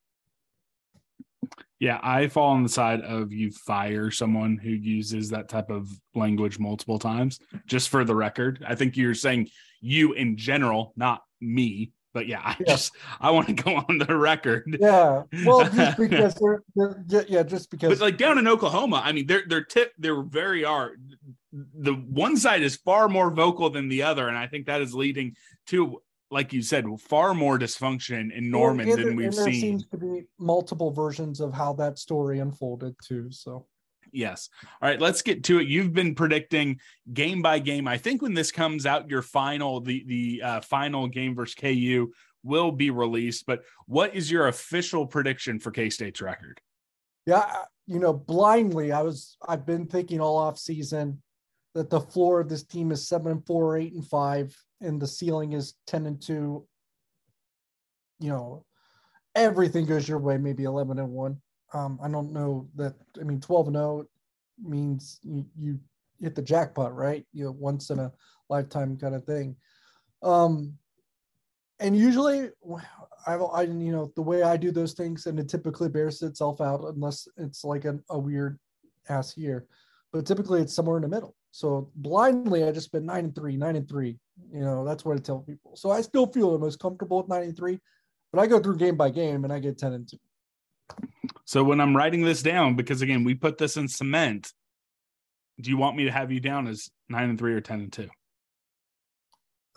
Yeah, 1.81 1.99
I 2.03 2.27
fall 2.27 2.51
on 2.51 2.61
the 2.61 2.69
side 2.69 3.01
of 3.01 3.33
you 3.33 3.49
fire 3.49 4.11
someone 4.11 4.55
who 4.55 4.69
uses 4.69 5.29
that 5.29 5.49
type 5.49 5.71
of 5.71 5.89
language 6.13 6.59
multiple 6.59 6.99
times. 6.99 7.39
Just 7.65 7.89
for 7.89 8.05
the 8.05 8.13
record, 8.13 8.63
I 8.67 8.75
think 8.75 8.95
you're 8.95 9.15
saying 9.15 9.49
you 9.81 10.13
in 10.13 10.37
general, 10.37 10.93
not 10.95 11.23
me. 11.41 11.91
But 12.13 12.27
yeah, 12.27 12.41
I 12.43 12.55
yeah. 12.59 12.65
just 12.67 12.93
I 13.19 13.31
want 13.31 13.47
to 13.47 13.53
go 13.63 13.77
on 13.77 13.97
the 13.97 14.15
record. 14.15 14.77
Yeah, 14.79 15.23
well, 15.43 15.67
just 15.71 15.97
because 15.97 16.35
they're, 16.35 16.61
they're 16.75 17.25
yeah, 17.27 17.41
just 17.41 17.71
because. 17.71 17.89
But 17.89 17.99
like 17.99 18.17
down 18.17 18.37
in 18.37 18.47
Oklahoma, 18.47 19.01
I 19.03 19.11
mean, 19.11 19.25
they're 19.25 19.45
they're 19.47 19.63
tip 19.63 19.91
they're 19.97 20.21
very 20.21 20.63
are 20.63 20.91
the 21.51 21.93
one 21.93 22.37
side 22.37 22.61
is 22.61 22.75
far 22.75 23.09
more 23.09 23.31
vocal 23.31 23.71
than 23.71 23.89
the 23.89 24.03
other, 24.03 24.27
and 24.27 24.37
I 24.37 24.45
think 24.45 24.67
that 24.67 24.81
is 24.81 24.93
leading 24.93 25.35
to 25.69 25.99
like 26.31 26.53
you 26.53 26.61
said, 26.61 26.85
far 26.99 27.33
more 27.33 27.59
dysfunction 27.59 28.33
in 28.33 28.49
Norman 28.49 28.87
well, 28.87 28.97
than 28.97 29.15
we've 29.15 29.35
there 29.35 29.43
seen. 29.45 29.45
There 29.45 29.61
seems 29.61 29.85
to 29.87 29.97
be 29.97 30.23
multiple 30.39 30.91
versions 30.91 31.41
of 31.41 31.53
how 31.53 31.73
that 31.73 31.99
story 31.99 32.39
unfolded 32.39 32.95
too. 33.03 33.29
So 33.31 33.67
yes. 34.13 34.49
All 34.81 34.89
right, 34.89 34.99
let's 34.99 35.21
get 35.21 35.43
to 35.45 35.59
it. 35.59 35.67
You've 35.67 35.93
been 35.93 36.15
predicting 36.15 36.79
game 37.13 37.41
by 37.41 37.59
game. 37.59 37.87
I 37.87 37.97
think 37.97 38.21
when 38.21 38.33
this 38.33 38.51
comes 38.51 38.85
out, 38.85 39.09
your 39.09 39.21
final 39.21 39.81
the 39.81 40.03
the 40.07 40.41
uh, 40.41 40.61
final 40.61 41.07
game 41.07 41.35
versus 41.35 41.55
KU 41.55 42.11
will 42.43 42.71
be 42.71 42.89
released. 42.89 43.45
But 43.45 43.63
what 43.85 44.15
is 44.15 44.31
your 44.31 44.47
official 44.47 45.05
prediction 45.05 45.59
for 45.59 45.71
K 45.71 45.89
State's 45.89 46.21
record? 46.21 46.61
Yeah, 47.25 47.45
you 47.87 47.99
know, 47.99 48.13
blindly, 48.13 48.93
I 48.93 49.01
was 49.01 49.37
I've 49.45 49.65
been 49.65 49.85
thinking 49.85 50.21
all 50.21 50.37
off 50.37 50.57
season 50.57 51.21
that 51.75 51.89
the 51.89 51.99
floor 51.99 52.39
of 52.39 52.49
this 52.49 52.63
team 52.63 52.91
is 52.91 53.07
seven 53.07 53.31
and 53.31 53.45
four, 53.45 53.77
eight 53.77 53.93
and 53.93 54.05
five 54.05 54.55
and 54.81 55.01
the 55.01 55.07
ceiling 55.07 55.53
is 55.53 55.75
10 55.87 56.05
and 56.05 56.21
2 56.21 56.65
you 58.19 58.29
know 58.29 58.65
everything 59.35 59.85
goes 59.85 60.07
your 60.07 60.19
way 60.19 60.37
maybe 60.37 60.63
11 60.63 60.99
and 60.99 61.09
1 61.09 61.41
um, 61.73 61.99
i 62.03 62.09
don't 62.09 62.33
know 62.33 62.67
that 62.75 62.95
i 63.19 63.23
mean 63.23 63.39
12 63.39 63.67
and 63.67 63.75
0 63.75 64.05
means 64.63 65.19
you, 65.23 65.45
you 65.57 65.79
hit 66.21 66.35
the 66.35 66.41
jackpot 66.41 66.95
right? 66.95 67.25
You 67.33 67.45
know 67.45 67.51
once 67.51 67.89
in 67.89 67.99
a 67.99 68.11
lifetime 68.49 68.97
kind 68.97 69.15
of 69.15 69.25
thing. 69.25 69.55
Um 70.21 70.77
and 71.79 71.97
usually 71.97 72.49
I, 73.25 73.35
I 73.35 73.61
you 73.63 73.91
know 73.91 74.11
the 74.15 74.21
way 74.21 74.43
i 74.43 74.55
do 74.55 74.71
those 74.71 74.93
things 74.93 75.25
and 75.25 75.39
it 75.39 75.49
typically 75.49 75.89
bears 75.89 76.21
itself 76.21 76.61
out 76.61 76.81
unless 76.93 77.27
it's 77.37 77.63
like 77.63 77.85
a, 77.85 77.99
a 78.11 78.19
weird 78.19 78.59
ass 79.09 79.35
year 79.35 79.65
but 80.11 80.25
typically 80.25 80.61
it's 80.61 80.75
somewhere 80.75 80.97
in 80.97 81.03
the 81.03 81.07
middle 81.07 81.35
so 81.51 81.89
blindly 81.95 82.63
i 82.63 82.71
just 82.71 82.91
been 82.91 83.05
nine 83.05 83.25
and 83.25 83.35
three 83.35 83.57
nine 83.57 83.75
and 83.75 83.87
three 83.87 84.17
you 84.51 84.61
know, 84.61 84.83
that's 84.85 85.05
what 85.05 85.17
I 85.17 85.21
tell 85.21 85.39
people. 85.39 85.75
So 85.75 85.91
I 85.91 86.01
still 86.01 86.27
feel 86.27 86.51
the 86.51 86.59
most 86.59 86.79
comfortable 86.79 87.17
with 87.17 87.29
93, 87.29 87.79
but 88.31 88.39
I 88.39 88.47
go 88.47 88.59
through 88.59 88.77
game 88.77 88.97
by 88.97 89.09
game 89.09 89.43
and 89.43 89.53
I 89.53 89.59
get 89.59 89.77
10 89.77 89.93
and 89.93 90.07
2. 90.07 90.17
So 91.45 91.63
when 91.63 91.79
I'm 91.79 91.95
writing 91.95 92.23
this 92.23 92.41
down, 92.41 92.75
because 92.75 93.01
again, 93.01 93.23
we 93.23 93.33
put 93.33 93.57
this 93.57 93.77
in 93.77 93.87
cement, 93.87 94.51
do 95.59 95.69
you 95.69 95.77
want 95.77 95.95
me 95.95 96.05
to 96.05 96.11
have 96.11 96.31
you 96.31 96.39
down 96.39 96.67
as 96.67 96.89
9 97.09 97.29
and 97.29 97.39
3 97.39 97.53
or 97.53 97.61
10 97.61 97.79
and 97.79 97.93
2? 97.93 98.09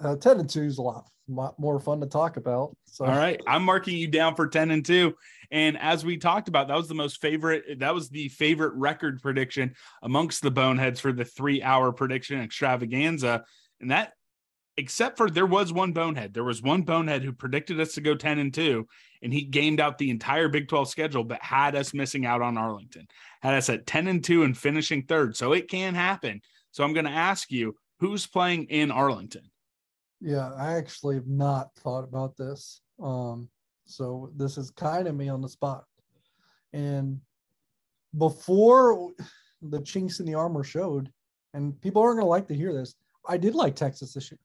Uh, 0.02 0.16
10 0.16 0.40
and 0.40 0.50
2 0.50 0.62
is 0.62 0.78
a 0.78 0.82
lot, 0.82 1.08
lot 1.28 1.58
more 1.58 1.78
fun 1.78 2.00
to 2.00 2.06
talk 2.06 2.36
about. 2.36 2.76
So. 2.86 3.04
All 3.04 3.16
right. 3.16 3.40
I'm 3.46 3.64
marking 3.64 3.96
you 3.96 4.08
down 4.08 4.34
for 4.34 4.46
10 4.46 4.70
and 4.70 4.84
2. 4.84 5.14
And 5.50 5.78
as 5.78 6.04
we 6.04 6.16
talked 6.16 6.48
about, 6.48 6.68
that 6.68 6.76
was 6.76 6.88
the 6.88 6.94
most 6.94 7.20
favorite, 7.20 7.78
that 7.80 7.94
was 7.94 8.08
the 8.08 8.28
favorite 8.28 8.74
record 8.74 9.22
prediction 9.22 9.74
amongst 10.02 10.42
the 10.42 10.50
boneheads 10.50 11.00
for 11.00 11.12
the 11.12 11.24
three 11.24 11.62
hour 11.62 11.92
prediction 11.92 12.40
extravaganza. 12.40 13.44
And 13.80 13.90
that 13.90 14.12
except 14.76 15.16
for 15.16 15.30
there 15.30 15.46
was 15.46 15.72
one 15.72 15.92
bonehead. 15.92 16.34
There 16.34 16.44
was 16.44 16.62
one 16.62 16.82
bonehead 16.82 17.22
who 17.22 17.32
predicted 17.32 17.80
us 17.80 17.94
to 17.94 18.00
go 18.00 18.14
10 18.14 18.38
and 18.38 18.52
2, 18.52 18.86
and 19.22 19.32
he 19.32 19.42
gamed 19.42 19.80
out 19.80 19.98
the 19.98 20.10
entire 20.10 20.48
Big 20.48 20.68
12 20.68 20.88
schedule, 20.88 21.24
but 21.24 21.42
had 21.42 21.76
us 21.76 21.94
missing 21.94 22.26
out 22.26 22.42
on 22.42 22.58
Arlington, 22.58 23.06
had 23.40 23.54
us 23.54 23.70
at 23.70 23.86
10 23.86 24.08
and 24.08 24.24
2 24.24 24.42
and 24.42 24.56
finishing 24.56 25.04
third. 25.04 25.36
So 25.36 25.52
it 25.52 25.68
can 25.68 25.94
happen. 25.94 26.40
So 26.72 26.82
I'm 26.82 26.92
going 26.92 27.06
to 27.06 27.10
ask 27.10 27.50
you 27.50 27.76
who's 28.00 28.26
playing 28.26 28.64
in 28.64 28.90
Arlington? 28.90 29.50
Yeah, 30.20 30.52
I 30.54 30.74
actually 30.74 31.16
have 31.16 31.26
not 31.26 31.74
thought 31.76 32.04
about 32.04 32.36
this. 32.36 32.80
Um, 33.02 33.48
so 33.86 34.30
this 34.36 34.56
is 34.56 34.70
kind 34.70 35.06
of 35.08 35.14
me 35.14 35.28
on 35.28 35.42
the 35.42 35.48
spot. 35.48 35.84
And 36.72 37.20
before 38.16 39.12
the 39.62 39.80
chinks 39.80 40.20
in 40.20 40.26
the 40.26 40.34
armor 40.34 40.64
showed, 40.64 41.10
and 41.52 41.80
people 41.80 42.02
aren't 42.02 42.16
going 42.16 42.26
to 42.26 42.30
like 42.30 42.48
to 42.48 42.54
hear 42.54 42.72
this, 42.72 42.94
I 43.28 43.36
did 43.36 43.54
like 43.54 43.76
Texas 43.76 44.14
this 44.14 44.30
year. 44.30 44.38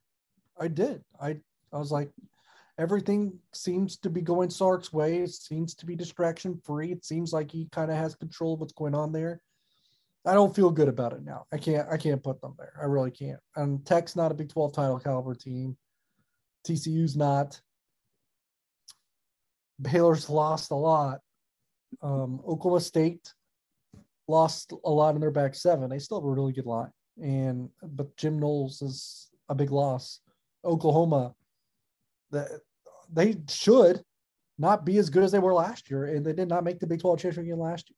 I 0.59 0.67
did. 0.67 1.03
I 1.21 1.37
I 1.71 1.77
was 1.77 1.91
like, 1.91 2.09
everything 2.77 3.37
seems 3.53 3.97
to 3.97 4.09
be 4.09 4.21
going 4.21 4.49
Sark's 4.49 4.91
way. 4.91 5.19
It 5.19 5.29
seems 5.29 5.75
to 5.75 5.85
be 5.85 5.95
distraction 5.95 6.59
free. 6.63 6.91
It 6.91 7.05
seems 7.05 7.31
like 7.31 7.51
he 7.51 7.67
kind 7.71 7.91
of 7.91 7.97
has 7.97 8.15
control 8.15 8.53
of 8.53 8.59
what's 8.59 8.73
going 8.73 8.95
on 8.95 9.11
there. 9.11 9.41
I 10.25 10.33
don't 10.33 10.55
feel 10.55 10.69
good 10.69 10.89
about 10.89 11.13
it 11.13 11.23
now. 11.23 11.45
I 11.51 11.57
can't. 11.57 11.87
I 11.89 11.97
can't 11.97 12.23
put 12.23 12.41
them 12.41 12.55
there. 12.57 12.73
I 12.81 12.85
really 12.85 13.11
can't. 13.11 13.39
And 13.55 13.85
Tech's 13.85 14.15
not 14.15 14.31
a 14.31 14.35
Big 14.35 14.49
Twelve 14.49 14.73
title 14.73 14.99
caliber 14.99 15.33
team. 15.33 15.77
TCU's 16.67 17.15
not. 17.15 17.59
Baylor's 19.81 20.29
lost 20.29 20.71
a 20.71 20.75
lot. 20.75 21.19
Um, 22.01 22.41
Oklahoma 22.45 22.81
State 22.81 23.33
lost 24.27 24.73
a 24.83 24.89
lot 24.89 25.15
in 25.15 25.21
their 25.21 25.31
back 25.31 25.55
seven. 25.55 25.89
They 25.89 25.99
still 25.99 26.19
have 26.19 26.25
a 26.25 26.31
really 26.31 26.53
good 26.53 26.65
line, 26.65 26.91
and 27.21 27.69
but 27.81 28.15
Jim 28.17 28.39
Knowles 28.39 28.81
is 28.81 29.29
a 29.47 29.55
big 29.55 29.71
loss. 29.71 30.19
Oklahoma, 30.65 31.33
that 32.31 32.47
they 33.11 33.37
should 33.49 34.01
not 34.57 34.85
be 34.85 34.97
as 34.97 35.09
good 35.09 35.23
as 35.23 35.31
they 35.31 35.39
were 35.39 35.53
last 35.53 35.89
year, 35.89 36.05
and 36.05 36.25
they 36.25 36.33
did 36.33 36.49
not 36.49 36.65
make 36.65 36.79
the 36.79 36.87
Big 36.87 36.99
12 36.99 37.19
championship 37.19 37.45
game 37.45 37.59
last 37.59 37.89
year. 37.89 37.95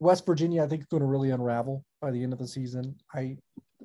West 0.00 0.26
Virginia, 0.26 0.64
I 0.64 0.66
think, 0.66 0.80
is 0.80 0.86
going 0.86 1.02
to 1.02 1.06
really 1.06 1.30
unravel 1.30 1.84
by 2.00 2.10
the 2.10 2.22
end 2.22 2.32
of 2.32 2.38
the 2.38 2.48
season. 2.48 2.96
I 3.14 3.36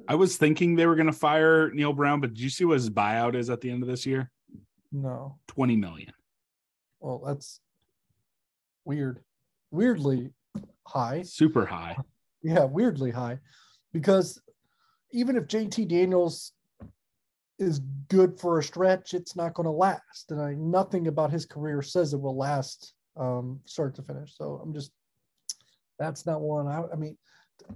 I 0.07 0.15
was 0.15 0.37
thinking 0.37 0.75
they 0.75 0.87
were 0.87 0.95
going 0.95 1.05
to 1.07 1.13
fire 1.13 1.71
Neal 1.71 1.93
Brown, 1.93 2.19
but 2.19 2.31
did 2.31 2.39
you 2.39 2.49
see 2.49 2.65
what 2.65 2.75
his 2.75 2.89
buyout 2.89 3.35
is 3.35 3.49
at 3.49 3.61
the 3.61 3.69
end 3.69 3.83
of 3.83 3.89
this 3.89 4.05
year? 4.05 4.31
no. 4.91 5.37
20 5.47 5.75
million. 5.75 6.13
Well, 6.99 7.21
that's 7.25 7.59
weird. 8.85 9.19
Weirdly 9.71 10.31
high. 10.87 11.23
Super 11.23 11.65
high. 11.65 11.97
Yeah, 12.41 12.63
weirdly 12.63 13.11
high. 13.11 13.39
Because 13.91 14.41
even 15.11 15.35
if 15.35 15.45
JT 15.45 15.87
Daniels 15.87 16.53
is 17.59 17.79
good 18.09 18.39
for 18.39 18.59
a 18.59 18.63
stretch, 18.63 19.13
it's 19.13 19.35
not 19.35 19.53
going 19.53 19.65
to 19.65 19.71
last. 19.71 20.29
And 20.29 20.41
I 20.41 20.53
nothing 20.53 21.07
about 21.07 21.31
his 21.31 21.45
career 21.45 21.81
says 21.81 22.13
it 22.13 22.21
will 22.21 22.37
last 22.37 22.93
um, 23.17 23.59
start 23.65 23.95
to 23.95 24.01
finish. 24.01 24.35
So 24.35 24.61
I'm 24.63 24.73
just 24.73 24.91
that's 25.99 26.25
not 26.25 26.41
one. 26.41 26.67
I, 26.67 26.83
I 26.91 26.95
mean, 26.95 27.17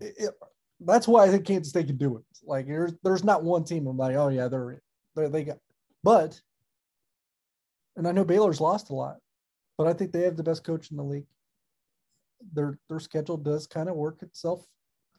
it, 0.02 0.34
that's 0.82 1.08
why 1.08 1.26
I 1.26 1.30
think 1.30 1.46
Kansas 1.46 1.70
State 1.70 1.88
can 1.88 1.98
do 1.98 2.18
it. 2.18 2.24
Like 2.46 2.68
there's 2.68 2.94
there's 3.04 3.24
not 3.24 3.44
one 3.44 3.64
team 3.64 3.88
I'm 3.88 3.98
like, 3.98 4.16
oh 4.16 4.30
yeah, 4.30 4.48
they're, 4.48 4.82
they're 5.16 5.30
they 5.30 5.44
got, 5.44 5.58
but 6.04 6.40
and 7.96 8.08
I 8.08 8.12
know 8.12 8.24
Baylor's 8.24 8.62
lost 8.62 8.90
a 8.90 8.96
lot, 8.96 9.18
but 9.78 9.88
I 9.88 9.94
think 9.94 10.12
they 10.12 10.22
have 10.24 10.38
the 10.38 10.44
best 10.44 10.64
coach 10.64 10.92
in 10.92 10.98
the 10.98 11.04
league. 11.04 11.28
Their 12.54 12.80
their 12.88 13.00
schedule 13.00 13.38
does 13.38 13.68
kind 13.68 13.90
of 13.90 13.96
work 13.96 14.22
itself 14.22 14.66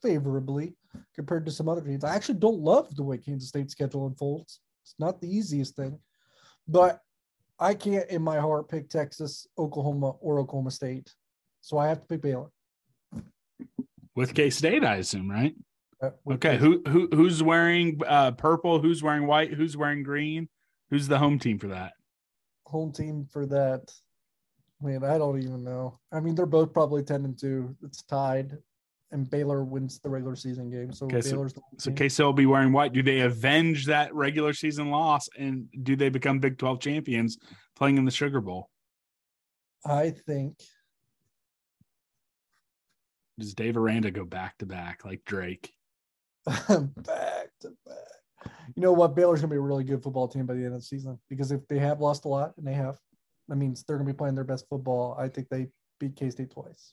favorably 0.02 0.74
compared 1.14 1.44
to 1.44 1.52
some 1.52 1.68
other 1.68 1.82
teams. 1.82 2.04
I 2.04 2.14
actually 2.14 2.38
don't 2.38 2.60
love 2.60 2.94
the 2.96 3.02
way 3.02 3.18
Kansas 3.18 3.50
State's 3.50 3.72
schedule 3.72 4.06
unfolds. 4.06 4.60
It's 4.82 4.94
not 4.98 5.20
the 5.20 5.28
easiest 5.28 5.76
thing, 5.76 5.98
but 6.66 7.00
I 7.58 7.74
can't 7.74 8.08
in 8.08 8.22
my 8.22 8.38
heart 8.38 8.70
pick 8.70 8.88
Texas, 8.88 9.46
Oklahoma, 9.58 10.12
or 10.20 10.38
Oklahoma 10.38 10.70
State. 10.70 11.14
So 11.60 11.76
I 11.76 11.88
have 11.88 12.00
to 12.00 12.06
pick 12.06 12.22
Baylor. 12.22 12.50
With 14.20 14.34
K 14.34 14.50
State, 14.50 14.84
I 14.84 14.96
assume, 14.96 15.30
right? 15.30 15.54
Uh, 16.02 16.10
Okay. 16.30 16.58
Who 16.58 16.82
who 16.86 17.08
who's 17.10 17.42
wearing 17.42 17.98
uh 18.06 18.32
purple? 18.32 18.78
Who's 18.78 19.02
wearing 19.02 19.26
white? 19.26 19.54
Who's 19.54 19.78
wearing 19.78 20.02
green? 20.02 20.46
Who's 20.90 21.08
the 21.08 21.16
home 21.18 21.38
team 21.38 21.58
for 21.58 21.68
that? 21.68 21.92
home 22.66 22.92
team 22.92 23.26
for 23.32 23.46
that? 23.46 23.90
Man, 24.82 25.02
I 25.02 25.16
don't 25.18 25.42
even 25.42 25.64
know. 25.64 25.98
I 26.12 26.20
mean, 26.20 26.34
they're 26.36 26.46
both 26.46 26.72
probably 26.72 27.02
10 27.02 27.24
and 27.24 27.36
2. 27.36 27.76
It's 27.82 28.02
tied. 28.02 28.56
And 29.10 29.28
Baylor 29.28 29.64
wins 29.64 29.98
the 29.98 30.08
regular 30.08 30.36
season 30.36 30.70
game. 30.70 30.92
So 30.92 31.06
Okay, 31.06 31.20
so- 31.20 31.30
Baylor's 31.32 31.54
So 31.78 31.90
team. 31.90 31.96
K 31.96 32.08
State 32.10 32.22
will 32.24 32.32
be 32.32 32.46
wearing 32.46 32.72
white. 32.72 32.92
Do 32.92 33.02
they 33.02 33.20
avenge 33.22 33.86
that 33.86 34.14
regular 34.14 34.52
season 34.52 34.90
loss 34.90 35.28
and 35.38 35.66
do 35.82 35.96
they 35.96 36.10
become 36.10 36.38
Big 36.40 36.58
12 36.58 36.78
champions 36.80 37.38
playing 37.74 37.96
in 37.98 38.04
the 38.04 38.10
Sugar 38.12 38.40
Bowl? 38.42 38.68
I 39.84 40.10
think 40.10 40.58
Does 43.40 43.54
Dave 43.54 43.78
Aranda 43.78 44.10
go 44.10 44.26
back 44.26 44.58
to 44.58 44.66
back 44.66 45.02
like 45.06 45.24
Drake? 45.24 45.72
back 46.46 47.48
to 47.60 47.72
back. 47.86 48.50
You 48.76 48.82
know 48.82 48.92
what? 48.92 49.16
Baylor's 49.16 49.40
gonna 49.40 49.50
be 49.50 49.56
a 49.56 49.60
really 49.60 49.82
good 49.82 50.02
football 50.02 50.28
team 50.28 50.44
by 50.44 50.52
the 50.52 50.60
end 50.64 50.74
of 50.74 50.80
the 50.80 50.86
season 50.86 51.18
because 51.30 51.50
if 51.50 51.66
they 51.66 51.78
have 51.78 52.00
lost 52.00 52.26
a 52.26 52.28
lot 52.28 52.52
and 52.58 52.66
they 52.66 52.74
have, 52.74 52.98
that 53.48 53.56
means 53.56 53.82
they're 53.82 53.96
gonna 53.96 54.06
be 54.06 54.16
playing 54.16 54.34
their 54.34 54.44
best 54.44 54.68
football. 54.68 55.16
I 55.18 55.28
think 55.28 55.48
they 55.48 55.68
beat 55.98 56.16
K 56.16 56.28
State 56.28 56.50
twice. 56.50 56.92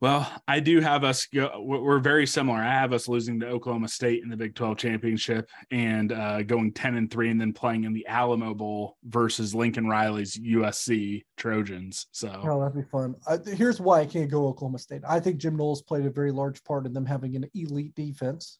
Well, 0.00 0.30
I 0.46 0.60
do 0.60 0.80
have 0.80 1.04
us 1.04 1.26
go. 1.26 1.50
We're 1.58 2.00
very 2.00 2.26
similar. 2.26 2.58
I 2.58 2.70
have 2.70 2.92
us 2.92 3.08
losing 3.08 3.40
to 3.40 3.46
Oklahoma 3.46 3.88
State 3.88 4.22
in 4.22 4.28
the 4.28 4.36
Big 4.36 4.54
12 4.54 4.76
championship 4.76 5.48
and 5.70 6.12
uh, 6.12 6.42
going 6.42 6.72
10 6.72 6.96
and 6.96 7.10
three, 7.10 7.30
and 7.30 7.40
then 7.40 7.54
playing 7.54 7.84
in 7.84 7.94
the 7.94 8.06
Alamo 8.06 8.52
Bowl 8.52 8.98
versus 9.04 9.54
Lincoln 9.54 9.88
Riley's 9.88 10.36
USC 10.36 11.24
Trojans. 11.38 12.08
So 12.12 12.28
Oh, 12.44 12.60
that'd 12.60 12.74
be 12.74 12.82
fun. 12.90 13.14
Here's 13.46 13.80
why 13.80 14.00
I 14.00 14.06
can't 14.06 14.30
go 14.30 14.46
Oklahoma 14.46 14.78
State. 14.78 15.00
I 15.08 15.18
think 15.18 15.38
Jim 15.38 15.56
Knowles 15.56 15.80
played 15.80 16.04
a 16.04 16.10
very 16.10 16.30
large 16.30 16.62
part 16.64 16.84
in 16.84 16.92
them 16.92 17.06
having 17.06 17.34
an 17.34 17.48
elite 17.54 17.94
defense, 17.94 18.58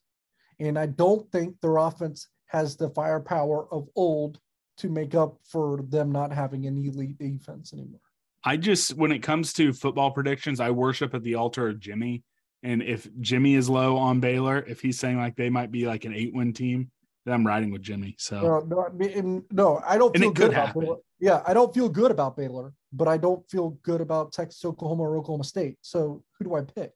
and 0.59 0.77
I 0.77 0.87
don't 0.87 1.31
think 1.31 1.55
their 1.61 1.77
offense 1.77 2.29
has 2.47 2.75
the 2.75 2.89
firepower 2.89 3.71
of 3.71 3.87
old 3.95 4.39
to 4.77 4.89
make 4.89 5.13
up 5.13 5.37
for 5.43 5.81
them 5.89 6.11
not 6.11 6.31
having 6.31 6.65
an 6.65 6.77
elite 6.77 7.19
defense 7.19 7.73
anymore. 7.73 7.99
I 8.43 8.57
just, 8.57 8.95
when 8.95 9.11
it 9.11 9.19
comes 9.19 9.53
to 9.53 9.73
football 9.73 10.11
predictions, 10.11 10.59
I 10.59 10.71
worship 10.71 11.13
at 11.13 11.23
the 11.23 11.35
altar 11.35 11.69
of 11.69 11.79
Jimmy. 11.79 12.23
And 12.63 12.81
if 12.81 13.07
Jimmy 13.19 13.55
is 13.55 13.69
low 13.69 13.97
on 13.97 14.19
Baylor, 14.19 14.63
if 14.67 14.81
he's 14.81 14.99
saying 14.99 15.17
like 15.17 15.35
they 15.35 15.49
might 15.49 15.71
be 15.71 15.85
like 15.85 16.05
an 16.05 16.13
eight 16.13 16.33
win 16.33 16.53
team, 16.53 16.91
then 17.25 17.33
I'm 17.33 17.45
riding 17.45 17.71
with 17.71 17.81
Jimmy. 17.81 18.15
So 18.17 18.41
No, 18.41 18.59
no, 18.61 18.85
I 18.85 18.89
mean, 18.89 19.43
no, 19.51 19.81
I 19.85 19.97
don't 19.97 20.17
feel 20.17 20.31
good 20.31 20.51
about 20.51 20.67
happen. 20.67 20.81
Baylor. 20.81 20.97
Yeah, 21.19 21.43
I 21.45 21.53
don't 21.53 21.73
feel 21.73 21.89
good 21.89 22.11
about 22.11 22.37
Baylor, 22.37 22.73
but 22.93 23.07
I 23.07 23.17
don't 23.17 23.47
feel 23.49 23.71
good 23.83 24.01
about 24.01 24.31
Texas, 24.31 24.63
Oklahoma, 24.63 25.03
or 25.03 25.17
Oklahoma 25.17 25.43
State. 25.43 25.77
So 25.81 26.23
who 26.37 26.45
do 26.45 26.55
I 26.55 26.61
pick? 26.61 26.93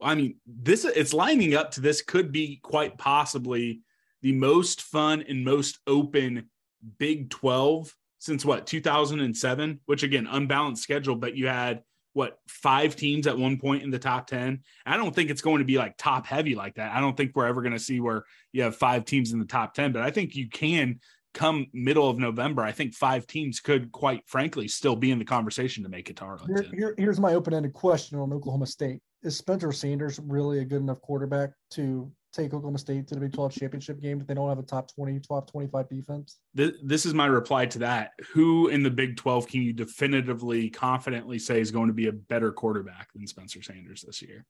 I 0.00 0.14
mean, 0.14 0.36
this 0.46 0.84
it's 0.84 1.14
lining 1.14 1.54
up 1.54 1.70
to 1.72 1.80
this 1.80 2.02
could 2.02 2.32
be 2.32 2.60
quite 2.62 2.98
possibly 2.98 3.80
the 4.22 4.32
most 4.32 4.82
fun 4.82 5.24
and 5.28 5.44
most 5.44 5.78
open 5.86 6.50
Big 6.98 7.30
12 7.30 7.94
since 8.18 8.44
what 8.44 8.66
2007, 8.66 9.80
which 9.86 10.02
again, 10.02 10.26
unbalanced 10.30 10.82
schedule, 10.82 11.16
but 11.16 11.36
you 11.36 11.46
had 11.46 11.82
what 12.12 12.38
five 12.48 12.96
teams 12.96 13.26
at 13.26 13.36
one 13.36 13.58
point 13.58 13.82
in 13.82 13.90
the 13.90 13.98
top 13.98 14.26
10. 14.26 14.60
I 14.86 14.96
don't 14.96 15.14
think 15.14 15.28
it's 15.28 15.42
going 15.42 15.58
to 15.58 15.64
be 15.66 15.76
like 15.76 15.96
top 15.98 16.26
heavy 16.26 16.54
like 16.54 16.76
that. 16.76 16.92
I 16.92 17.00
don't 17.00 17.14
think 17.14 17.32
we're 17.34 17.46
ever 17.46 17.60
going 17.60 17.74
to 17.74 17.78
see 17.78 18.00
where 18.00 18.24
you 18.52 18.62
have 18.62 18.76
five 18.76 19.04
teams 19.04 19.32
in 19.32 19.38
the 19.38 19.44
top 19.44 19.74
10, 19.74 19.92
but 19.92 20.02
I 20.02 20.10
think 20.10 20.34
you 20.34 20.48
can 20.48 21.00
come 21.34 21.66
middle 21.74 22.08
of 22.08 22.18
November. 22.18 22.62
I 22.62 22.72
think 22.72 22.94
five 22.94 23.26
teams 23.26 23.60
could 23.60 23.92
quite 23.92 24.22
frankly 24.26 24.66
still 24.66 24.96
be 24.96 25.10
in 25.10 25.18
the 25.18 25.24
conversation 25.26 25.82
to 25.82 25.90
make 25.90 26.08
it 26.08 26.16
to 26.16 26.24
Here, 26.46 26.70
here- 26.72 26.94
here's 26.96 27.20
my 27.20 27.34
open-ended 27.34 27.74
question 27.74 28.18
on 28.18 28.32
Oklahoma 28.32 28.66
State: 28.66 29.00
Is 29.22 29.36
Spencer 29.36 29.70
Sanders 29.70 30.18
really 30.18 30.60
a 30.60 30.64
good 30.64 30.80
enough 30.80 31.02
quarterback 31.02 31.50
to 31.72 32.10
take 32.36 32.52
Oklahoma 32.52 32.78
State 32.78 33.06
to 33.08 33.14
the 33.14 33.20
Big 33.20 33.32
12 33.32 33.52
championship 33.52 34.00
game 34.00 34.20
if 34.20 34.26
they 34.26 34.34
don't 34.34 34.48
have 34.48 34.58
a 34.58 34.62
top 34.62 34.92
20, 34.94 35.20
top 35.20 35.50
25 35.50 35.88
defense? 35.88 36.38
Th- 36.56 36.74
this 36.82 37.06
is 37.06 37.14
my 37.14 37.26
reply 37.26 37.66
to 37.66 37.78
that. 37.80 38.12
Who 38.32 38.68
in 38.68 38.82
the 38.82 38.90
Big 38.90 39.16
12 39.16 39.48
can 39.48 39.62
you 39.62 39.72
definitively, 39.72 40.68
confidently 40.70 41.38
say 41.38 41.60
is 41.60 41.70
going 41.70 41.88
to 41.88 41.94
be 41.94 42.08
a 42.08 42.12
better 42.12 42.52
quarterback 42.52 43.12
than 43.14 43.26
Spencer 43.26 43.62
Sanders 43.62 44.02
this 44.02 44.22
year? 44.22 44.44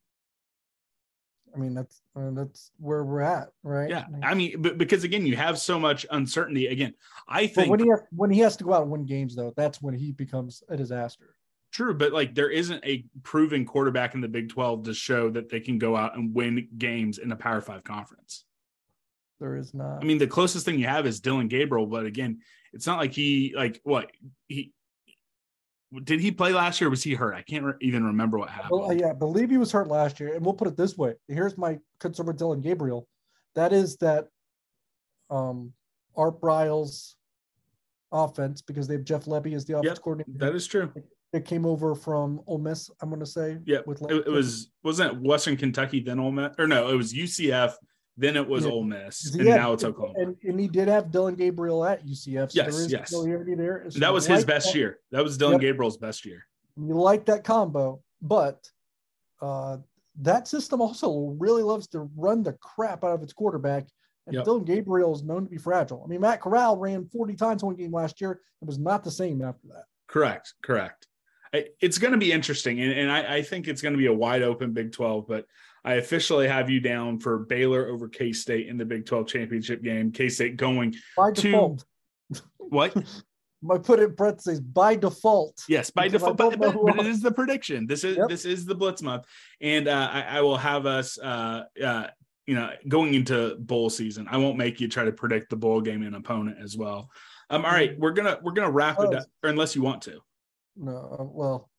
I 1.55 1.59
mean, 1.59 1.72
that's 1.72 2.03
uh, 2.14 2.32
that's 2.32 2.70
where 2.78 3.03
we're 3.03 3.22
at, 3.22 3.49
right? 3.62 3.89
Yeah. 3.89 4.05
I 4.22 4.34
mean, 4.34 4.61
but 4.61 4.76
because 4.76 5.05
again, 5.05 5.24
you 5.24 5.37
have 5.37 5.59
so 5.59 5.78
much 5.78 6.05
uncertainty. 6.11 6.66
Again, 6.66 6.93
I 7.28 7.47
But 7.47 7.55
think 7.55 7.70
when 7.70 7.80
he 7.80 7.89
has, 7.89 8.01
when 8.11 8.30
he 8.30 8.41
has 8.41 8.57
to 8.59 8.64
go 8.64 8.74
out 8.74 8.82
and 8.82 8.91
win 8.91 9.07
games, 9.07 9.34
though, 9.34 9.55
that's 9.57 9.80
when 9.80 9.95
he 9.95 10.12
becomes 10.12 10.62
a 10.68 10.76
disaster. 10.76 11.36
True, 11.77 11.93
but 11.93 12.11
like 12.11 12.35
there 12.35 12.49
isn't 12.49 12.83
a 12.87 13.05
proven 13.22 13.66
quarterback 13.66 14.14
in 14.14 14.22
the 14.22 14.29
Big 14.29 14.49
12 14.49 14.85
to 14.85 14.95
show 14.95 15.29
that 15.29 15.51
they 15.51 15.61
can 15.61 15.79
go 15.79 15.95
out 15.95 16.16
and 16.16 16.35
win 16.35 16.66
games 16.79 17.18
in 17.18 17.31
a 17.31 17.37
Power 17.37 17.61
Five 17.61 17.85
conference. 17.85 18.47
There 19.41 19.57
is 19.57 19.74
not. 19.74 19.99
I 20.01 20.05
mean, 20.07 20.16
the 20.16 20.27
closest 20.27 20.64
thing 20.64 20.79
you 20.79 20.87
have 20.87 21.05
is 21.05 21.20
Dillon 21.20 21.49
Gabriel, 21.49 21.85
but 21.85 22.07
again, 22.07 22.39
it's 22.72 22.87
not 22.87 22.97
like 22.97 23.12
he 23.12 23.53
like 23.55 23.79
what 23.85 24.11
he 24.49 24.72
did 26.03 26.20
he 26.20 26.31
play 26.31 26.55
last 26.55 26.81
year? 26.81 26.89
Or 26.89 26.93
was 26.93 27.03
he 27.03 27.12
hurt? 27.12 27.35
I 27.35 27.43
can't 27.43 27.62
re- 27.62 27.74
even 27.83 28.05
remember 28.07 28.39
what 28.39 28.49
happened. 28.49 28.70
Well, 28.70 28.95
yeah, 28.95 29.11
I 29.11 29.12
believe 29.12 29.51
he 29.51 29.59
was 29.59 29.70
hurt 29.70 29.89
last 29.89 30.18
year. 30.18 30.35
And 30.35 30.43
we'll 30.43 30.55
put 30.55 30.68
it 30.68 30.79
this 30.79 30.97
way. 30.97 31.12
Here's 31.29 31.59
my 31.59 31.79
concern 32.01 32.24
with 32.24 32.39
Dillon 32.39 32.62
Gabriel. 32.62 33.07
That 33.55 33.74
is 33.74 33.99
that 33.99 34.29
um 35.29 35.74
Art 36.16 36.41
Briles 36.41 37.16
offense, 38.12 38.62
because 38.62 38.89
they 38.89 38.95
have 38.95 39.05
Jeff 39.05 39.27
Lebby 39.27 39.53
as 39.55 39.66
the 39.66 39.74
offense 39.74 39.97
Yep, 39.97 40.03
coordinator. 40.03 40.39
That 40.39 40.55
is 40.55 40.66
true. 40.66 40.91
It 41.33 41.45
came 41.45 41.66
over 41.66 41.95
from 41.95 42.41
Ole 42.47 42.59
Miss, 42.59 42.91
I'm 43.01 43.11
gonna 43.11 43.27
say. 43.27 43.59
Yeah, 43.64 43.79
With 43.87 44.01
it, 44.03 44.27
it 44.27 44.31
was 44.31 44.70
wasn't 44.83 45.12
it 45.12 45.20
Western 45.20 45.57
Kentucky 45.57 46.01
then 46.01 46.18
Ole 46.18 46.31
Miss 46.33 46.55
or 46.59 46.66
no, 46.66 46.89
it 46.89 46.95
was 46.97 47.12
UCF 47.12 47.74
then 48.18 48.35
it 48.37 48.49
was 48.49 48.64
Yeah. 48.64 48.70
Ole 48.70 48.85
Miss 48.85 49.35
and 49.35 49.47
had- 49.47 49.57
now 49.57 49.72
it's 49.74 49.85
Oklahoma. 49.85 50.18
And, 50.18 50.37
and 50.43 50.59
he 50.59 50.68
did 50.68 50.89
have 50.89 51.11
Dillon 51.11 51.35
Gabriel 51.35 51.85
at 51.85 52.07
UCF. 52.07 52.51
So 52.53 52.57
Yes, 52.62 52.74
there 52.74 52.85
is 52.87 52.91
yes. 52.93 53.11
familiarity 53.11 53.55
there. 53.55 53.85
So 53.91 53.99
that 53.99 54.12
was 54.12 54.27
his 54.27 54.39
like 54.39 54.47
best 54.47 54.72
that- 54.72 54.79
year. 54.79 55.01
That 55.11 55.22
was 55.22 55.37
Dillon 55.37 55.55
Yep. 55.55 55.61
Gabriel's 55.61 55.99
best 55.99 56.24
year. 56.24 56.47
You 56.79 56.95
like 56.95 57.27
that 57.27 57.45
combo, 57.45 58.03
but 58.22 58.66
uh, 59.43 59.79
that 60.22 60.49
system 60.49 60.81
also 60.81 61.37
really 61.39 61.62
loves 61.62 61.89
to 61.89 62.09
run 62.16 62.43
the 62.43 62.55
crap 62.55 63.05
out 63.05 63.12
of 63.12 63.22
its 63.22 63.35
quarterback. 63.35 63.87
And 64.27 64.35
Yep. 64.35 64.45
Dillon 64.45 64.64
Gabriel 64.64 65.14
is 65.14 65.22
known 65.22 65.45
to 65.45 65.51
be 65.51 65.59
fragile. 65.59 66.03
I 66.03 66.09
mean, 66.09 66.20
Matt 66.22 66.41
Corral 66.41 66.79
ran 66.79 67.05
40 67.09 67.35
times 67.35 67.62
one 67.62 67.74
game 67.77 67.93
last 67.93 68.18
year. 68.22 68.41
It 68.62 68.64
was 68.66 68.79
not 68.79 69.05
the 69.05 69.11
same 69.11 69.43
after 69.43 69.66
that. 69.68 69.85
Correct. 70.09 70.55
Correct. 70.64 71.07
It's 71.53 71.99
going 71.99 72.13
to 72.13 72.19
be 72.19 72.33
interesting, 72.33 72.81
and, 72.81 72.93
and 72.93 73.11
I, 73.11 73.37
I 73.37 73.43
think 73.43 73.69
it's 73.69 73.83
going 73.83 73.95
to 73.95 73.99
be 73.99 74.07
a 74.07 74.13
wide 74.13 74.43
open 74.43 74.73
Big 74.73 74.93
12. 74.93 75.27
But 75.27 75.47
I 75.85 75.95
officially 75.95 76.49
have 76.49 76.69
you 76.69 76.81
down 76.81 77.21
for 77.21 77.39
Baylor 77.39 77.87
over 77.89 78.09
K 78.09 78.33
State 78.33 78.69
in 78.69 78.77
the 78.77 78.85
Big 78.85 79.07
12 79.07 79.27
championship 79.29 79.83
game. 79.83 80.13
K 80.13 80.29
State 80.29 80.57
going 80.57 80.95
By 81.17 81.33
To- 81.33 81.43
default. 81.43 81.85
what? 82.59 82.95
I 83.71 83.79
put 83.79 83.99
it 84.01 84.05
in 84.05 84.15
parentheses 84.15 84.61
by 84.61 84.95
default. 84.97 85.65
Yes, 85.69 85.91
by 85.91 86.09
default, 86.09 86.37
but, 86.37 86.59
but, 86.59 86.75
but 86.75 86.99
it 87.01 87.07
is 87.07 87.21
the 87.21 87.33
prediction. 87.33 87.87
This 87.87 88.05
is 88.05 88.17
Yep. 88.17 88.29
this 88.29 88.45
is 88.45 88.65
the 88.65 88.75
Blitz 88.75 89.03
month, 89.03 89.25
and 89.61 89.89
uh, 89.89 90.09
I, 90.13 90.23
I 90.23 90.41
will 90.43 90.59
have 90.59 90.87
us, 90.87 91.19
uh, 91.19 91.65
uh, 91.83 92.07
you 92.47 92.55
know, 92.55 92.71
going 92.87 93.15
into 93.15 93.57
bowl 93.57 93.91
season. 93.91 94.29
I 94.31 94.37
won't 94.37 94.57
make 94.59 94.79
you 94.79 94.89
try 94.89 95.05
to 95.05 95.11
predict 95.11 95.51
the 95.51 95.57
bowl 95.57 95.81
game 95.81 96.03
and 96.03 96.15
opponent 96.15 96.59
as 96.63 96.77
well. 96.77 97.11
Um, 97.51 97.65
all 97.65 97.73
right, 97.73 97.99
we're 97.99 98.13
gonna 98.13 98.39
we're 98.43 98.53
gonna 98.53 98.71
wrap 98.71 99.01
it 99.01 99.15
up, 99.15 99.25
or 99.43 99.51
unless 99.51 99.75
you 99.75 99.83
want 99.83 100.03
to. 100.03 100.21
No, 100.77 101.16
uh, 101.18 101.24
well, 101.24 101.70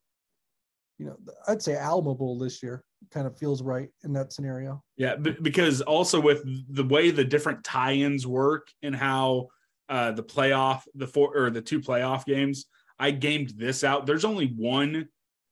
you 0.98 1.06
know, 1.06 1.16
I'd 1.46 1.62
say 1.62 1.78
Bowl 1.80 2.38
this 2.38 2.62
year 2.62 2.82
kind 3.12 3.26
of 3.26 3.38
feels 3.38 3.62
right 3.62 3.88
in 4.04 4.12
that 4.14 4.32
scenario. 4.32 4.82
Yeah, 4.96 5.16
because 5.16 5.80
also 5.80 6.20
with 6.20 6.42
the 6.74 6.84
way 6.84 7.10
the 7.10 7.24
different 7.24 7.62
tie-ins 7.62 8.26
work 8.26 8.68
and 8.82 8.94
how 8.94 9.48
uh, 9.88 10.12
the 10.12 10.22
playoff, 10.22 10.82
the 10.94 11.06
four 11.06 11.36
or 11.36 11.50
the 11.50 11.62
two 11.62 11.80
playoff 11.80 12.24
games, 12.24 12.66
I 12.98 13.12
gamed 13.12 13.50
this 13.56 13.84
out. 13.84 14.06
There's 14.06 14.24
only 14.24 14.46
one 14.56 15.08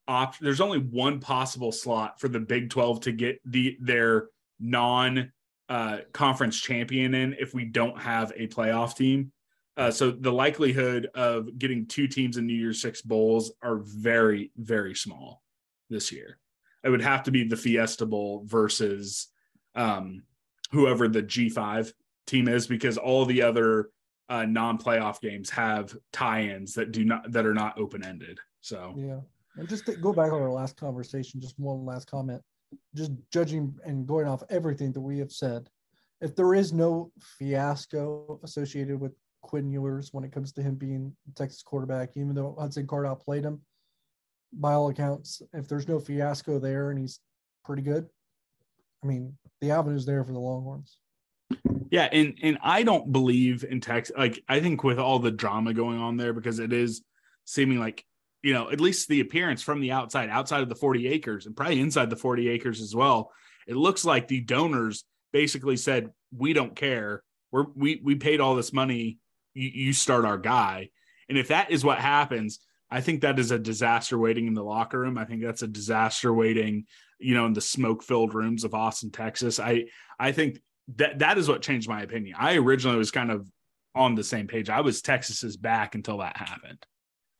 option. 0.08 0.44
There's 0.44 0.60
only 0.60 0.80
one 0.80 1.20
possible 1.20 1.72
slot 1.72 2.20
for 2.20 2.28
the 2.28 2.40
Big 2.40 2.70
Twelve 2.70 3.00
to 3.02 3.12
get 3.12 3.40
the 3.44 3.76
their 3.80 4.28
non 4.58 5.32
uh, 5.68 5.98
conference 6.12 6.60
champion 6.60 7.14
in 7.14 7.36
if 7.38 7.54
we 7.54 7.64
don't 7.64 8.00
have 8.00 8.32
a 8.36 8.48
playoff 8.48 8.96
team. 8.96 9.32
Uh, 9.76 9.90
so 9.90 10.10
the 10.10 10.32
likelihood 10.32 11.08
of 11.14 11.58
getting 11.58 11.86
two 11.86 12.06
teams 12.06 12.38
in 12.38 12.46
New 12.46 12.54
Year's 12.54 12.80
Six 12.80 13.02
bowls 13.02 13.52
are 13.62 13.78
very, 13.78 14.50
very 14.56 14.94
small 14.94 15.42
this 15.90 16.10
year. 16.10 16.38
It 16.82 16.88
would 16.88 17.02
have 17.02 17.24
to 17.24 17.30
be 17.30 17.44
the 17.44 17.56
Fiesta 17.56 18.06
Bowl 18.06 18.42
versus 18.46 19.28
um, 19.74 20.22
whoever 20.70 21.08
the 21.08 21.22
G5 21.22 21.92
team 22.26 22.48
is, 22.48 22.66
because 22.66 22.96
all 22.96 23.26
the 23.26 23.42
other 23.42 23.90
uh, 24.28 24.46
non-playoff 24.46 25.20
games 25.20 25.50
have 25.50 25.94
tie-ins 26.12 26.74
that 26.74 26.92
do 26.92 27.04
not 27.04 27.30
that 27.32 27.46
are 27.46 27.54
not 27.54 27.78
open-ended. 27.78 28.38
So 28.60 28.94
Yeah. 28.96 29.20
And 29.56 29.68
just 29.68 29.86
to 29.86 29.96
go 29.96 30.12
back 30.12 30.32
on 30.32 30.42
our 30.42 30.50
last 30.50 30.76
conversation, 30.76 31.40
just 31.40 31.58
one 31.58 31.84
last 31.84 32.10
comment. 32.10 32.42
Just 32.94 33.12
judging 33.32 33.74
and 33.84 34.06
going 34.06 34.26
off 34.26 34.42
everything 34.50 34.92
that 34.92 35.00
we 35.00 35.18
have 35.18 35.32
said, 35.32 35.70
if 36.20 36.34
there 36.34 36.54
is 36.54 36.72
no 36.72 37.10
fiasco 37.38 38.40
associated 38.42 39.00
with 39.00 39.12
Quinn 39.46 39.70
Ewers 39.70 40.12
when 40.12 40.24
it 40.24 40.32
comes 40.32 40.52
to 40.52 40.62
him 40.62 40.74
being 40.74 41.14
Texas 41.36 41.62
quarterback, 41.62 42.10
even 42.16 42.34
though 42.34 42.56
Hudson 42.58 42.86
Card 42.86 43.06
outplayed 43.06 43.44
him, 43.44 43.60
by 44.52 44.72
all 44.72 44.88
accounts, 44.88 45.40
if 45.52 45.68
there's 45.68 45.86
no 45.86 46.00
fiasco 46.00 46.58
there 46.58 46.90
and 46.90 46.98
he's 46.98 47.20
pretty 47.64 47.82
good, 47.82 48.08
I 49.02 49.06
mean, 49.06 49.36
the 49.60 49.70
avenue's 49.70 50.04
there 50.04 50.24
for 50.24 50.32
the 50.32 50.40
Longhorns. 50.40 50.98
Yeah, 51.90 52.08
and 52.10 52.36
and 52.42 52.58
I 52.60 52.82
don't 52.82 53.12
believe 53.12 53.64
in 53.64 53.80
Texas. 53.80 54.16
Like 54.16 54.42
I 54.48 54.58
think 54.58 54.82
with 54.82 54.98
all 54.98 55.20
the 55.20 55.30
drama 55.30 55.72
going 55.72 56.00
on 56.00 56.16
there, 56.16 56.32
because 56.32 56.58
it 56.58 56.72
is 56.72 57.02
seeming 57.44 57.78
like 57.78 58.04
you 58.42 58.52
know 58.52 58.70
at 58.70 58.80
least 58.80 59.08
the 59.08 59.20
appearance 59.20 59.62
from 59.62 59.80
the 59.80 59.92
outside, 59.92 60.28
outside 60.28 60.62
of 60.62 60.68
the 60.68 60.74
forty 60.74 61.06
acres, 61.06 61.46
and 61.46 61.56
probably 61.56 61.80
inside 61.80 62.10
the 62.10 62.16
forty 62.16 62.48
acres 62.48 62.80
as 62.80 62.96
well. 62.96 63.30
It 63.68 63.76
looks 63.76 64.04
like 64.04 64.26
the 64.26 64.40
donors 64.40 65.04
basically 65.32 65.76
said, 65.76 66.10
"We 66.36 66.52
don't 66.52 66.74
care. 66.74 67.22
We're 67.52 67.66
we 67.76 68.00
we 68.02 68.16
paid 68.16 68.40
all 68.40 68.56
this 68.56 68.72
money. 68.72 69.18
You, 69.56 69.70
you 69.86 69.92
start 69.92 70.24
our 70.24 70.38
guy." 70.38 70.90
And 71.28 71.36
if 71.38 71.48
that 71.48 71.70
is 71.70 71.84
what 71.84 71.98
happens, 71.98 72.60
I 72.90 73.00
think 73.00 73.22
that 73.22 73.38
is 73.38 73.50
a 73.50 73.58
disaster 73.58 74.16
waiting 74.18 74.46
in 74.46 74.54
the 74.54 74.62
locker 74.62 75.00
room. 75.00 75.18
I 75.18 75.24
think 75.24 75.42
that's 75.42 75.62
a 75.62 75.66
disaster 75.68 76.32
waiting, 76.32 76.86
you 77.18 77.34
know, 77.34 77.46
in 77.46 77.52
the 77.52 77.60
smoke 77.60 78.02
filled 78.02 78.34
rooms 78.34 78.62
of 78.64 78.74
Austin, 78.74 79.10
Texas. 79.10 79.58
I 79.58 79.86
I 80.18 80.32
think 80.32 80.60
that 80.96 81.18
that 81.18 81.38
is 81.38 81.48
what 81.48 81.62
changed 81.62 81.88
my 81.88 82.02
opinion. 82.02 82.36
I 82.38 82.56
originally 82.56 82.98
was 82.98 83.10
kind 83.10 83.30
of 83.32 83.50
on 83.94 84.14
the 84.14 84.22
same 84.22 84.46
page. 84.46 84.70
I 84.70 84.82
was 84.82 85.02
Texas's 85.02 85.56
back 85.56 85.94
until 85.94 86.18
that 86.18 86.36
happened. 86.36 86.84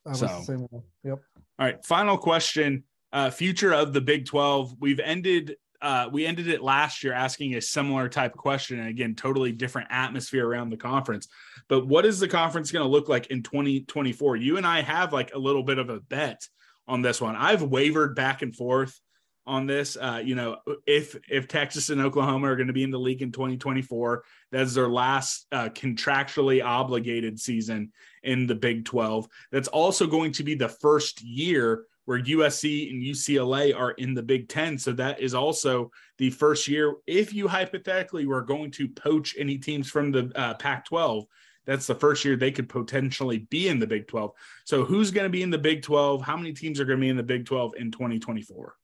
I 0.04 0.10
was 0.10 0.18
So- 0.20 0.26
the 0.26 0.42
same 0.42 0.60
one. 0.70 0.82
Yep. 1.04 1.20
All 1.58 1.66
right, 1.66 1.84
final 1.84 2.18
question. 2.18 2.84
Uh, 3.12 3.30
future 3.30 3.72
of 3.72 3.92
the 3.92 4.00
Big 4.00 4.26
12. 4.26 4.74
We've 4.80 5.00
ended 5.00 5.56
uh, 5.82 6.08
we 6.10 6.26
ended 6.26 6.48
it 6.48 6.62
last 6.62 7.04
year 7.04 7.12
asking 7.12 7.54
a 7.54 7.60
similar 7.60 8.08
type 8.08 8.32
of 8.32 8.38
question. 8.38 8.78
And 8.80 8.88
again, 8.88 9.14
totally 9.14 9.52
different 9.52 9.88
atmosphere 9.90 10.46
around 10.48 10.70
the 10.70 10.76
conference. 10.76 11.28
But 11.68 11.86
what 11.86 12.06
is 12.06 12.20
the 12.20 12.28
conference 12.28 12.70
going 12.70 12.84
to 12.84 12.90
look 12.90 13.08
like 13.08 13.26
in 13.28 13.42
2024? 13.42 14.36
You 14.36 14.56
and 14.56 14.66
I 14.66 14.82
have 14.82 15.12
like 15.12 15.34
a 15.34 15.38
little 15.38 15.62
bit 15.62 15.78
of 15.78 15.90
a 15.90 16.00
bet 16.00 16.46
on 16.86 17.02
this 17.02 17.20
one. 17.20 17.36
I've 17.36 17.62
wavered 17.62 18.14
back 18.14 18.42
and 18.42 18.54
forth 18.54 19.00
on 19.46 19.66
this. 19.66 19.96
Uh, 19.96 20.20
you 20.24 20.34
know, 20.34 20.58
if 20.86 21.16
if 21.28 21.48
Texas 21.48 21.90
and 21.90 22.00
Oklahoma 22.00 22.48
are 22.48 22.56
going 22.56 22.66
to 22.66 22.72
be 22.72 22.82
in 22.82 22.90
the 22.90 22.98
league 22.98 23.22
in 23.22 23.32
2024, 23.32 24.24
that's 24.50 24.74
their 24.74 24.88
last 24.88 25.46
uh, 25.52 25.68
contractually 25.68 26.64
obligated 26.64 27.38
season 27.38 27.92
in 28.22 28.46
the 28.46 28.54
Big 28.54 28.84
12. 28.84 29.28
That's 29.52 29.68
also 29.68 30.06
going 30.06 30.32
to 30.32 30.42
be 30.42 30.54
the 30.54 30.68
first 30.68 31.22
year 31.22 31.84
where 32.06 32.22
USC 32.22 32.90
and 32.90 33.02
UCLA 33.02 33.76
are 33.76 33.90
in 33.92 34.14
the 34.14 34.22
Big 34.22 34.48
10. 34.48 34.78
So 34.78 34.92
that 34.92 35.20
is 35.20 35.34
also 35.34 35.90
the 36.18 36.30
first 36.30 36.68
year. 36.68 36.94
If 37.06 37.34
you 37.34 37.48
hypothetically 37.48 38.26
were 38.26 38.42
going 38.42 38.70
to 38.72 38.88
poach 38.88 39.34
any 39.36 39.58
teams 39.58 39.90
from 39.90 40.12
the 40.12 40.30
uh, 40.36 40.54
Pac 40.54 40.86
12, 40.86 41.24
that's 41.66 41.86
the 41.86 41.94
first 41.94 42.24
year 42.24 42.36
they 42.36 42.52
could 42.52 42.68
potentially 42.68 43.38
be 43.50 43.68
in 43.68 43.78
the 43.78 43.86
Big 43.86 44.06
12. 44.06 44.32
So 44.64 44.84
who's 44.84 45.10
going 45.10 45.24
to 45.24 45.30
be 45.30 45.42
in 45.42 45.50
the 45.50 45.58
Big 45.58 45.82
12? 45.82 46.22
How 46.22 46.36
many 46.36 46.52
teams 46.52 46.80
are 46.80 46.84
going 46.84 46.98
to 46.98 47.04
be 47.04 47.10
in 47.10 47.16
the 47.16 47.22
Big 47.22 47.44
12 47.44 47.74
in 47.76 47.90
2024? 47.90 48.74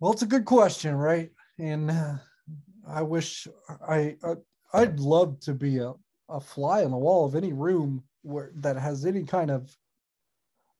Well, 0.00 0.12
it's 0.12 0.22
a 0.22 0.26
good 0.26 0.46
question, 0.46 0.96
right? 0.96 1.30
And 1.58 1.90
uh, 1.90 2.14
I 2.88 3.02
wish 3.02 3.46
I, 3.86 4.16
I 4.24 4.34
I'd 4.74 4.98
love 4.98 5.38
to 5.40 5.54
be 5.54 5.78
a, 5.78 5.92
a 6.28 6.40
fly 6.40 6.84
on 6.84 6.90
the 6.90 6.96
wall 6.96 7.26
of 7.26 7.36
any 7.36 7.52
room 7.52 8.02
where 8.22 8.50
that 8.56 8.76
has 8.76 9.04
any 9.04 9.22
kind 9.22 9.50
of 9.50 9.70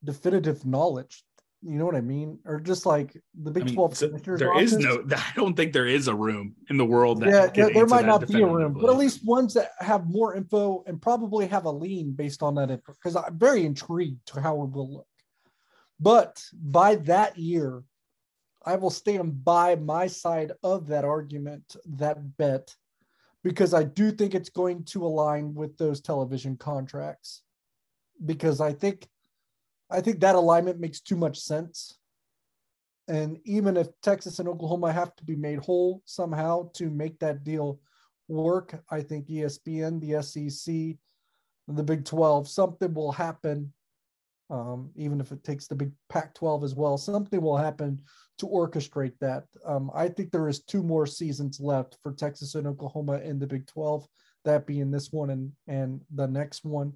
definitive 0.03 0.65
knowledge. 0.65 1.25
You 1.65 1.79
know 1.79 1.87
what 1.87 1.95
I 1.95 2.01
mean? 2.01 2.41
Or 2.45 2.59
just 2.59 2.87
like 2.87 3.17
the 3.41 3.51
Big 3.51 3.63
I 3.63 3.67
mean, 3.67 3.75
12 3.75 3.97
so 3.97 4.09
there 4.09 4.59
is 4.59 4.75
office. 4.75 4.85
no, 4.85 5.05
I 5.17 5.33
don't 5.37 5.57
think 5.57 5.73
there 5.73 5.87
is 5.87 6.09
a 6.09 6.15
room 6.15 6.57
in 6.69 6.77
the 6.77 6.85
world 6.85 7.21
that 7.21 7.57
yeah, 7.57 7.69
there 7.69 7.87
might 7.87 8.05
not 8.05 8.27
be 8.27 8.43
a 8.43 8.47
room, 8.47 8.75
but 8.75 8.91
at 8.91 8.97
least 8.97 9.25
ones 9.25 9.55
that 9.55 9.71
have 9.79 10.09
more 10.09 10.35
info 10.35 10.83
and 10.87 11.01
probably 11.01 11.47
have 11.47 11.65
a 11.65 11.71
lean 11.71 12.13
based 12.13 12.43
on 12.43 12.57
that 12.57 12.71
info. 12.71 12.93
Because 12.93 13.15
I'm 13.15 13.39
very 13.39 13.65
intrigued 13.65 14.27
to 14.27 14.41
how 14.41 14.63
it 14.63 14.71
will 14.73 14.93
look. 14.93 15.07
But 16.01 16.45
by 16.53 16.97
that 16.97 17.39
year, 17.39 17.85
I 18.65 18.77
will 18.77 18.91
stand 18.91 19.45
by 19.45 19.77
my 19.77 20.09
side 20.09 20.53
of 20.65 20.89
that 20.89 21.05
argument, 21.05 21.77
that 21.87 22.37
bet, 22.37 22.75
because 23.45 23.73
I 23.75 23.85
do 23.85 24.11
think 24.11 24.35
it's 24.35 24.51
going 24.51 24.85
to 24.87 25.05
align 25.05 25.55
with 25.55 25.77
those 25.79 26.01
television 26.01 26.57
contracts. 26.57 27.43
Because 28.25 28.61
I 28.61 28.73
think, 28.73 29.09
I 29.93 30.01
think 30.01 30.21
that 30.21 30.35
alignment 30.35 30.81
makes 30.81 31.01
too 31.01 31.17
much 31.17 31.39
sense. 31.39 31.99
And 33.09 33.39
even 33.45 33.77
if 33.77 33.89
Texas 34.03 34.39
and 34.39 34.49
Oklahoma 34.49 34.93
have 34.93 35.15
to 35.17 35.25
be 35.25 35.37
made 35.37 35.59
whole 35.59 36.03
somehow 36.05 36.71
to 36.75 36.89
make 36.89 37.19
that 37.19 37.45
deal 37.45 37.81
work, 38.29 38.83
I 38.91 39.03
think 39.03 39.29
ESPN, 39.29 40.01
the 40.01 40.23
SEC, 40.23 40.97
the 41.69 41.83
Big 41.83 42.05
12, 42.05 42.49
something 42.49 42.95
will 42.95 43.13
happen. 43.13 43.73
Um, 44.51 44.91
even 44.97 45.21
if 45.21 45.33
it 45.33 45.45
takes 45.45 45.67
the 45.67 45.75
Big 45.75 45.93
Pac 46.09 46.35
12 46.35 46.65
as 46.65 46.75
well, 46.75 46.99
something 46.99 47.41
will 47.41 47.57
happen 47.57 48.03
to 48.39 48.47
orchestrate 48.47 49.19
that. 49.21 49.45
Um, 49.65 49.91
I 49.95 50.09
think 50.09 50.31
there 50.31 50.49
is 50.49 50.63
two 50.63 50.83
more 50.83 51.07
seasons 51.07 51.59
left 51.61 51.97
for 52.03 52.13
Texas 52.13 52.55
and 52.55 52.67
Oklahoma 52.67 53.19
in 53.19 53.39
the 53.39 53.47
Big 53.47 53.67
12, 53.67 54.07
that 54.45 54.67
being 54.67 54.91
this 54.91 55.11
one 55.11 55.31
and, 55.31 55.53
and 55.69 56.01
the 56.15 56.27
next 56.27 56.65
one. 56.65 56.93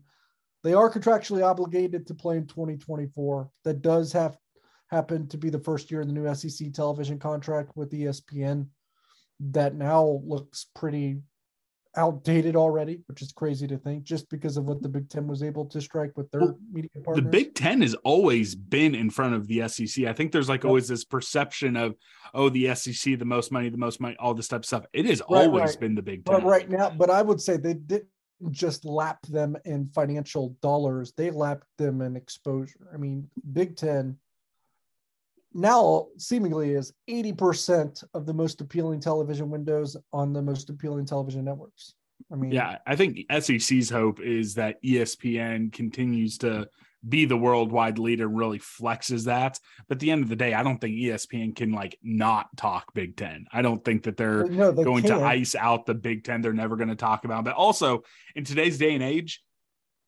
They 0.66 0.74
are 0.74 0.90
contractually 0.92 1.48
obligated 1.48 2.08
to 2.08 2.14
play 2.14 2.38
in 2.38 2.48
2024. 2.48 3.48
That 3.62 3.82
does 3.82 4.12
have 4.14 4.36
happen 4.90 5.28
to 5.28 5.38
be 5.38 5.48
the 5.48 5.60
first 5.60 5.92
year 5.92 6.00
in 6.00 6.08
the 6.08 6.12
new 6.12 6.34
SEC 6.34 6.72
television 6.72 7.20
contract 7.20 7.76
with 7.76 7.92
ESPN 7.92 8.66
that 9.38 9.76
now 9.76 10.20
looks 10.24 10.66
pretty 10.74 11.18
outdated 11.96 12.56
already, 12.56 13.00
which 13.06 13.22
is 13.22 13.30
crazy 13.30 13.68
to 13.68 13.78
think 13.78 14.02
just 14.02 14.28
because 14.28 14.56
of 14.56 14.64
what 14.64 14.82
the 14.82 14.88
Big 14.88 15.08
Ten 15.08 15.28
was 15.28 15.40
able 15.40 15.66
to 15.66 15.80
strike 15.80 16.10
with 16.16 16.28
their 16.32 16.40
Well, 16.40 16.58
media 16.72 16.90
the. 17.14 17.22
Big 17.22 17.54
Ten 17.54 17.80
has 17.82 17.94
always 18.02 18.56
been 18.56 18.96
in 18.96 19.08
front 19.08 19.34
of 19.34 19.46
the 19.46 19.68
SEC. 19.68 20.04
I 20.06 20.12
think 20.12 20.32
there's 20.32 20.48
like 20.48 20.64
Yep. 20.64 20.68
always 20.68 20.88
this 20.88 21.04
perception 21.04 21.76
of, 21.76 21.94
oh, 22.34 22.48
the 22.48 22.74
SEC, 22.74 23.14
the 23.20 23.24
most 23.24 23.52
money, 23.52 23.68
the 23.68 23.78
most 23.78 24.00
money, 24.00 24.16
all 24.18 24.34
this 24.34 24.48
type 24.48 24.62
of 24.62 24.66
stuff. 24.66 24.84
It 24.92 25.04
has 25.06 25.22
Right, 25.30 25.46
always 25.46 25.70
right. 25.70 25.80
been 25.80 25.94
the 25.94 26.02
Big 26.02 26.24
Ten. 26.24 26.40
But 26.40 26.44
right 26.44 26.68
now, 26.68 26.90
but 26.90 27.08
I 27.08 27.22
would 27.22 27.40
say 27.40 27.56
they 27.56 27.74
didn't 27.74 28.08
just 28.50 28.84
lap 28.84 29.18
them 29.26 29.56
in 29.64 29.88
financial 29.88 30.56
dollars, 30.60 31.12
they 31.16 31.30
lapped 31.30 31.66
them 31.78 32.00
in 32.02 32.16
exposure. 32.16 32.88
I 32.92 32.96
mean, 32.96 33.28
Big 33.52 33.76
Ten, 33.76 34.18
now 35.54 36.08
seemingly 36.18 36.72
is 36.72 36.92
80% 37.08 38.04
of 38.14 38.26
the 38.26 38.34
most 38.34 38.60
appealing 38.60 39.00
television 39.00 39.48
windows 39.48 39.96
on 40.12 40.32
the 40.32 40.42
most 40.42 40.68
appealing 40.68 41.06
television 41.06 41.44
networks. 41.44 41.94
I 42.30 42.36
mean, 42.36 42.50
yeah, 42.50 42.78
I 42.86 42.96
think 42.96 43.20
SEC's 43.40 43.88
hope 43.90 44.20
is 44.20 44.54
that 44.54 44.82
ESPN 44.82 45.72
continues 45.72 46.38
to 46.38 46.68
be 47.08 47.24
the 47.24 47.36
worldwide 47.36 47.98
leader 47.98 48.26
and 48.26 48.36
really 48.36 48.58
flexes 48.58 49.24
that. 49.24 49.58
But 49.88 49.96
at 49.96 50.00
the 50.00 50.10
end 50.10 50.22
of 50.22 50.28
the 50.28 50.36
day, 50.36 50.54
I 50.54 50.62
don't 50.62 50.78
think 50.78 50.96
ESPN 50.96 51.54
can 51.54 51.72
like 51.72 51.98
not 52.02 52.54
talk 52.56 52.92
Big 52.94 53.16
Ten. 53.16 53.46
I 53.52 53.62
don't 53.62 53.84
think 53.84 54.04
that 54.04 54.16
they're 54.16 54.44
no, 54.44 54.72
they 54.72 54.84
going 54.84 55.04
can't. 55.04 55.20
to 55.20 55.26
ice 55.26 55.54
out 55.54 55.86
the 55.86 55.94
Big 55.94 56.24
Ten. 56.24 56.40
They're 56.40 56.52
never 56.52 56.76
going 56.76 56.88
to 56.88 56.96
talk 56.96 57.24
about. 57.24 57.44
But 57.44 57.54
also 57.54 58.02
in 58.34 58.44
today's 58.44 58.78
day 58.78 58.94
and 58.94 59.02
age, 59.02 59.42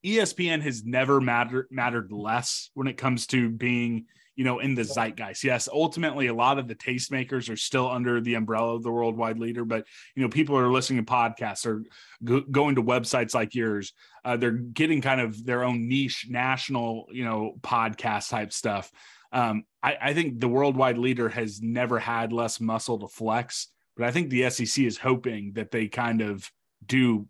ESPN 0.04 0.62
has 0.62 0.84
never 0.84 1.20
mattered 1.20 1.66
mattered 1.70 2.12
less 2.12 2.70
when 2.74 2.86
it 2.86 2.96
comes 2.96 3.26
to 3.28 3.50
being 3.50 4.06
you 4.38 4.44
know, 4.44 4.60
in 4.60 4.76
the 4.76 4.84
zeitgeist. 4.84 5.42
Yes, 5.42 5.68
ultimately, 5.70 6.28
a 6.28 6.34
lot 6.34 6.60
of 6.60 6.68
the 6.68 6.74
tastemakers 6.76 7.50
are 7.50 7.56
still 7.56 7.90
under 7.90 8.20
the 8.20 8.34
umbrella 8.34 8.76
of 8.76 8.84
the 8.84 8.90
worldwide 8.92 9.36
leader, 9.36 9.64
but 9.64 9.84
you 10.14 10.22
know, 10.22 10.28
people 10.28 10.56
are 10.56 10.70
listening 10.70 11.04
to 11.04 11.12
podcasts 11.12 11.66
or 11.66 11.82
go- 12.22 12.44
going 12.48 12.76
to 12.76 12.82
websites 12.82 13.34
like 13.34 13.56
yours. 13.56 13.92
Uh, 14.24 14.36
they're 14.36 14.52
getting 14.52 15.00
kind 15.00 15.20
of 15.20 15.44
their 15.44 15.64
own 15.64 15.88
niche, 15.88 16.26
national, 16.30 17.06
you 17.10 17.24
know, 17.24 17.54
podcast 17.62 18.28
type 18.28 18.52
stuff. 18.52 18.92
Um, 19.32 19.64
I, 19.82 19.96
I 20.00 20.14
think 20.14 20.38
the 20.38 20.46
worldwide 20.46 20.98
leader 20.98 21.28
has 21.28 21.60
never 21.60 21.98
had 21.98 22.32
less 22.32 22.60
muscle 22.60 23.00
to 23.00 23.08
flex, 23.08 23.72
but 23.96 24.06
I 24.06 24.12
think 24.12 24.30
the 24.30 24.48
SEC 24.50 24.84
is 24.84 24.98
hoping 24.98 25.54
that 25.54 25.72
they 25.72 25.88
kind 25.88 26.20
of 26.20 26.48
do 26.86 27.26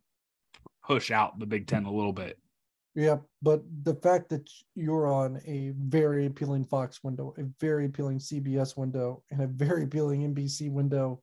push 0.84 1.10
out 1.10 1.38
the 1.38 1.46
Big 1.46 1.68
Ten 1.68 1.86
a 1.86 1.90
little 1.90 2.12
bit. 2.12 2.38
Yeah, 2.98 3.18
but 3.42 3.62
the 3.84 3.94
fact 3.94 4.28
that 4.30 4.50
you're 4.74 5.06
on 5.06 5.40
a 5.46 5.72
very 5.78 6.26
appealing 6.26 6.64
Fox 6.64 7.04
window, 7.04 7.32
a 7.38 7.44
very 7.60 7.86
appealing 7.86 8.18
CBS 8.18 8.76
window, 8.76 9.22
and 9.30 9.40
a 9.40 9.46
very 9.46 9.84
appealing 9.84 10.34
NBC 10.34 10.68
window, 10.68 11.22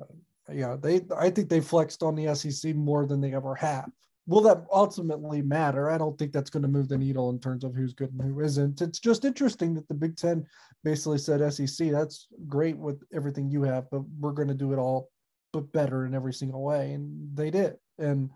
uh, 0.00 0.04
yeah, 0.48 0.76
they 0.80 1.00
I 1.16 1.28
think 1.30 1.48
they 1.48 1.60
flexed 1.60 2.04
on 2.04 2.14
the 2.14 2.32
SEC 2.36 2.76
more 2.76 3.04
than 3.04 3.20
they 3.20 3.34
ever 3.34 3.56
have. 3.56 3.90
Will 4.28 4.42
that 4.42 4.64
ultimately 4.72 5.42
matter? 5.42 5.90
I 5.90 5.98
don't 5.98 6.16
think 6.16 6.30
that's 6.30 6.50
going 6.50 6.62
to 6.62 6.68
move 6.68 6.88
the 6.88 6.98
needle 6.98 7.30
in 7.30 7.40
terms 7.40 7.64
of 7.64 7.74
who's 7.74 7.92
good 7.92 8.12
and 8.12 8.22
who 8.22 8.38
isn't. 8.38 8.80
It's 8.80 9.00
just 9.00 9.24
interesting 9.24 9.74
that 9.74 9.88
the 9.88 9.94
Big 9.94 10.16
Ten 10.16 10.46
basically 10.84 11.18
said 11.18 11.52
SEC, 11.52 11.90
that's 11.90 12.28
great 12.46 12.78
with 12.78 13.02
everything 13.12 13.50
you 13.50 13.64
have, 13.64 13.90
but 13.90 14.02
we're 14.20 14.30
going 14.30 14.46
to 14.46 14.54
do 14.54 14.72
it 14.72 14.78
all 14.78 15.10
but 15.52 15.72
better 15.72 16.06
in 16.06 16.14
every 16.14 16.32
single 16.32 16.62
way, 16.62 16.92
and 16.92 17.36
they 17.36 17.50
did. 17.50 17.74
And 17.98 18.30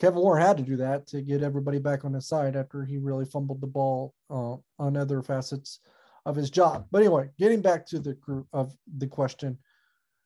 Kevin 0.00 0.20
Warren 0.20 0.42
had 0.42 0.56
to 0.58 0.62
do 0.62 0.76
that 0.76 1.06
to 1.08 1.22
get 1.22 1.42
everybody 1.42 1.78
back 1.78 2.04
on 2.04 2.14
his 2.14 2.28
side 2.28 2.54
after 2.54 2.84
he 2.84 2.98
really 2.98 3.24
fumbled 3.24 3.60
the 3.60 3.66
ball 3.66 4.14
uh, 4.30 4.56
on 4.78 4.96
other 4.96 5.22
facets 5.22 5.80
of 6.24 6.36
his 6.36 6.50
job. 6.50 6.86
But 6.90 7.00
anyway, 7.00 7.30
getting 7.38 7.60
back 7.60 7.86
to 7.86 7.98
the 7.98 8.14
group 8.14 8.46
of 8.52 8.72
the 8.96 9.06
question, 9.06 9.58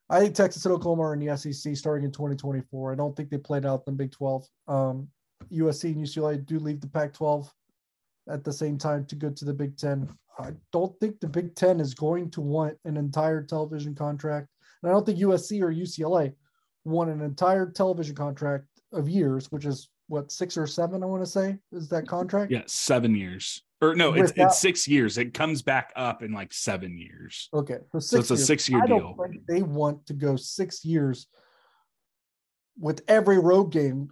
I 0.09 0.19
think 0.19 0.35
Texas 0.35 0.65
and 0.65 0.73
Oklahoma 0.73 1.03
are 1.03 1.13
in 1.13 1.25
the 1.25 1.35
SEC 1.35 1.75
starting 1.75 2.05
in 2.05 2.11
2024. 2.11 2.91
I 2.91 2.95
don't 2.95 3.15
think 3.15 3.29
they 3.29 3.37
played 3.37 3.65
out 3.65 3.83
in 3.87 3.93
the 3.93 4.03
Big 4.03 4.11
12. 4.11 4.45
Um, 4.67 5.07
USC 5.51 5.85
and 5.85 6.05
UCLA 6.05 6.45
do 6.45 6.59
leave 6.59 6.81
the 6.81 6.87
Pac 6.87 7.13
12 7.13 7.51
at 8.29 8.43
the 8.43 8.53
same 8.53 8.77
time 8.77 9.05
to 9.05 9.15
go 9.15 9.29
to 9.29 9.45
the 9.45 9.53
Big 9.53 9.77
10. 9.77 10.07
I 10.39 10.51
don't 10.71 10.97
think 10.99 11.19
the 11.19 11.27
Big 11.27 11.55
10 11.55 11.79
is 11.79 11.93
going 11.93 12.29
to 12.31 12.41
want 12.41 12.77
an 12.85 12.97
entire 12.97 13.41
television 13.41 13.95
contract. 13.95 14.49
And 14.81 14.91
I 14.91 14.93
don't 14.93 15.05
think 15.05 15.19
USC 15.19 15.61
or 15.61 15.73
UCLA 15.73 16.33
want 16.85 17.09
an 17.09 17.21
entire 17.21 17.69
television 17.69 18.15
contract 18.15 18.65
of 18.93 19.09
years, 19.09 19.51
which 19.51 19.65
is 19.65 19.89
what 20.07 20.31
six 20.31 20.57
or 20.57 20.67
seven, 20.67 21.03
I 21.03 21.05
want 21.05 21.23
to 21.23 21.29
say, 21.29 21.57
is 21.71 21.89
that 21.89 22.07
contract? 22.07 22.51
Yeah, 22.51 22.63
seven 22.65 23.15
years. 23.15 23.63
Or 23.81 23.95
no, 23.95 24.13
it's 24.13 24.31
it's 24.35 24.59
six 24.59 24.87
years. 24.87 25.17
It 25.17 25.33
comes 25.33 25.61
back 25.61 25.91
up 25.95 26.23
in 26.23 26.31
like 26.31 26.53
seven 26.53 26.97
years. 26.97 27.49
Okay, 27.53 27.79
so, 27.91 27.99
so 27.99 28.19
it's 28.19 28.29
years. 28.29 28.41
a 28.41 28.45
six 28.45 28.69
year 28.69 28.81
deal. 28.87 29.17
they 29.47 29.61
want 29.61 30.05
to 30.05 30.13
go 30.13 30.35
six 30.35 30.85
years 30.85 31.27
with 32.79 33.01
every 33.07 33.39
road 33.39 33.71
game 33.71 34.09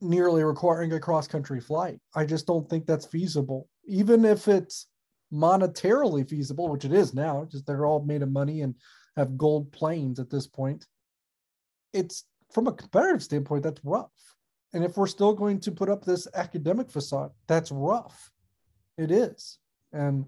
nearly 0.00 0.44
requiring 0.44 0.92
a 0.92 1.00
cross 1.00 1.26
country 1.26 1.60
flight. 1.60 1.98
I 2.14 2.24
just 2.26 2.46
don't 2.46 2.68
think 2.68 2.86
that's 2.86 3.06
feasible, 3.06 3.68
even 3.86 4.24
if 4.24 4.48
it's 4.48 4.86
monetarily 5.32 6.28
feasible, 6.28 6.68
which 6.68 6.84
it 6.84 6.92
is 6.92 7.14
now. 7.14 7.46
Just 7.50 7.66
they're 7.66 7.86
all 7.86 8.04
made 8.04 8.22
of 8.22 8.30
money 8.30 8.60
and 8.60 8.74
have 9.16 9.38
gold 9.38 9.72
planes 9.72 10.20
at 10.20 10.30
this 10.30 10.46
point. 10.46 10.86
It's 11.92 12.24
from 12.52 12.66
a 12.66 12.72
competitive 12.72 13.22
standpoint, 13.22 13.62
that's 13.62 13.84
rough. 13.84 14.10
And 14.72 14.84
if 14.84 14.96
we're 14.96 15.06
still 15.06 15.32
going 15.32 15.60
to 15.60 15.72
put 15.72 15.88
up 15.88 16.04
this 16.04 16.28
academic 16.34 16.90
facade, 16.90 17.30
that's 17.46 17.70
rough. 17.70 18.30
It 18.98 19.10
is. 19.10 19.58
And 19.92 20.26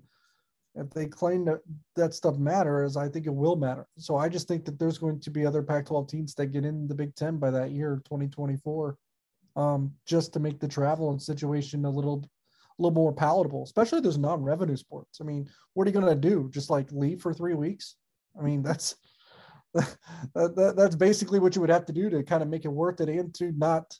if 0.74 0.90
they 0.90 1.06
claim 1.06 1.44
that 1.46 1.60
that 1.96 2.14
stuff 2.14 2.38
matters, 2.38 2.96
I 2.96 3.08
think 3.08 3.26
it 3.26 3.34
will 3.34 3.56
matter. 3.56 3.86
So 3.98 4.16
I 4.16 4.28
just 4.28 4.46
think 4.46 4.64
that 4.64 4.78
there's 4.78 4.98
going 4.98 5.20
to 5.20 5.30
be 5.30 5.44
other 5.44 5.62
Pac 5.62 5.86
12 5.86 6.08
teams 6.08 6.34
that 6.34 6.46
get 6.46 6.64
in 6.64 6.86
the 6.86 6.94
Big 6.94 7.14
Ten 7.14 7.38
by 7.38 7.50
that 7.50 7.72
year, 7.72 8.00
2024, 8.04 8.96
um, 9.56 9.92
just 10.06 10.32
to 10.34 10.40
make 10.40 10.60
the 10.60 10.68
travel 10.68 11.10
and 11.10 11.20
situation 11.20 11.84
a 11.84 11.90
little 11.90 12.24
a 12.78 12.82
little 12.82 12.94
more 12.94 13.12
palatable, 13.12 13.64
especially 13.64 14.00
those 14.00 14.18
non-revenue 14.18 14.76
sports. 14.76 15.18
I 15.20 15.24
mean, 15.24 15.48
what 15.74 15.86
are 15.86 15.90
you 15.90 16.00
going 16.00 16.06
to 16.06 16.28
do? 16.28 16.48
Just 16.52 16.70
like 16.70 16.92
leave 16.92 17.20
for 17.20 17.34
three 17.34 17.54
weeks? 17.54 17.96
I 18.38 18.42
mean, 18.42 18.62
that's 18.62 18.94
that, 20.34 20.54
that, 20.56 20.74
that's 20.76 20.96
basically 20.96 21.38
what 21.38 21.54
you 21.54 21.60
would 21.60 21.70
have 21.70 21.86
to 21.86 21.92
do 21.92 22.08
to 22.10 22.22
kind 22.22 22.42
of 22.42 22.48
make 22.48 22.64
it 22.64 22.68
worth 22.68 23.00
it 23.00 23.08
and 23.08 23.34
to 23.34 23.52
not 23.52 23.94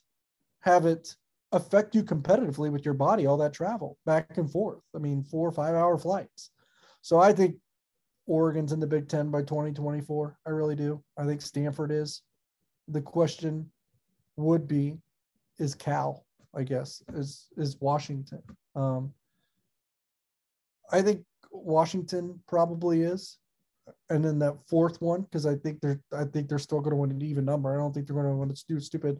have 0.61 0.85
it 0.85 1.15
affect 1.51 1.95
you 1.95 2.03
competitively 2.03 2.71
with 2.71 2.85
your 2.85 2.93
body 2.93 3.25
all 3.25 3.37
that 3.37 3.53
travel 3.53 3.97
back 4.05 4.37
and 4.37 4.51
forth. 4.51 4.79
I 4.95 4.99
mean 4.99 5.23
four 5.23 5.47
or 5.47 5.51
five 5.51 5.75
hour 5.75 5.97
flights. 5.97 6.51
So 7.01 7.19
i 7.19 7.33
think 7.33 7.55
oregon's 8.27 8.71
in 8.71 8.79
the 8.79 8.87
big 8.87 9.07
10 9.07 9.31
by 9.31 9.41
2024 9.41 10.37
i 10.45 10.49
really 10.49 10.75
do. 10.75 11.03
I 11.17 11.25
think 11.25 11.41
stanford 11.41 11.91
is. 11.91 12.21
The 12.87 13.01
question 13.01 13.69
would 14.35 14.67
be 14.67 14.97
is 15.59 15.75
cal 15.75 16.25
i 16.55 16.63
guess 16.63 17.03
is 17.13 17.47
is 17.57 17.77
washington. 17.79 18.41
Um 18.75 19.13
i 20.91 21.01
think 21.01 21.23
washington 21.51 22.39
probably 22.47 23.01
is 23.01 23.37
and 24.09 24.23
then 24.23 24.39
that 24.39 24.55
fourth 24.67 25.01
one 25.01 25.21
because 25.21 25.45
I 25.45 25.55
think 25.55 25.81
they're 25.81 25.99
I 26.13 26.23
think 26.25 26.47
they're 26.47 26.59
still 26.59 26.79
going 26.79 26.91
to 26.91 26.97
win 26.97 27.11
an 27.11 27.21
even 27.21 27.45
number. 27.45 27.73
I 27.73 27.77
don't 27.77 27.93
think 27.93 28.07
they're 28.07 28.15
going 28.15 28.27
to 28.27 28.35
want 28.35 28.55
to 28.55 28.63
do 28.67 28.79
stupid. 28.79 29.19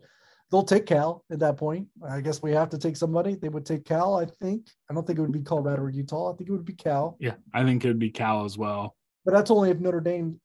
They'll 0.52 0.64
take 0.64 0.88
Cal 0.88 1.24
at 1.32 1.40
that 1.40 1.58
point. 1.58 1.88
I 2.08 2.22
guess 2.22 2.42
we 2.42 2.52
have 2.54 2.70
to 2.70 2.78
take 2.78 2.98
somebody. 2.98 3.36
They 3.36 3.50
would 3.50 3.66
take 3.66 3.86
Cal. 3.86 4.18
I 4.18 4.26
think. 4.26 4.68
I 4.90 4.94
don't 4.94 5.06
think 5.06 5.20
it 5.20 5.22
would 5.22 5.32
be 5.32 5.42
Colorado 5.42 5.84
or 5.84 5.90
Utah. 5.90 6.34
I 6.34 6.36
think 6.36 6.50
it 6.50 6.54
would 6.54 6.66
be 6.66 6.74
Cal. 6.74 7.18
Yeah, 7.20 7.36
I 7.54 7.64
think 7.64 7.86
it 7.86 7.88
would 7.88 8.00
be 8.00 8.10
Cal 8.10 8.46
as 8.46 8.58
well. 8.58 8.96
But 9.26 9.34
that's 9.34 9.52
only 9.52 9.70
if 9.70 9.80
Notre 9.80 10.02
Dame 10.02 10.40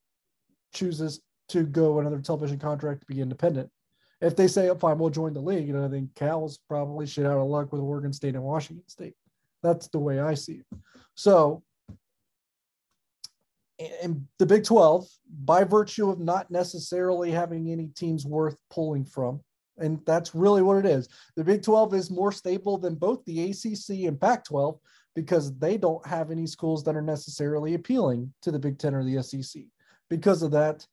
chooses 0.75 1.21
to 1.49 1.65
go 1.65 2.01
another 2.01 2.21
television 2.21 2.59
contract 2.59 3.01
to 3.01 3.07
be 3.07 3.21
independent. 3.21 3.71
If 4.21 4.37
they 4.37 4.49
say, 4.49 4.69
oh, 4.69 4.75
"Fine, 4.75 4.99
we'll 4.99 5.11
join 5.11 5.35
the 5.35 5.41
league," 5.41 5.71
and 5.71 5.79
I 5.79 5.89
think 5.89 6.15
Cal's 6.15 6.59
probably 6.69 7.07
shit 7.07 7.27
out 7.27 7.39
of 7.39 7.49
luck 7.49 7.73
with 7.73 7.81
Oregon 7.81 8.13
State 8.13 8.35
and 8.35 8.45
Washington 8.45 8.89
State. 8.89 9.15
That's 9.63 9.89
the 9.89 9.99
way 9.99 10.21
I 10.21 10.35
see 10.35 10.55
it. 10.55 10.79
So 11.15 11.63
and 14.03 14.27
the 14.39 14.47
Big 14.47 14.65
12, 14.65 15.07
by 15.45 15.65
virtue 15.65 16.11
of 16.11 16.21
not 16.21 16.51
necessarily 16.51 17.31
having 17.31 17.71
any 17.71 17.89
teams 17.89 18.25
worth 18.25 18.57
pulling 18.71 19.05
from, 19.05 19.41
and 19.79 20.01
that's 20.07 20.35
really 20.35 20.63
what 20.63 20.79
it 20.79 20.87
is. 20.87 21.09
The 21.37 21.45
Big 21.45 21.63
12 21.63 21.95
is 21.95 22.11
more 22.11 22.33
stable 22.33 22.79
than 22.79 22.95
both 22.95 23.25
the 23.25 23.51
ACC 23.51 24.07
and 24.07 24.21
Pac 24.21 24.45
12 24.45 24.79
because 25.15 25.57
they 25.59 25.77
don't 25.77 26.05
have 26.07 26.31
any 26.31 26.47
schools 26.47 26.85
that 26.85 26.97
are 26.97 27.03
necessarily 27.03 27.75
appealing 27.75 28.33
to 28.43 28.51
the 28.51 28.59
Big 28.59 28.79
10 28.79 28.95
or 28.95 29.05
the 29.05 29.23
SEC. 29.23 29.63
Because 30.11 30.43
of 30.43 30.51
that, 30.53 30.87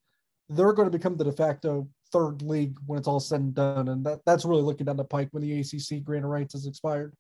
they're 0.50 0.74
going 0.74 0.90
to 0.90 0.98
become 0.98 1.18
the 1.18 1.24
de 1.24 1.32
facto 1.32 1.88
third 2.12 2.42
league 2.42 2.78
when 2.86 3.00
it's 3.00 3.08
all 3.08 3.20
said 3.20 3.42
and 3.42 3.54
done. 3.54 3.88
And 3.88 4.06
that, 4.06 4.20
that's 4.26 4.46
really 4.46 4.62
looking 4.62 4.86
down 4.86 4.98
the 4.98 5.04
pike 5.04 5.30
when 5.32 5.44
the 5.44 5.60
ACC 5.60 6.04
grant 6.04 6.26
of 6.26 6.32
rights 6.32 6.54
has 6.54 6.66
expired. 6.66 7.16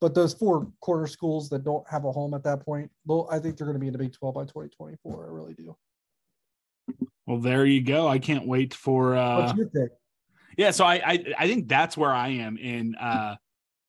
But 0.00 0.14
those 0.14 0.34
four 0.34 0.70
quarter 0.80 1.06
schools 1.06 1.48
that 1.50 1.64
don't 1.64 1.88
have 1.88 2.04
a 2.04 2.12
home 2.12 2.34
at 2.34 2.42
that 2.44 2.64
point, 2.64 2.90
I 3.30 3.38
think 3.38 3.56
they're 3.56 3.66
going 3.66 3.74
to 3.74 3.80
be 3.80 3.86
in 3.86 3.92
the 3.92 3.98
Big 3.98 4.12
12 4.12 4.34
by 4.34 4.42
2024. 4.42 5.26
I 5.26 5.30
really 5.30 5.54
do. 5.54 5.76
Well, 7.26 7.38
there 7.38 7.64
you 7.64 7.82
go. 7.82 8.06
I 8.06 8.18
can't 8.18 8.46
wait 8.46 8.74
for. 8.74 9.16
Uh, 9.16 9.46
What's 9.46 9.56
your 9.56 9.68
pick? 9.68 9.92
Yeah, 10.58 10.70
so 10.70 10.84
I, 10.84 10.94
I 10.94 11.24
I 11.38 11.46
think 11.48 11.68
that's 11.68 11.96
where 11.96 12.12
I 12.12 12.28
am 12.28 12.58
in. 12.58 12.94
Uh, 12.96 13.36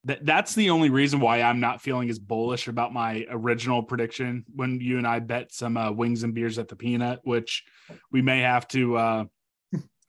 that 0.06 0.26
that's 0.26 0.56
the 0.56 0.70
only 0.70 0.90
reason 0.90 1.20
why 1.20 1.42
I'm 1.42 1.60
not 1.60 1.82
feeling 1.82 2.10
as 2.10 2.18
bullish 2.18 2.68
about 2.68 2.94
my 2.94 3.26
original 3.30 3.84
prediction 3.84 4.46
when 4.56 4.80
you 4.80 4.98
and 4.98 5.06
I 5.06 5.20
bet 5.20 5.52
some 5.52 5.78
uh, 5.78 5.92
wings 5.92 6.24
and 6.24 6.34
beers 6.34 6.58
at 6.58 6.68
the 6.68 6.76
peanut, 6.76 7.20
which 7.24 7.64
we 8.12 8.22
may 8.22 8.40
have 8.42 8.68
to 8.70 8.98
uh, 8.98 9.26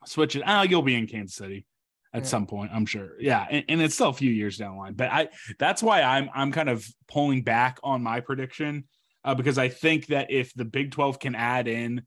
switch 0.05 0.35
it. 0.35 0.43
Ah, 0.45 0.61
you'll 0.61 0.83
be 0.83 0.95
in 0.95 1.07
Kansas 1.07 1.35
City 1.35 1.65
at 2.13 2.23
yeah. 2.23 2.27
some 2.27 2.47
point, 2.47 2.71
I'm 2.73 2.85
sure. 2.85 3.11
Yeah, 3.19 3.45
and, 3.49 3.65
and, 3.67 3.81
it's 3.81 3.95
still 3.95 4.09
a 4.09 4.13
few 4.13 4.31
years 4.31 4.57
down 4.57 4.75
the 4.75 4.77
line, 4.77 4.93
but 4.93 5.11
I 5.11 5.29
that's 5.59 5.83
why 5.83 6.01
I'm 6.01 6.29
I'm 6.33 6.51
kind 6.51 6.69
of 6.69 6.85
pulling 7.07 7.43
back 7.43 7.79
on 7.83 8.01
my 8.01 8.19
prediction 8.19 8.85
uh, 9.23 9.35
because 9.35 9.57
I 9.57 9.69
think 9.69 10.07
that 10.07 10.31
if 10.31 10.53
the 10.53 10.65
Big 10.65 10.91
12 10.91 11.19
can 11.19 11.35
add 11.35 11.67
in, 11.67 12.03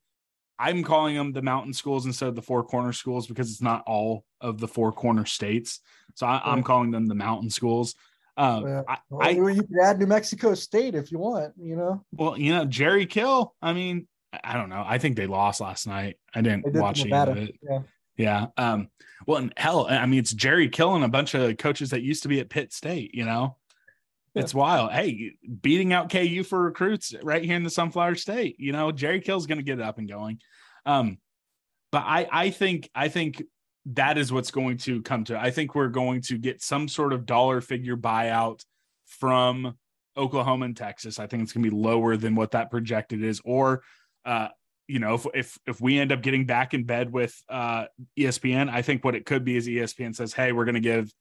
I'm 0.59 0.83
calling 0.83 1.17
them 1.17 1.33
the 1.33 1.43
mountain 1.43 1.73
schools 1.73 2.07
instead 2.07 2.29
of 2.29 2.35
the 2.35 2.43
four 2.43 2.65
corner 2.65 2.93
schools 2.93 3.27
because 3.27 3.51
it's 3.51 3.63
not 3.63 3.83
all 3.87 4.25
of 4.41 4.59
the 4.59 4.69
four 4.69 4.93
corner 4.93 5.25
states. 5.27 5.81
So 6.15 6.27
I, 6.27 6.53
am 6.53 6.63
calling 6.63 6.91
them 6.91 7.07
the 7.07 7.15
mountain 7.15 7.51
schools. 7.51 7.95
Um, 8.37 8.67
Yeah. 8.67 8.83
I, 8.89 8.99
I, 9.21 9.31
you 9.31 9.63
can 9.63 9.81
add 9.83 9.99
New 9.99 10.07
Mexico 10.07 10.55
State 10.55 10.95
if 10.95 11.13
you 11.13 11.19
want. 11.19 11.55
You 11.59 11.77
know, 11.77 12.05
well, 12.13 12.39
you 12.39 12.55
know, 12.55 12.65
Jerry 12.65 13.07
Kill. 13.07 13.55
I 13.61 13.73
mean, 13.73 14.07
I- 14.45 14.55
don't 14.55 14.71
know. 14.71 14.85
I 14.87 14.99
think 14.99 15.17
they 15.17 15.27
lost 15.27 15.61
last 15.61 15.87
night. 15.87 16.17
I 16.35 16.41
didn't 16.41 16.75
watch 16.75 17.01
any 17.01 17.13
of 17.13 17.37
it. 17.37 17.55
Yeah, 17.63 17.81
Yeah. 18.21 18.47
Um, 18.57 18.89
well, 19.27 19.39
and 19.39 19.53
hell, 19.57 19.87
I 19.89 20.05
mean, 20.07 20.21
it's 20.21 20.33
Jerry 20.33 20.69
killing 20.69 21.03
a 21.03 21.09
bunch 21.09 21.35
of 21.35 21.57
coaches 21.57 21.91
that 21.91 22.03
used 22.03 22.23
to 22.25 22.29
be 22.29 22.41
at 22.41 22.51
Pitt 22.51 22.73
State, 22.73 23.15
you 23.15 23.25
know? 23.25 23.57
Yeah. 24.35 24.43
It's 24.43 24.55
wild. 24.55 24.93
Hey, 24.93 25.33
beating 25.61 25.93
out 25.93 26.11
KU 26.11 26.45
for 26.45 26.61
recruits 26.63 27.15
right 27.23 27.43
here 27.43 27.57
in 27.57 27.65
the 27.65 27.71
Sunflower 27.71 28.17
State, 28.17 28.57
you 28.61 28.73
know, 28.73 28.93
Jerry 28.93 29.21
Kill's 29.21 29.47
going 29.47 29.59
to 29.59 29.65
get 29.65 29.79
it 29.79 29.85
up 29.85 29.99
and 29.99 30.09
going. 30.09 30.39
Um, 30.85 31.19
but 31.91 32.05
I, 32.07 32.29
I 32.31 32.51
think, 32.51 32.91
I 32.95 33.09
think 33.09 33.43
that 33.87 34.19
is 34.19 34.33
what's 34.33 34.51
going 34.51 34.77
to 34.79 35.03
come 35.03 35.25
to. 35.25 35.41
I 35.41 35.51
think 35.51 35.75
we're 35.75 35.89
going 35.89 36.21
to 36.23 36.39
get 36.39 36.63
some 36.63 36.87
sort 36.89 37.13
of 37.13 37.27
dollar 37.27 37.61
figure 37.61 37.97
buyout 37.97 38.65
from 39.07 39.77
Oklahoma 40.17 40.67
and 40.67 40.77
Texas. 40.77 41.19
I 41.19 41.27
think 41.27 41.43
it's 41.43 41.53
going 41.53 41.65
to 41.65 41.71
be 41.71 41.77
lower 41.77 42.17
than 42.17 42.35
what 42.35 42.51
that 42.51 42.71
projected 42.71 43.25
is, 43.25 43.41
or, 43.45 43.83
uh, 44.25 44.49
you 44.91 44.99
know, 44.99 45.15
if, 45.15 45.27
if 45.35 45.59
if 45.67 45.81
we 45.81 46.01
end 46.01 46.11
up 46.11 46.21
getting 46.21 46.47
back 46.47 46.75
in 46.75 46.83
bed 46.83 47.13
with 47.13 47.41
uh, 47.49 47.85
ESPN, 48.19 48.69
I 48.69 48.83
think 48.83 49.05
what 49.05 49.15
it 49.15 49.25
could 49.25 49.45
be 49.45 49.57
is 49.57 49.69
ESPN 49.69 50.17
says, 50.17 50.33
"Hey, 50.33 50.51
we're 50.51 50.65
going 50.65 50.75
to 50.75 50.81
give 50.81 51.13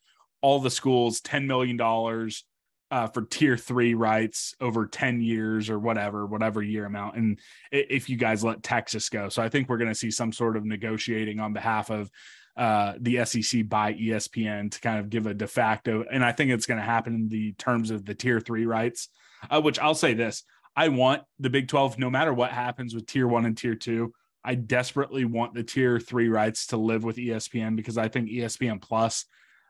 all 0.41 0.59
the 0.59 0.71
schools 0.71 1.21
ten 1.21 1.45
million 1.45 1.77
dollars 1.77 2.45
uh, 2.89 3.07
for 3.07 3.21
tier 3.21 3.57
three 3.57 3.93
rights 3.93 4.55
over 4.59 4.87
ten 4.87 5.21
years 5.21 5.69
or 5.69 5.77
whatever, 5.77 6.25
whatever 6.25 6.63
year 6.63 6.85
amount." 6.85 7.17
And 7.17 7.39
if 7.71 8.09
you 8.09 8.17
guys 8.17 8.43
let 8.43 8.63
Texas 8.63 9.07
go, 9.07 9.29
so 9.29 9.43
I 9.43 9.49
think 9.49 9.69
we're 9.69 9.77
going 9.77 9.91
to 9.91 9.95
see 9.95 10.09
some 10.09 10.33
sort 10.33 10.57
of 10.57 10.65
negotiating 10.65 11.39
on 11.39 11.53
behalf 11.53 11.91
of 11.91 12.09
uh, 12.57 12.93
the 12.99 13.23
SEC 13.23 13.69
by 13.69 13.93
ESPN 13.93 14.71
to 14.71 14.81
kind 14.81 14.99
of 14.99 15.11
give 15.11 15.27
a 15.27 15.35
de 15.35 15.45
facto, 15.45 16.03
and 16.11 16.25
I 16.25 16.31
think 16.31 16.49
it's 16.49 16.65
going 16.65 16.79
to 16.79 16.85
happen 16.85 17.13
in 17.13 17.29
the 17.29 17.51
terms 17.53 17.91
of 17.91 18.03
the 18.03 18.15
tier 18.15 18.39
three 18.39 18.65
rights. 18.65 19.09
Uh, 19.49 19.61
which 19.61 19.79
I'll 19.79 19.95
say 19.95 20.15
this: 20.15 20.43
I 20.79 20.87
want 20.87 21.23
the 21.39 21.49
Big 21.49 21.67
12, 21.67 21.99
no 21.99 22.09
matter 22.09 22.33
what 22.33 22.51
happens 22.51 22.95
with 22.95 23.05
tier 23.05 23.27
one 23.27 23.45
and 23.45 23.57
tier 23.57 23.75
two. 23.75 24.13
I 24.45 24.55
desperately 24.55 25.25
want 25.25 25.53
the 25.53 25.61
tier 25.61 25.99
three 25.99 26.29
rights 26.29 26.67
to 26.67 26.77
live 26.77 27.03
with 27.03 27.17
ESPN 27.17 27.75
because 27.75 27.97
I 27.97 28.07
think 28.07 28.29
ESPN 28.29 28.81
Plus, 28.81 29.25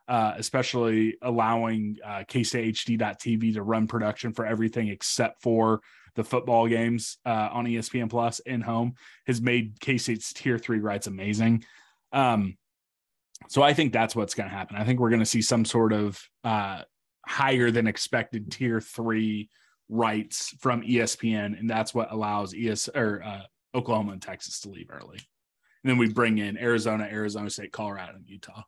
uh, 0.07 0.33
especially 0.37 1.17
allowing 1.23 1.97
uh, 2.05 2.25
K-StateHD.TV 2.27 3.55
to 3.55 3.63
run 3.63 3.87
production 3.87 4.33
for 4.33 4.45
everything 4.45 4.89
except 4.89 5.41
for 5.41 5.81
the 6.13 6.23
football 6.23 6.67
games 6.67 7.17
uh, 7.25 7.49
on 7.53 7.65
ESPN 7.65 8.11
Plus 8.11 8.37
in 8.41 8.61
home, 8.61 8.93
has 9.25 9.41
made 9.41 9.79
K 9.79 9.97
State's 9.97 10.31
tier 10.31 10.59
three 10.59 10.79
rights 10.79 11.07
amazing. 11.07 11.63
Um, 12.13 12.55
so 13.47 13.63
I 13.63 13.73
think 13.73 13.93
that's 13.93 14.15
what's 14.15 14.35
going 14.35 14.47
to 14.47 14.55
happen. 14.55 14.75
I 14.75 14.83
think 14.83 14.99
we're 14.99 15.09
going 15.09 15.21
to 15.21 15.25
see 15.25 15.41
some 15.41 15.65
sort 15.65 15.91
of 15.91 16.21
uh, 16.43 16.83
higher 17.25 17.71
than 17.71 17.87
expected 17.87 18.51
tier 18.51 18.79
three 18.79 19.49
rights 19.89 20.53
from 20.59 20.81
ESPN, 20.81 21.59
and 21.59 21.69
that's 21.69 21.93
what 21.93 22.11
allows 22.11 22.53
ES 22.55 22.89
or 22.89 23.21
uh, 23.23 23.41
Oklahoma 23.75 24.13
and 24.13 24.21
Texas 24.21 24.59
to 24.61 24.69
leave 24.69 24.89
early. 24.89 25.19
And 25.83 25.89
then 25.89 25.97
we 25.97 26.09
bring 26.09 26.37
in 26.37 26.57
Arizona, 26.57 27.07
Arizona 27.09 27.49
State, 27.49 27.71
Colorado, 27.71 28.15
and 28.15 28.27
Utah. 28.27 28.63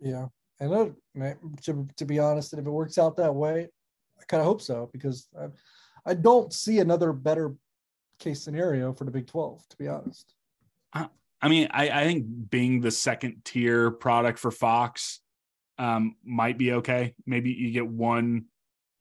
yeah. 0.00 0.26
And 0.60 0.72
uh, 0.72 1.34
to, 1.62 1.86
to 1.96 2.04
be 2.04 2.18
honest, 2.18 2.52
if 2.52 2.58
it 2.58 2.70
works 2.70 2.98
out 2.98 3.16
that 3.16 3.34
way, 3.34 3.68
I 4.20 4.24
kind 4.26 4.40
of 4.40 4.46
hope 4.46 4.60
so 4.60 4.90
because 4.92 5.28
I, 5.40 5.46
I 6.04 6.14
don't 6.14 6.52
see 6.52 6.80
another 6.80 7.12
better 7.12 7.54
case 8.18 8.42
scenario 8.42 8.92
for 8.92 9.04
the 9.04 9.10
Big 9.10 9.28
Twelve. 9.28 9.62
To 9.68 9.76
be 9.76 9.86
honest, 9.86 10.34
I 11.40 11.48
mean, 11.48 11.68
I, 11.70 11.90
I 11.90 12.04
think 12.04 12.26
being 12.50 12.80
the 12.80 12.90
second 12.90 13.42
tier 13.44 13.90
product 13.90 14.38
for 14.38 14.50
Fox 14.50 15.20
um, 15.78 16.16
might 16.24 16.58
be 16.58 16.72
okay. 16.74 17.14
Maybe 17.26 17.52
you 17.52 17.70
get 17.70 17.86
one 17.86 18.46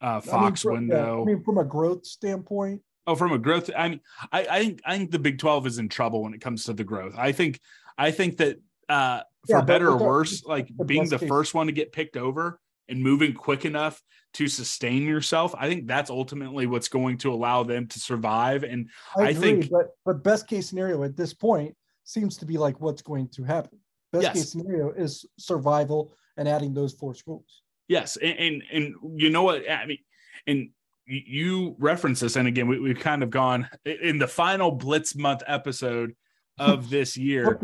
uh, 0.02 0.06
I 0.06 0.14
mean, 0.14 0.22
Fox 0.22 0.62
from- 0.62 0.74
yeah, 0.74 0.80
window. 0.80 1.22
I 1.22 1.26
mean, 1.26 1.44
from 1.44 1.58
a 1.58 1.64
growth 1.64 2.06
standpoint, 2.06 2.82
Oh, 3.10 3.16
from 3.16 3.32
a 3.32 3.38
growth, 3.38 3.70
I 3.76 3.88
mean, 3.88 4.02
I, 4.34 4.48
I 4.50 4.60
think 4.60 4.82
I 4.86 4.98
think 4.98 5.12
the 5.12 5.20
Big 5.20 5.40
Twelve 5.40 5.66
is 5.66 5.80
in 5.80 5.88
trouble 5.88 6.24
when 6.24 6.34
it 6.34 6.42
comes 6.42 6.66
to 6.66 6.74
the 6.74 6.84
growth. 6.84 7.14
I 7.18 7.32
think 7.32 7.58
I 7.98 8.12
think 8.12 8.36
that 8.38 8.58
uh, 8.90 9.22
for 9.48 9.60
Yeah, 9.60 9.62
better 9.62 9.90
or 9.92 9.98
worse, 9.98 10.44
like 10.44 10.68
the 10.76 10.84
being 10.84 11.08
the 11.08 11.18
case- 11.18 11.30
first 11.30 11.54
one 11.54 11.68
to 11.68 11.72
get 11.72 11.94
picked 11.94 12.18
over 12.18 12.60
and 12.90 13.02
moving 13.02 13.34
quick 13.34 13.64
enough 13.64 14.02
to 14.34 14.50
sustain 14.50 15.04
yourself, 15.04 15.56
I 15.58 15.70
think 15.70 15.88
that's 15.88 16.10
ultimately 16.10 16.68
what's 16.68 16.90
going 16.90 17.18
to 17.20 17.32
allow 17.32 17.64
them 17.64 17.88
to 17.88 18.00
survive. 18.00 18.64
And 18.66 18.90
I, 19.18 19.22
I 19.22 19.30
agree. 19.30 19.42
think- 19.62 19.72
but 19.72 19.88
but 20.06 20.22
best 20.22 20.46
case 20.48 20.68
scenario 20.68 21.02
at 21.04 21.16
this 21.16 21.34
point 21.34 21.76
seems 22.04 22.36
to 22.38 22.46
be 22.46 22.58
like 22.58 22.82
what's 22.82 23.02
going 23.02 23.30
to 23.30 23.44
happen. 23.46 23.80
Best 24.12 24.24
Yes. 24.24 24.34
case 24.34 24.52
scenario 24.52 24.92
is 24.92 25.26
survival 25.40 26.14
and 26.36 26.46
adding 26.46 26.74
those 26.74 26.92
four 26.94 27.16
schools. 27.16 27.62
Yes, 27.88 28.18
and 28.18 28.38
and, 28.40 28.64
and 28.72 29.20
you 29.22 29.30
know 29.30 29.44
what 29.44 29.70
I 29.70 29.86
mean, 29.86 30.00
and 30.46 30.70
you- 31.06 31.76
reference 31.80 32.20
this, 32.20 32.36
and 32.36 32.48
again, 32.48 32.68
we, 32.68 32.80
we've 32.80 33.00
kind 33.00 33.24
of 33.24 33.30
gone 33.30 33.70
in 33.86 34.18
the 34.20 34.28
final 34.28 34.72
Blitz 34.72 35.16
month 35.16 35.42
episode 35.48 36.14
of 36.60 36.90
this 36.96 37.16
year. 37.16 37.58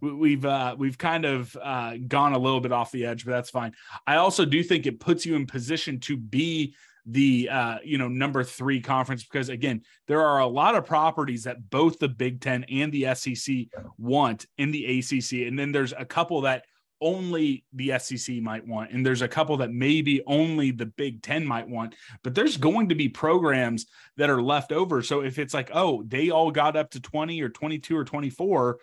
We- 0.00 0.12
we've 0.12 0.44
uh 0.44 0.74
we've 0.78 0.98
kind 0.98 1.24
of 1.24 1.56
uh 1.62 1.94
gone 2.06 2.32
a 2.34 2.38
little 2.38 2.60
bit 2.60 2.70
off 2.72 2.92
the 2.92 3.06
edge 3.06 3.24
but 3.24 3.30
that's 3.30 3.48
fine 3.50 3.72
i 4.06 4.16
also 4.16 4.44
do 4.44 4.62
think 4.62 4.84
it 4.84 5.00
puts 5.00 5.24
you 5.24 5.34
in 5.36 5.46
position 5.46 5.98
to 6.00 6.16
be 6.18 6.74
the 7.06 7.48
uh 7.50 7.78
you 7.82 7.96
know 7.96 8.08
number 8.08 8.42
three 8.44 8.80
conference 8.80 9.24
because 9.24 9.48
again 9.48 9.80
there 10.06 10.20
are 10.20 10.40
a 10.40 10.46
lot 10.46 10.74
of 10.74 10.84
properties 10.84 11.44
that 11.44 11.70
both 11.70 11.98
the 11.98 12.08
big 12.08 12.40
10 12.40 12.64
and 12.64 12.92
the 12.92 13.06
sec 13.14 13.54
want 13.96 14.44
in 14.58 14.70
the 14.70 14.98
acc 14.98 15.32
and 15.32 15.58
then 15.58 15.72
there's 15.72 15.94
a 15.96 16.04
couple 16.04 16.42
that 16.42 16.64
only 17.00 17.64
the 17.72 17.98
SEC 17.98 18.36
might 18.36 18.66
want, 18.66 18.90
and 18.90 19.04
there's 19.04 19.22
a 19.22 19.28
couple 19.28 19.56
that 19.58 19.72
maybe 19.72 20.22
only 20.26 20.70
the 20.70 20.86
Big 20.86 21.22
Ten 21.22 21.46
might 21.46 21.68
want, 21.68 21.94
but 22.22 22.34
there's 22.34 22.56
going 22.56 22.88
to 22.88 22.94
be 22.94 23.08
programs 23.08 23.86
that 24.16 24.30
are 24.30 24.42
left 24.42 24.72
over. 24.72 25.02
So 25.02 25.20
if 25.20 25.38
it's 25.38 25.54
like, 25.54 25.70
oh, 25.74 26.02
they 26.06 26.30
all 26.30 26.50
got 26.50 26.76
up 26.76 26.90
to 26.92 27.00
20 27.00 27.40
or 27.42 27.48
22 27.48 27.96
or 27.96 28.04
24, 28.04 28.78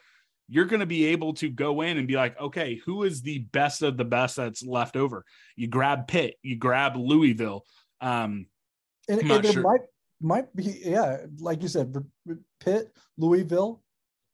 you're 0.50 0.66
going 0.66 0.82
to 0.82 0.86
be 0.86 1.06
able 1.06 1.34
to 1.34 1.50
go 1.50 1.82
in 1.82 1.98
and 1.98 2.08
be 2.08 2.16
like, 2.16 2.40
okay, 2.40 2.76
who 2.86 3.04
is 3.04 3.22
the 3.22 3.40
best 3.40 3.82
of 3.82 3.98
the 3.98 4.06
best 4.06 4.36
that's 4.36 4.64
left 4.64 4.96
over? 4.96 5.26
You 5.56 5.68
grab 5.68 6.08
Pitt, 6.08 6.36
you 6.42 6.58
grab 6.58 6.96
Louisville. 6.96 7.64
Um, 8.02 8.48
And, 9.08 9.22
and 9.22 9.46
sure. 9.46 9.64
might 9.64 9.82
might 10.22 10.56
be 10.56 10.64
yeah, 10.84 11.26
like 11.40 11.62
you 11.62 11.68
said, 11.68 11.94
Pitt, 12.60 12.96
Louisville. 13.18 13.82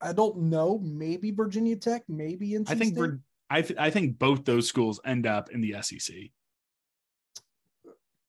I 0.02 0.14
don't 0.14 0.44
know. 0.44 0.80
Maybe 0.80 1.32
Virginia 1.32 1.76
Tech. 1.76 2.04
Maybe 2.08 2.52
NC 2.52 2.70
I 2.70 2.76
think 2.76 2.94
State. 2.94 3.00
we're, 3.00 3.20
I, 3.50 3.62
th- 3.62 3.80
I 3.80 3.90
think 3.90 4.20
both 4.20 4.46
those 4.46 4.68
schools 4.68 5.00
end 5.06 5.26
up 5.26 5.50
in 5.52 5.62
the 5.62 5.76
SEC. 5.82 6.16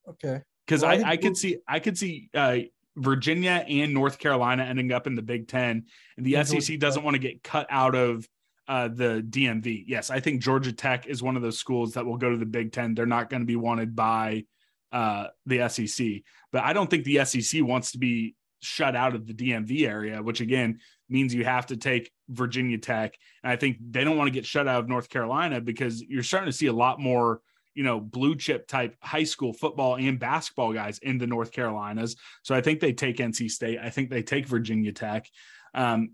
okay. 0.08 0.42
because 0.66 0.82
Well, 0.82 0.90
I 0.90 1.10
I, 1.10 1.10
I 1.12 1.16
could 1.16 1.36
see 1.36 1.58
I 1.68 1.78
could 1.80 1.98
see 1.98 2.28
uh, 2.34 2.58
Virginia 2.96 3.64
and 3.68 3.94
North 3.94 4.18
Carolina 4.18 4.64
ending 4.64 4.92
up 4.92 5.06
in 5.06 5.14
the 5.14 5.22
Big 5.22 5.48
Ten, 5.48 5.86
and 6.16 6.26
the 6.26 6.36
And 6.36 6.46
SEC 6.46 6.58
Georgia 6.60 6.78
doesn't 6.78 7.00
Tech. 7.00 7.04
want 7.04 7.14
to 7.14 7.18
get 7.20 7.42
cut 7.42 7.66
out 7.70 7.94
of 7.94 8.28
uh, 8.68 8.88
the 8.88 9.24
DMV. 9.28 9.84
Yes, 9.86 10.10
I 10.10 10.20
think 10.20 10.42
Georgia 10.42 10.72
Tech 10.72 11.06
is 11.06 11.22
one 11.22 11.36
of 11.36 11.42
those 11.42 11.58
schools 11.58 11.94
that 11.94 12.06
will 12.06 12.16
go 12.18 12.30
to 12.30 12.36
the 12.36 12.46
Big 12.46 12.72
Ten. 12.72 12.94
They're 12.94 13.06
not 13.06 13.30
going 13.30 13.42
to 13.42 13.46
be 13.46 13.56
wanted 13.56 13.94
by 13.96 14.44
uh, 14.92 15.28
the 15.46 15.68
SEC, 15.68 16.22
but 16.52 16.62
I 16.64 16.72
don't 16.72 16.88
think 16.90 17.04
the 17.04 17.24
SEC 17.24 17.62
wants 17.62 17.92
to 17.92 17.98
be 17.98 18.34
shut 18.62 18.94
out 18.94 19.14
of 19.14 19.26
the 19.26 19.32
DMV 19.34 19.88
area, 19.88 20.22
which 20.22 20.40
again 20.40 20.80
means 21.11 21.34
you 21.34 21.44
have 21.44 21.66
to 21.66 21.76
take 21.76 22.11
Virginia 22.28 22.78
Tech. 22.78 23.16
And 23.42 23.52
I 23.52 23.56
think 23.56 23.78
they 23.90 24.04
don't 24.04 24.16
want 24.16 24.28
to 24.28 24.32
get 24.32 24.46
shut 24.46 24.68
out 24.68 24.80
of 24.80 24.88
North 24.88 25.08
Carolina 25.08 25.61
because 25.61 26.02
you're 26.02 26.22
starting 26.22 26.50
to 26.50 26.56
see 26.56 26.66
a 26.66 26.72
lot 26.72 27.00
more 27.00 27.40
you 27.74 27.84
know, 27.84 28.00
blue 28.00 28.36
chip 28.36 28.66
type 28.66 28.96
high 29.00 29.24
school 29.24 29.52
football 29.52 29.96
and 29.96 30.18
basketball 30.18 30.72
guys 30.72 30.98
in 30.98 31.18
the 31.18 31.26
North 31.26 31.52
Carolinas. 31.52 32.16
So 32.42 32.54
I 32.54 32.61
think 32.61 32.80
they 32.80 32.92
take 32.92 33.18
NC 33.18 33.50
State. 33.50 33.78
I 33.80 33.90
think 33.90 34.11
they 34.11 34.22
take 34.22 34.46
Virginia 34.46 34.92
Tech. 34.92 35.26
Um, 35.72 36.12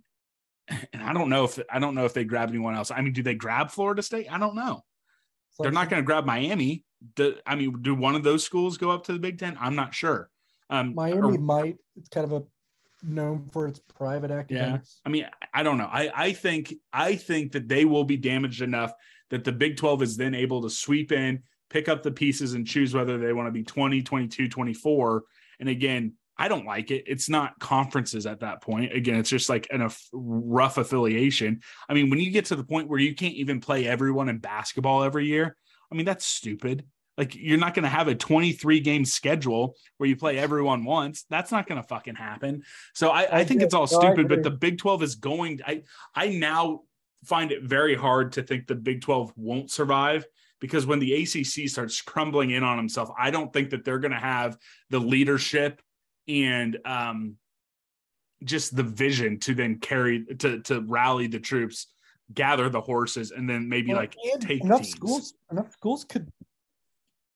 and 0.69 1.03
I 1.03 1.13
don't 1.13 1.29
know 1.29 1.45
if 1.45 1.59
I 1.71 1.79
don't 1.79 1.95
know 1.95 2.05
if 2.05 2.13
they 2.13 2.25
grab 2.25 2.51
anyone 2.51 2.75
else. 2.75 2.91
I 2.91 3.01
mean, 3.01 3.13
do 3.13 3.23
they 3.23 3.35
grab 3.35 3.71
Florida 3.71 4.03
State? 4.03 4.31
I 4.31 4.39
don't 4.39 4.57
know. 4.57 4.85
So 5.53 5.63
They're 5.63 5.73
not 5.73 5.89
going 5.89 6.03
to 6.03 6.07
grab 6.07 6.27
Miami. 6.27 6.85
Do, 7.15 7.37
I 7.47 7.55
mean, 7.55 7.83
do 7.83 7.95
one 7.95 8.15
of 8.15 8.23
those 8.23 8.45
schools 8.45 8.77
go 8.77 8.91
up 8.91 9.05
to 9.05 9.13
the 9.13 9.19
Big 9.19 9.39
Ten? 9.39 9.57
I'm 9.61 9.77
not 9.77 9.95
sure. 9.95 10.29
Um, 10.69 10.95
Miami 10.95 11.21
or- 11.21 11.39
might. 11.39 11.77
It's 11.97 12.09
kind 12.11 12.25
of 12.25 12.33
a 12.33 12.43
known 13.03 13.49
for 13.53 13.67
its 13.67 13.79
private 13.79 14.31
academics. 14.31 15.01
Yeah. 15.01 15.09
I 15.09 15.11
mean, 15.11 15.27
I 15.53 15.63
don't 15.63 15.79
know. 15.79 15.89
I, 15.91 16.11
I 16.15 16.33
think 16.33 16.75
I 16.93 17.17
think 17.17 17.53
that 17.53 17.69
they 17.69 17.85
will 17.85 18.05
be 18.05 18.17
damaged 18.17 18.63
enough 18.63 18.93
that 19.31 19.45
the 19.45 19.53
Big 19.53 19.77
12 19.77 20.03
is 20.03 20.17
then 20.17 20.35
able 20.35 20.63
to 20.63 20.71
sweep 20.71 21.13
in, 21.13 21.43
pick 21.71 21.89
up 21.89 22.03
the 22.03 22.13
pieces 22.13 22.55
and 22.55 22.67
choose 22.67 22.95
whether 22.95 23.19
they 23.19 23.33
want 23.33 23.49
to 23.49 23.53
be 23.53 23.65
20, 23.65 24.03
22, 24.03 24.49
24. 24.49 25.25
And 25.61 25.69
again, 25.69 26.15
I 26.39 26.49
don't 26.49 26.67
like 26.67 26.91
it. 26.91 27.05
It's 27.07 27.29
not 27.29 27.59
conferences 27.59 28.27
at 28.27 28.41
that 28.41 28.63
point. 28.63 28.93
Again, 28.93 29.17
it's 29.17 29.31
just 29.31 29.49
like 29.49 29.67
an, 29.71 29.83
a 29.83 29.91
rough 30.13 30.77
affiliation. 30.77 31.61
I 31.89 31.95
mean, 31.95 32.11
when 32.11 32.21
you 32.21 32.31
get 32.31 32.47
to 32.47 32.57
the 32.57 32.65
point 32.65 32.89
where 32.89 33.01
you 33.01 33.15
can't 33.15 33.35
even 33.35 33.61
play 33.61 33.87
everyone 33.87 34.29
in 34.29 34.39
basketball 34.39 35.03
every 35.03 35.27
year, 35.27 35.57
I 35.91 35.95
mean, 35.95 36.05
that's 36.05 36.27
stupid. 36.27 36.85
Like 37.17 37.35
you're 37.35 37.59
not 37.59 37.75
going 37.75 37.85
to 37.85 37.89
have 37.89 38.09
a 38.09 38.15
23 38.15 38.81
game 38.81 39.05
schedule 39.05 39.77
where 39.97 40.09
you 40.09 40.17
play 40.17 40.39
everyone 40.39 40.85
once. 40.85 41.25
That's 41.31 41.51
not 41.51 41.67
going 41.67 41.81
to 41.81 41.89
fucking 41.89 42.15
happen. 42.15 42.63
So 42.95 43.11
I, 43.11 43.41
I 43.41 43.45
think 43.45 43.63
it's 43.63 43.75
all 43.75 43.87
stupid, 43.87 44.29
but 44.29 44.43
the 44.43 44.51
Big 44.51 44.79
12 44.79 45.03
is 45.03 45.15
going. 45.15 45.61
I 45.67 45.83
I 46.15 46.29
now 46.29 46.83
find 47.25 47.53
it 47.53 47.63
very 47.63 47.95
hard 47.95 48.33
to 48.33 48.43
think 48.43 48.67
the 48.67 48.75
Big 48.75 49.01
12 49.01 49.33
won't 49.37 49.71
survive 49.71 50.27
because 50.61 50.87
when 50.87 50.99
the 50.99 51.23
ACC 51.23 51.69
starts 51.69 52.01
crumbling 52.01 52.51
in 52.51 52.63
on 52.63 52.77
himself, 52.77 53.11
I 53.19 53.31
don't 53.31 53.53
think 53.53 53.71
that 53.71 53.85
they're 53.85 53.99
going 53.99 54.13
to 54.13 54.19
have 54.19 54.57
the 54.91 54.99
leadership 54.99 55.81
and 56.29 56.79
um, 56.85 57.37
just 58.45 58.77
the 58.77 58.83
vision 58.83 59.39
to 59.41 59.55
then 59.55 59.79
carry 59.79 60.25
to 60.39 60.61
to 60.61 60.81
rally 60.83 61.27
the 61.27 61.41
troops, 61.41 61.87
gather 62.33 62.69
the 62.69 62.81
horses, 62.81 63.31
and 63.31 63.49
then 63.49 63.69
maybe 63.69 63.95
like 63.95 64.17
and 64.33 64.43
take 64.43 64.63
enough 64.63 64.83
teams. 64.83 64.91
schools. 64.91 65.35
Enough 65.51 65.73
schools 65.73 66.05
could 66.05 66.31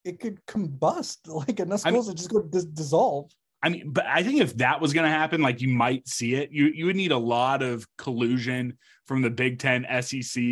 it 0.05 0.21
could 0.21 0.45
combust. 0.47 1.19
Like 1.27 1.61
enough 1.61 1.87
I 1.87 1.91
mean- 1.91 2.03
schools 2.03 2.15
just 2.15 2.31
go 2.31 2.43
dis- 2.43 2.65
dissolve. 2.65 3.31
I 3.63 3.69
mean, 3.69 3.91
but 3.91 4.07
I 4.07 4.23
think 4.23 4.41
if 4.41 4.57
that 4.57 4.81
was 4.81 4.95
going 4.95 5.05
to 5.05 5.11
happen, 5.11 5.43
like 5.43 5.61
you 5.61 5.69
might 5.69 6.09
see 6.09 6.35
it. 6.35 6.51
You 6.51 6.69
you 6.69 6.87
would 6.87 6.97
need 6.97 7.13
a 7.13 7.19
lot 7.19 7.63
of 7.63 7.87
collusion 7.99 8.79
from 9.07 9.21
the 9.21 9.29
Big 9.29 9.59
Ten, 9.59 9.85
SEC, 10.01 10.43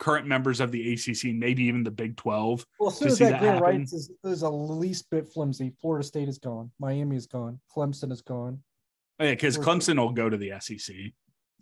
current 0.00 0.26
members 0.26 0.58
of 0.58 0.72
the 0.72 0.92
ACC, 0.94 1.32
maybe 1.32 1.62
even 1.64 1.84
the 1.84 1.92
Big 1.92 2.16
Twelve. 2.16 2.66
Well, 2.80 2.90
as 2.90 2.98
soon 2.98 3.08
as 3.08 3.18
that, 3.20 3.40
that 3.40 3.62
rights 3.62 3.92
is, 3.92 4.10
is 4.24 4.42
a 4.42 4.50
least 4.50 5.08
bit 5.10 5.28
flimsy, 5.28 5.74
Florida 5.80 6.04
State 6.04 6.28
is 6.28 6.38
gone, 6.38 6.72
Miami 6.80 7.14
is 7.14 7.26
gone, 7.28 7.60
Clemson 7.74 8.10
is 8.10 8.22
gone. 8.22 8.60
Oh, 9.20 9.24
yeah, 9.24 9.30
because 9.30 9.56
Clemson 9.56 9.98
will 9.98 10.12
go 10.12 10.28
to 10.28 10.36
the 10.36 10.52
SEC. 10.60 10.94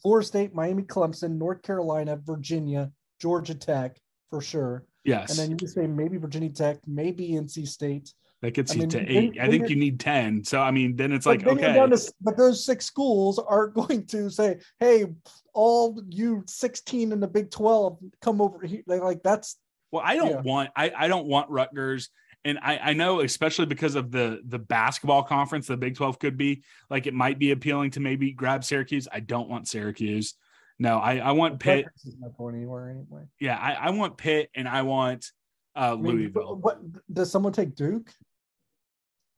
Florida 0.01 0.27
State, 0.27 0.55
Miami, 0.55 0.85
Clemson, 0.85 1.37
North 1.37 1.63
Carolina, 1.63 2.17
Virginia, 2.17 2.91
Georgia 3.21 3.55
Tech 3.55 3.97
for 4.31 4.41
sure. 4.41 4.85
Yes, 5.05 5.39
And 5.39 5.51
then 5.53 5.59
you 5.61 5.69
say 5.69 5.87
maybe 5.87 6.17
Virginia 6.17 6.49
Tech, 6.51 6.79
maybe 6.87 7.31
NC 7.33 7.67
State. 7.69 8.13
that 8.41 8.53
gets 8.55 8.73
I 8.73 8.75
you 8.75 8.81
mean, 8.81 8.89
to 8.91 8.99
then- 8.99 9.09
eight. 9.09 9.39
I 9.41 9.49
think 9.49 9.69
you're- 9.69 9.75
need 9.75 10.01
ten. 10.01 10.43
So 10.45 10.61
I 10.61 10.71
mean, 10.71 10.97
then 10.97 11.13
it's 11.13 11.27
like 11.27 11.47
okay, 11.47 11.73
to 11.75 12.13
but 12.21 12.37
those 12.37 12.65
six 12.65 12.85
schools 12.87 13.39
aren't 13.39 13.75
going 13.81 14.07
to 14.07 14.31
say, 14.31 14.59
"Hey, 14.81 15.07
all 15.53 16.03
you 16.09 16.43
16 16.47 17.13
in 17.13 17.21
the 17.21 17.29
Big 17.29 17.51
12, 17.51 17.99
come 18.21 18.41
over 18.41 18.67
here." 18.67 18.83
They 18.87 18.99
like 19.01 19.23
that's 19.23 19.57
Well, 19.93 20.03
I 20.05 20.17
don't 20.17 20.31
Yeah. 20.31 20.41
want 20.41 20.71
I, 20.77 20.93
I 20.97 21.09
don't 21.09 21.27
want 21.27 21.51
Rutgers. 21.51 22.09
And 22.47 22.59
I, 22.61 22.77
I 22.79 22.93
know 22.93 23.21
especially 23.21 23.65
because 23.67 23.95
of 23.95 24.11
the 24.11 24.41
the 24.47 24.59
basketball 24.59 25.23
conference 25.23 25.67
the 25.67 25.77
Big 25.79 25.97
12 25.97 26.19
could 26.19 26.37
be, 26.37 26.63
like 26.91 27.07
it 27.07 27.15
might 27.15 27.39
be 27.39 27.53
appealing 27.53 27.91
to 27.93 28.01
maybe 28.01 28.33
grab 28.33 28.65
Syracuse. 28.65 29.09
I 29.11 29.21
don't 29.21 29.49
want 29.49 29.69
Syracuse. 29.69 30.35
No, 30.79 30.99
I, 30.99 31.19
I 31.19 31.33
want 31.33 31.61
Pitt. 31.61 31.87
Is 32.05 32.17
not 32.19 32.37
going 32.37 32.57
anywhere 32.57 32.91
anyway. 32.91 33.23
Yeah, 33.41 33.57
I, 33.57 33.75
I 33.75 33.91
want 33.91 34.17
Pitt 34.17 34.51
and 34.55 34.69
I 34.69 34.83
want 34.83 35.31
uh 35.77 35.93
I 35.93 35.97
mean, 35.97 36.17
Louisville. 36.17 36.57
What 36.57 36.81
does 37.13 37.31
someone 37.31 37.53
take 37.53 37.75
Duke? 37.75 38.11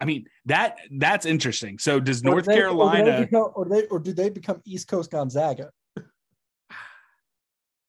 I 0.01 0.05
mean, 0.05 0.27
that 0.47 0.77
that's 0.99 1.27
interesting. 1.27 1.79
So 1.79 2.01
does 2.01 2.23
Or 2.23 2.31
North 2.31 2.47
they- 2.47 2.53
Or, 2.55 2.57
Carolina 2.57 3.21
become, 3.21 3.51
or 3.55 3.67
they 3.67 3.85
or 3.87 3.99
do 3.99 4.13
they 4.13 4.31
become 4.31 4.61
East 4.65 4.89
Coast 4.89 5.11
Gonzaga? 5.11 5.71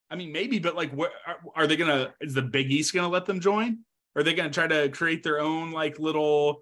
I 0.09 0.15
mean, 0.15 0.31
maybe, 0.31 0.59
but 0.59 0.75
like, 0.75 0.91
where 0.91 1.11
are, 1.25 1.37
are 1.55 1.67
they 1.67 1.75
gonna? 1.75 2.13
Is 2.21 2.33
the 2.33 2.41
Big 2.41 2.71
East 2.71 2.93
gonna 2.93 3.09
let 3.09 3.25
them 3.25 3.39
join? 3.39 3.79
Are 4.15 4.23
they 4.23 4.33
gonna 4.33 4.49
try 4.49 4.67
to 4.67 4.89
create 4.89 5.23
their 5.23 5.39
own 5.39 5.71
like 5.71 5.99
little 5.99 6.61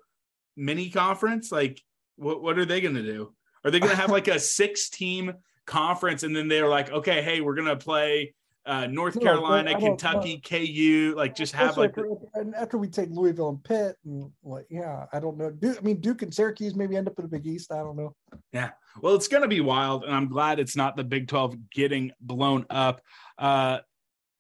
mini 0.56 0.90
conference? 0.90 1.52
Like, 1.52 1.82
what 2.16 2.42
what 2.42 2.58
are 2.58 2.66
they 2.66 2.82
gonna 2.82 3.04
do? 3.04 3.34
Are 3.64 3.72
they 3.72 3.80
gonna 3.80 3.96
have 3.96 4.12
like 4.12 4.28
a 4.28 4.40
six 4.60 4.90
team 4.90 5.34
conference 5.66 6.24
and 6.24 6.36
then 6.36 6.48
they're 6.48 6.70
like, 6.70 6.92
okay, 6.92 7.22
hey, 7.22 7.42
we're 7.42 7.56
gonna 7.56 7.76
play 7.76 8.34
uh, 8.66 8.88
North 8.88 9.16
No, 9.16 9.22
Carolina, 9.22 9.80
Kentucky, 9.80 10.40
KU, 10.40 11.14
like 11.16 11.36
just 11.36 11.54
have 11.54 11.78
like 11.78 11.92
after, 11.92 12.08
and 12.34 12.56
after 12.56 12.78
we 12.78 12.88
take 12.88 13.10
Louisville 13.12 13.50
and 13.50 13.64
Pitt 13.64 13.96
and 14.06 14.32
like 14.44 14.66
yeah, 14.70 15.06
I 15.14 15.20
don't 15.20 15.38
know. 15.38 15.52
Duke, 15.52 15.78
I 15.78 15.82
mean 15.82 16.02
Duke 16.02 16.24
and 16.24 16.34
Syracuse 16.34 16.76
maybe 16.76 16.98
end 16.98 17.08
up 17.08 17.18
in 17.20 17.26
the 17.26 17.30
Big 17.30 17.46
East. 17.46 17.72
I 17.72 17.78
don't 17.78 17.96
know. 17.96 18.16
Yeah, 18.52 18.72
well, 19.02 19.16
it's 19.16 19.28
going 19.28 19.44
to 19.44 19.48
be 19.50 19.62
wild, 19.62 20.04
and 20.04 20.14
I'm 20.14 20.28
glad 20.28 20.60
it's 20.60 20.76
not 20.76 20.96
the 20.96 21.04
Big 21.04 21.28
12 21.28 21.70
getting 21.70 22.12
blown 22.20 22.66
up. 22.70 23.02
Uh, 23.38 23.80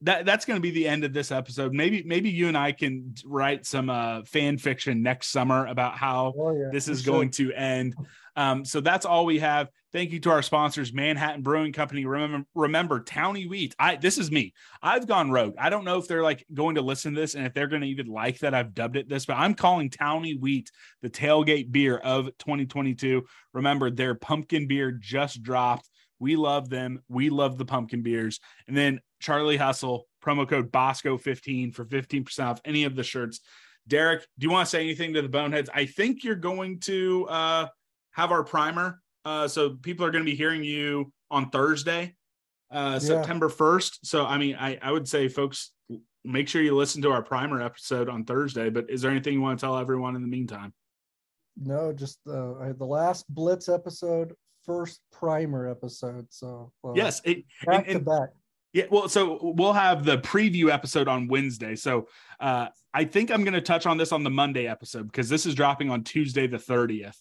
that 0.01 0.25
that's 0.25 0.45
going 0.45 0.57
to 0.57 0.61
be 0.61 0.71
the 0.71 0.87
end 0.87 1.03
of 1.03 1.13
this 1.13 1.31
episode. 1.31 1.73
Maybe 1.73 2.03
maybe 2.03 2.29
you 2.29 2.47
and 2.47 2.57
I 2.57 2.71
can 2.71 3.13
write 3.25 3.65
some 3.65 3.89
uh, 3.89 4.23
fan 4.23 4.57
fiction 4.57 5.03
next 5.03 5.31
summer 5.31 5.67
about 5.67 5.97
how 5.97 6.33
Oh 6.37 6.51
yeah, 6.57 6.69
this 6.71 6.87
is 6.87 6.99
should. 6.99 7.11
going 7.11 7.29
to 7.31 7.53
end. 7.53 7.95
Um, 8.35 8.65
so 8.65 8.81
that's 8.81 9.05
all 9.05 9.25
we 9.25 9.39
have. 9.39 9.69
Thank 9.95 10.11
you 10.11 10.19
to 10.19 10.31
our 10.31 10.41
sponsors, 10.41 10.91
Manhattan 10.91 11.41
Brewing 11.41 11.71
Company. 11.71 12.03
Remember, 12.05 12.45
remember, 12.53 12.99
Towny 12.99 13.47
Wheat. 13.47 13.77
I 13.79 13.95
this 13.95 14.17
is 14.17 14.29
me. 14.29 14.53
I've 14.83 15.07
gone 15.07 15.31
rogue. 15.31 15.55
I 15.57 15.69
don't 15.69 15.85
know 15.85 15.97
if 15.97 16.05
they're 16.05 16.21
like 16.21 16.45
going 16.53 16.75
to 16.75 16.81
listen 16.81 17.15
to 17.15 17.21
this 17.21 17.33
and 17.33 17.45
if 17.45 17.53
they're 17.53 17.69
going 17.69 17.81
to 17.81 17.87
even 17.87 18.07
like 18.07 18.39
that 18.39 18.53
I've 18.53 18.73
dubbed 18.73 18.97
it 18.97 19.07
this, 19.07 19.25
but 19.25 19.37
I'm 19.37 19.53
calling 19.53 19.89
Towny 19.89 20.35
Wheat 20.35 20.69
the 21.01 21.09
tailgate 21.09 21.71
beer 21.71 21.95
of 21.95 22.25
2022. 22.39 23.23
Remember, 23.53 23.89
their 23.89 24.15
pumpkin 24.15 24.67
beer 24.67 24.91
just 24.91 25.41
dropped. 25.41 25.89
We 26.19 26.35
love 26.35 26.67
them. 26.67 27.01
We 27.07 27.29
love 27.29 27.57
the 27.57 27.63
pumpkin 27.63 28.01
beers. 28.01 28.41
And 28.67 28.75
then 28.75 28.99
Charlie 29.21 29.55
Hustle, 29.55 30.07
promo 30.21 30.45
code 30.45 30.73
Bosco15 30.73 31.73
for 31.73 31.85
15% 31.85 32.39
off 32.43 32.59
any 32.65 32.83
of 32.83 32.97
the 32.97 33.03
shirts. 33.03 33.39
Derek, 33.87 34.27
do 34.37 34.45
you 34.45 34.51
want 34.51 34.65
to 34.65 34.69
say 34.71 34.81
anything 34.81 35.13
to 35.13 35.21
the 35.21 35.29
Boneheads? 35.29 35.69
I 35.73 35.85
think 35.85 36.25
you're 36.25 36.35
going 36.35 36.81
to 36.81 37.27
uh, 37.29 37.67
have 38.11 38.33
our 38.33 38.43
primer. 38.43 38.99
Uh, 39.25 39.47
so 39.47 39.71
people 39.71 40.05
are 40.05 40.11
going 40.11 40.23
to 40.23 40.29
be 40.29 40.35
hearing 40.37 40.63
you 40.63 41.11
on 41.31 41.49
Thursday, 41.49 42.15
uh, 42.71 42.91
Yeah. 42.93 42.99
September 42.99 43.49
1st. 43.49 43.99
So, 44.03 44.25
I 44.25 44.37
mean, 44.37 44.55
I, 44.59 44.77
I 44.81 44.91
would 44.91 45.07
say, 45.07 45.27
folks, 45.27 45.71
make 46.23 46.47
sure 46.47 46.61
you 46.61 46.75
listen 46.75 47.01
to 47.01 47.11
our 47.11 47.23
primer 47.23 47.61
episode 47.61 48.07
on 48.07 48.23
Thursday. 48.23 48.69
But 48.69 48.89
is 48.89 49.01
there 49.01 49.11
anything 49.11 49.33
you 49.33 49.41
want 49.41 49.59
to 49.59 49.65
tell 49.65 49.77
everyone 49.77 50.15
in 50.15 50.21
the 50.21 50.27
meantime? 50.27 50.73
No, 51.57 51.91
just 51.91 52.19
uh, 52.27 52.55
I 52.59 52.67
had 52.67 52.77
the 52.79 52.85
last 52.85 53.25
Blitz 53.33 53.69
episode, 53.69 54.33
first 54.65 54.99
primer 55.11 55.67
episode. 55.69 56.27
So 56.29 56.71
uh, 56.83 56.91
Yes. 56.95 57.21
It, 57.23 57.45
back 57.65 57.85
and- 57.87 57.99
to 57.99 58.05
back. 58.05 58.29
Yeah, 58.73 58.83
well, 58.91 59.07
so 59.07 59.39
we'll 59.41 59.71
have 59.71 60.03
the 60.03 60.17
preview 60.17 60.69
episode 60.69 61.07
on 61.07 61.29
Wednesday. 61.29 61.77
So 61.77 62.09
uh, 62.41 62.67
I 62.93 63.05
think 63.05 63.31
I'm 63.31 63.45
going 63.45 63.53
to 63.53 63.61
touch 63.61 63.85
on 63.85 63.95
this 63.97 64.11
on 64.11 64.25
the 64.25 64.29
Monday 64.29 64.67
episode 64.67 65.03
because 65.09 65.29
this 65.29 65.45
is 65.45 65.55
dropping 65.55 65.89
on 65.89 66.03
Tuesday 66.03 66.45
the 66.45 66.57
30th. 66.57 67.15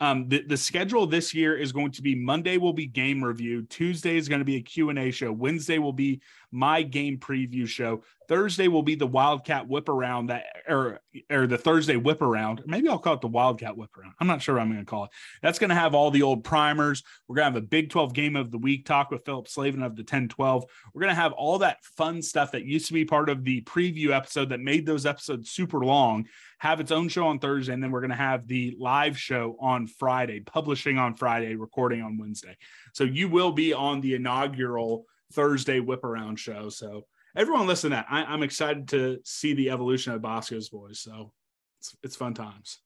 Um, 0.00 0.28
the, 0.28 0.42
the 0.42 0.56
schedule 0.56 1.06
this 1.06 1.32
year 1.32 1.56
is 1.56 1.72
going 1.72 1.92
to 1.92 2.02
be 2.02 2.14
Monday 2.14 2.56
will 2.56 2.72
be 2.72 2.86
game 2.86 3.22
review. 3.22 3.62
Tuesday 3.62 4.16
is 4.16 4.28
going 4.28 4.40
to 4.40 4.44
be 4.44 4.56
a 4.56 4.60
Q&A 4.60 5.10
show. 5.10 5.32
Wednesday 5.32 5.78
will 5.78 5.92
be 5.92 6.20
my 6.54 6.82
game 6.82 7.18
preview 7.18 7.66
show. 7.66 8.02
Thursday 8.28 8.68
will 8.68 8.82
be 8.82 8.94
the 8.94 9.06
Wildcat 9.06 9.68
whip 9.68 9.88
around 9.88 10.28
that 10.28 10.44
or 10.66 11.00
or 11.30 11.46
the 11.46 11.58
Thursday 11.58 11.96
whip 11.96 12.22
around. 12.22 12.62
Maybe 12.64 12.88
I'll 12.88 12.98
call 12.98 13.14
it 13.14 13.20
the 13.20 13.26
Wildcat 13.26 13.76
whip 13.76 13.90
around. 13.98 14.14
I'm 14.20 14.26
not 14.26 14.40
sure 14.40 14.54
what 14.54 14.62
I'm 14.62 14.72
going 14.72 14.80
to 14.80 14.90
call 14.90 15.04
it. 15.04 15.10
That's 15.42 15.58
going 15.58 15.70
to 15.70 15.74
have 15.74 15.94
all 15.94 16.10
the 16.10 16.22
old 16.22 16.44
primers. 16.44 17.02
We're 17.28 17.36
going 17.36 17.52
to 17.52 17.54
have 17.54 17.62
a 17.62 17.66
Big 17.66 17.90
12 17.90 18.14
game 18.14 18.36
of 18.36 18.50
the 18.50 18.58
week 18.58 18.86
talk 18.86 19.10
with 19.10 19.24
Philip 19.24 19.48
Slavin 19.48 19.82
of 19.82 19.96
the 19.96 20.02
1012. 20.02 20.64
We're 20.94 21.00
going 21.00 21.14
to 21.14 21.20
have 21.20 21.32
all 21.32 21.58
that 21.58 21.84
fun 21.84 22.22
stuff 22.22 22.52
that 22.52 22.64
used 22.64 22.86
to 22.86 22.94
be 22.94 23.04
part 23.04 23.28
of 23.28 23.44
the 23.44 23.60
preview 23.62 24.10
episode 24.10 24.48
that 24.50 24.60
made 24.60 24.86
those 24.86 25.06
episodes 25.06 25.50
super 25.50 25.80
long 25.80 26.26
have 26.58 26.80
its 26.80 26.92
own 26.92 27.08
show 27.08 27.26
on 27.26 27.38
Thursday. 27.38 27.74
And 27.74 27.82
then 27.82 27.90
we're 27.90 28.00
going 28.00 28.10
to 28.10 28.16
have 28.16 28.46
the 28.46 28.74
live 28.78 29.18
show 29.18 29.56
on 29.60 29.86
Friday, 29.86 30.40
publishing 30.40 30.98
on 30.98 31.14
Friday, 31.14 31.56
recording 31.56 32.00
on 32.00 32.16
Wednesday. 32.16 32.56
So 32.94 33.04
you 33.04 33.28
will 33.28 33.52
be 33.52 33.74
on 33.74 34.00
the 34.00 34.14
inaugural 34.14 35.04
Thursday 35.34 35.80
whip 35.80 36.04
around 36.04 36.38
show. 36.38 36.68
So 36.68 37.06
everyone 37.36 37.66
listen 37.66 37.90
to 37.90 37.96
that. 37.96 38.06
I, 38.10 38.24
I'm 38.24 38.42
excited 38.42 38.88
to 38.88 39.18
see 39.24 39.54
the 39.54 39.70
evolution 39.70 40.12
of 40.12 40.22
Bosco's 40.22 40.68
voice. 40.68 41.00
So 41.00 41.32
it's, 41.80 41.96
it's 42.02 42.16
fun 42.16 42.34
times. 42.34 42.80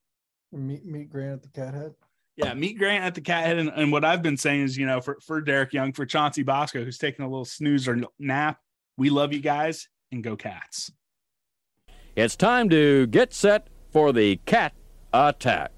Meet 0.50 0.86
meet 0.86 1.10
Grant 1.10 1.34
at 1.34 1.42
the 1.42 1.48
Cat 1.48 1.74
Head. 1.74 1.94
Yeah, 2.36 2.54
meet 2.54 2.78
Grant 2.78 3.04
at 3.04 3.14
the 3.16 3.20
cat 3.20 3.44
head. 3.46 3.58
And, 3.58 3.68
and 3.74 3.90
what 3.90 4.04
I've 4.04 4.22
been 4.22 4.36
saying 4.36 4.62
is, 4.62 4.78
you 4.78 4.86
know, 4.86 5.00
for, 5.00 5.18
for 5.26 5.40
Derek 5.40 5.72
Young, 5.72 5.92
for 5.92 6.06
Chauncey 6.06 6.44
Bosco, 6.44 6.84
who's 6.84 6.96
taking 6.96 7.24
a 7.24 7.28
little 7.28 7.44
snooze 7.44 7.88
or 7.88 8.00
nap, 8.20 8.60
we 8.96 9.10
love 9.10 9.32
you 9.32 9.40
guys 9.40 9.88
and 10.12 10.22
go 10.22 10.36
cats. 10.36 10.92
It's 12.14 12.36
time 12.36 12.68
to 12.70 13.08
get 13.08 13.34
set 13.34 13.66
for 13.90 14.12
the 14.12 14.36
cat 14.46 14.72
attack. 15.12 15.72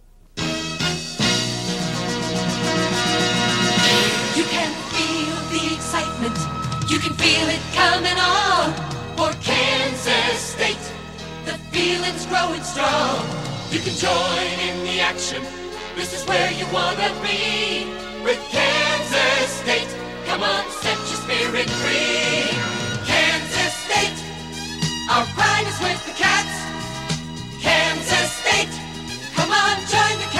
You 6.90 6.98
can 6.98 7.14
feel 7.14 7.48
it 7.48 7.62
coming 7.72 8.18
on 8.18 8.74
for 9.16 9.30
Kansas 9.40 10.40
State. 10.40 10.84
The 11.44 11.54
feeling's 11.70 12.26
growing 12.26 12.64
strong. 12.64 13.24
You 13.70 13.78
can 13.78 13.94
join 13.94 14.58
in 14.58 14.82
the 14.82 14.98
action. 14.98 15.40
This 15.94 16.12
is 16.12 16.26
where 16.26 16.50
you 16.50 16.66
wanna 16.72 17.14
be 17.22 17.86
with 18.24 18.40
Kansas 18.50 19.50
State. 19.62 19.94
Come 20.26 20.42
on, 20.42 20.64
set 20.82 20.98
your 20.98 21.20
spirit 21.22 21.70
free. 21.78 22.58
Kansas 23.06 23.74
State, 23.86 24.18
our 25.12 25.24
pride 25.38 25.68
is 25.68 25.78
with 25.86 26.00
the 26.08 26.14
cats. 26.18 26.56
Kansas 27.62 28.32
State, 28.42 28.74
come 29.36 29.52
on, 29.52 29.76
join 29.86 30.18
the 30.18 30.30
cat 30.32 30.39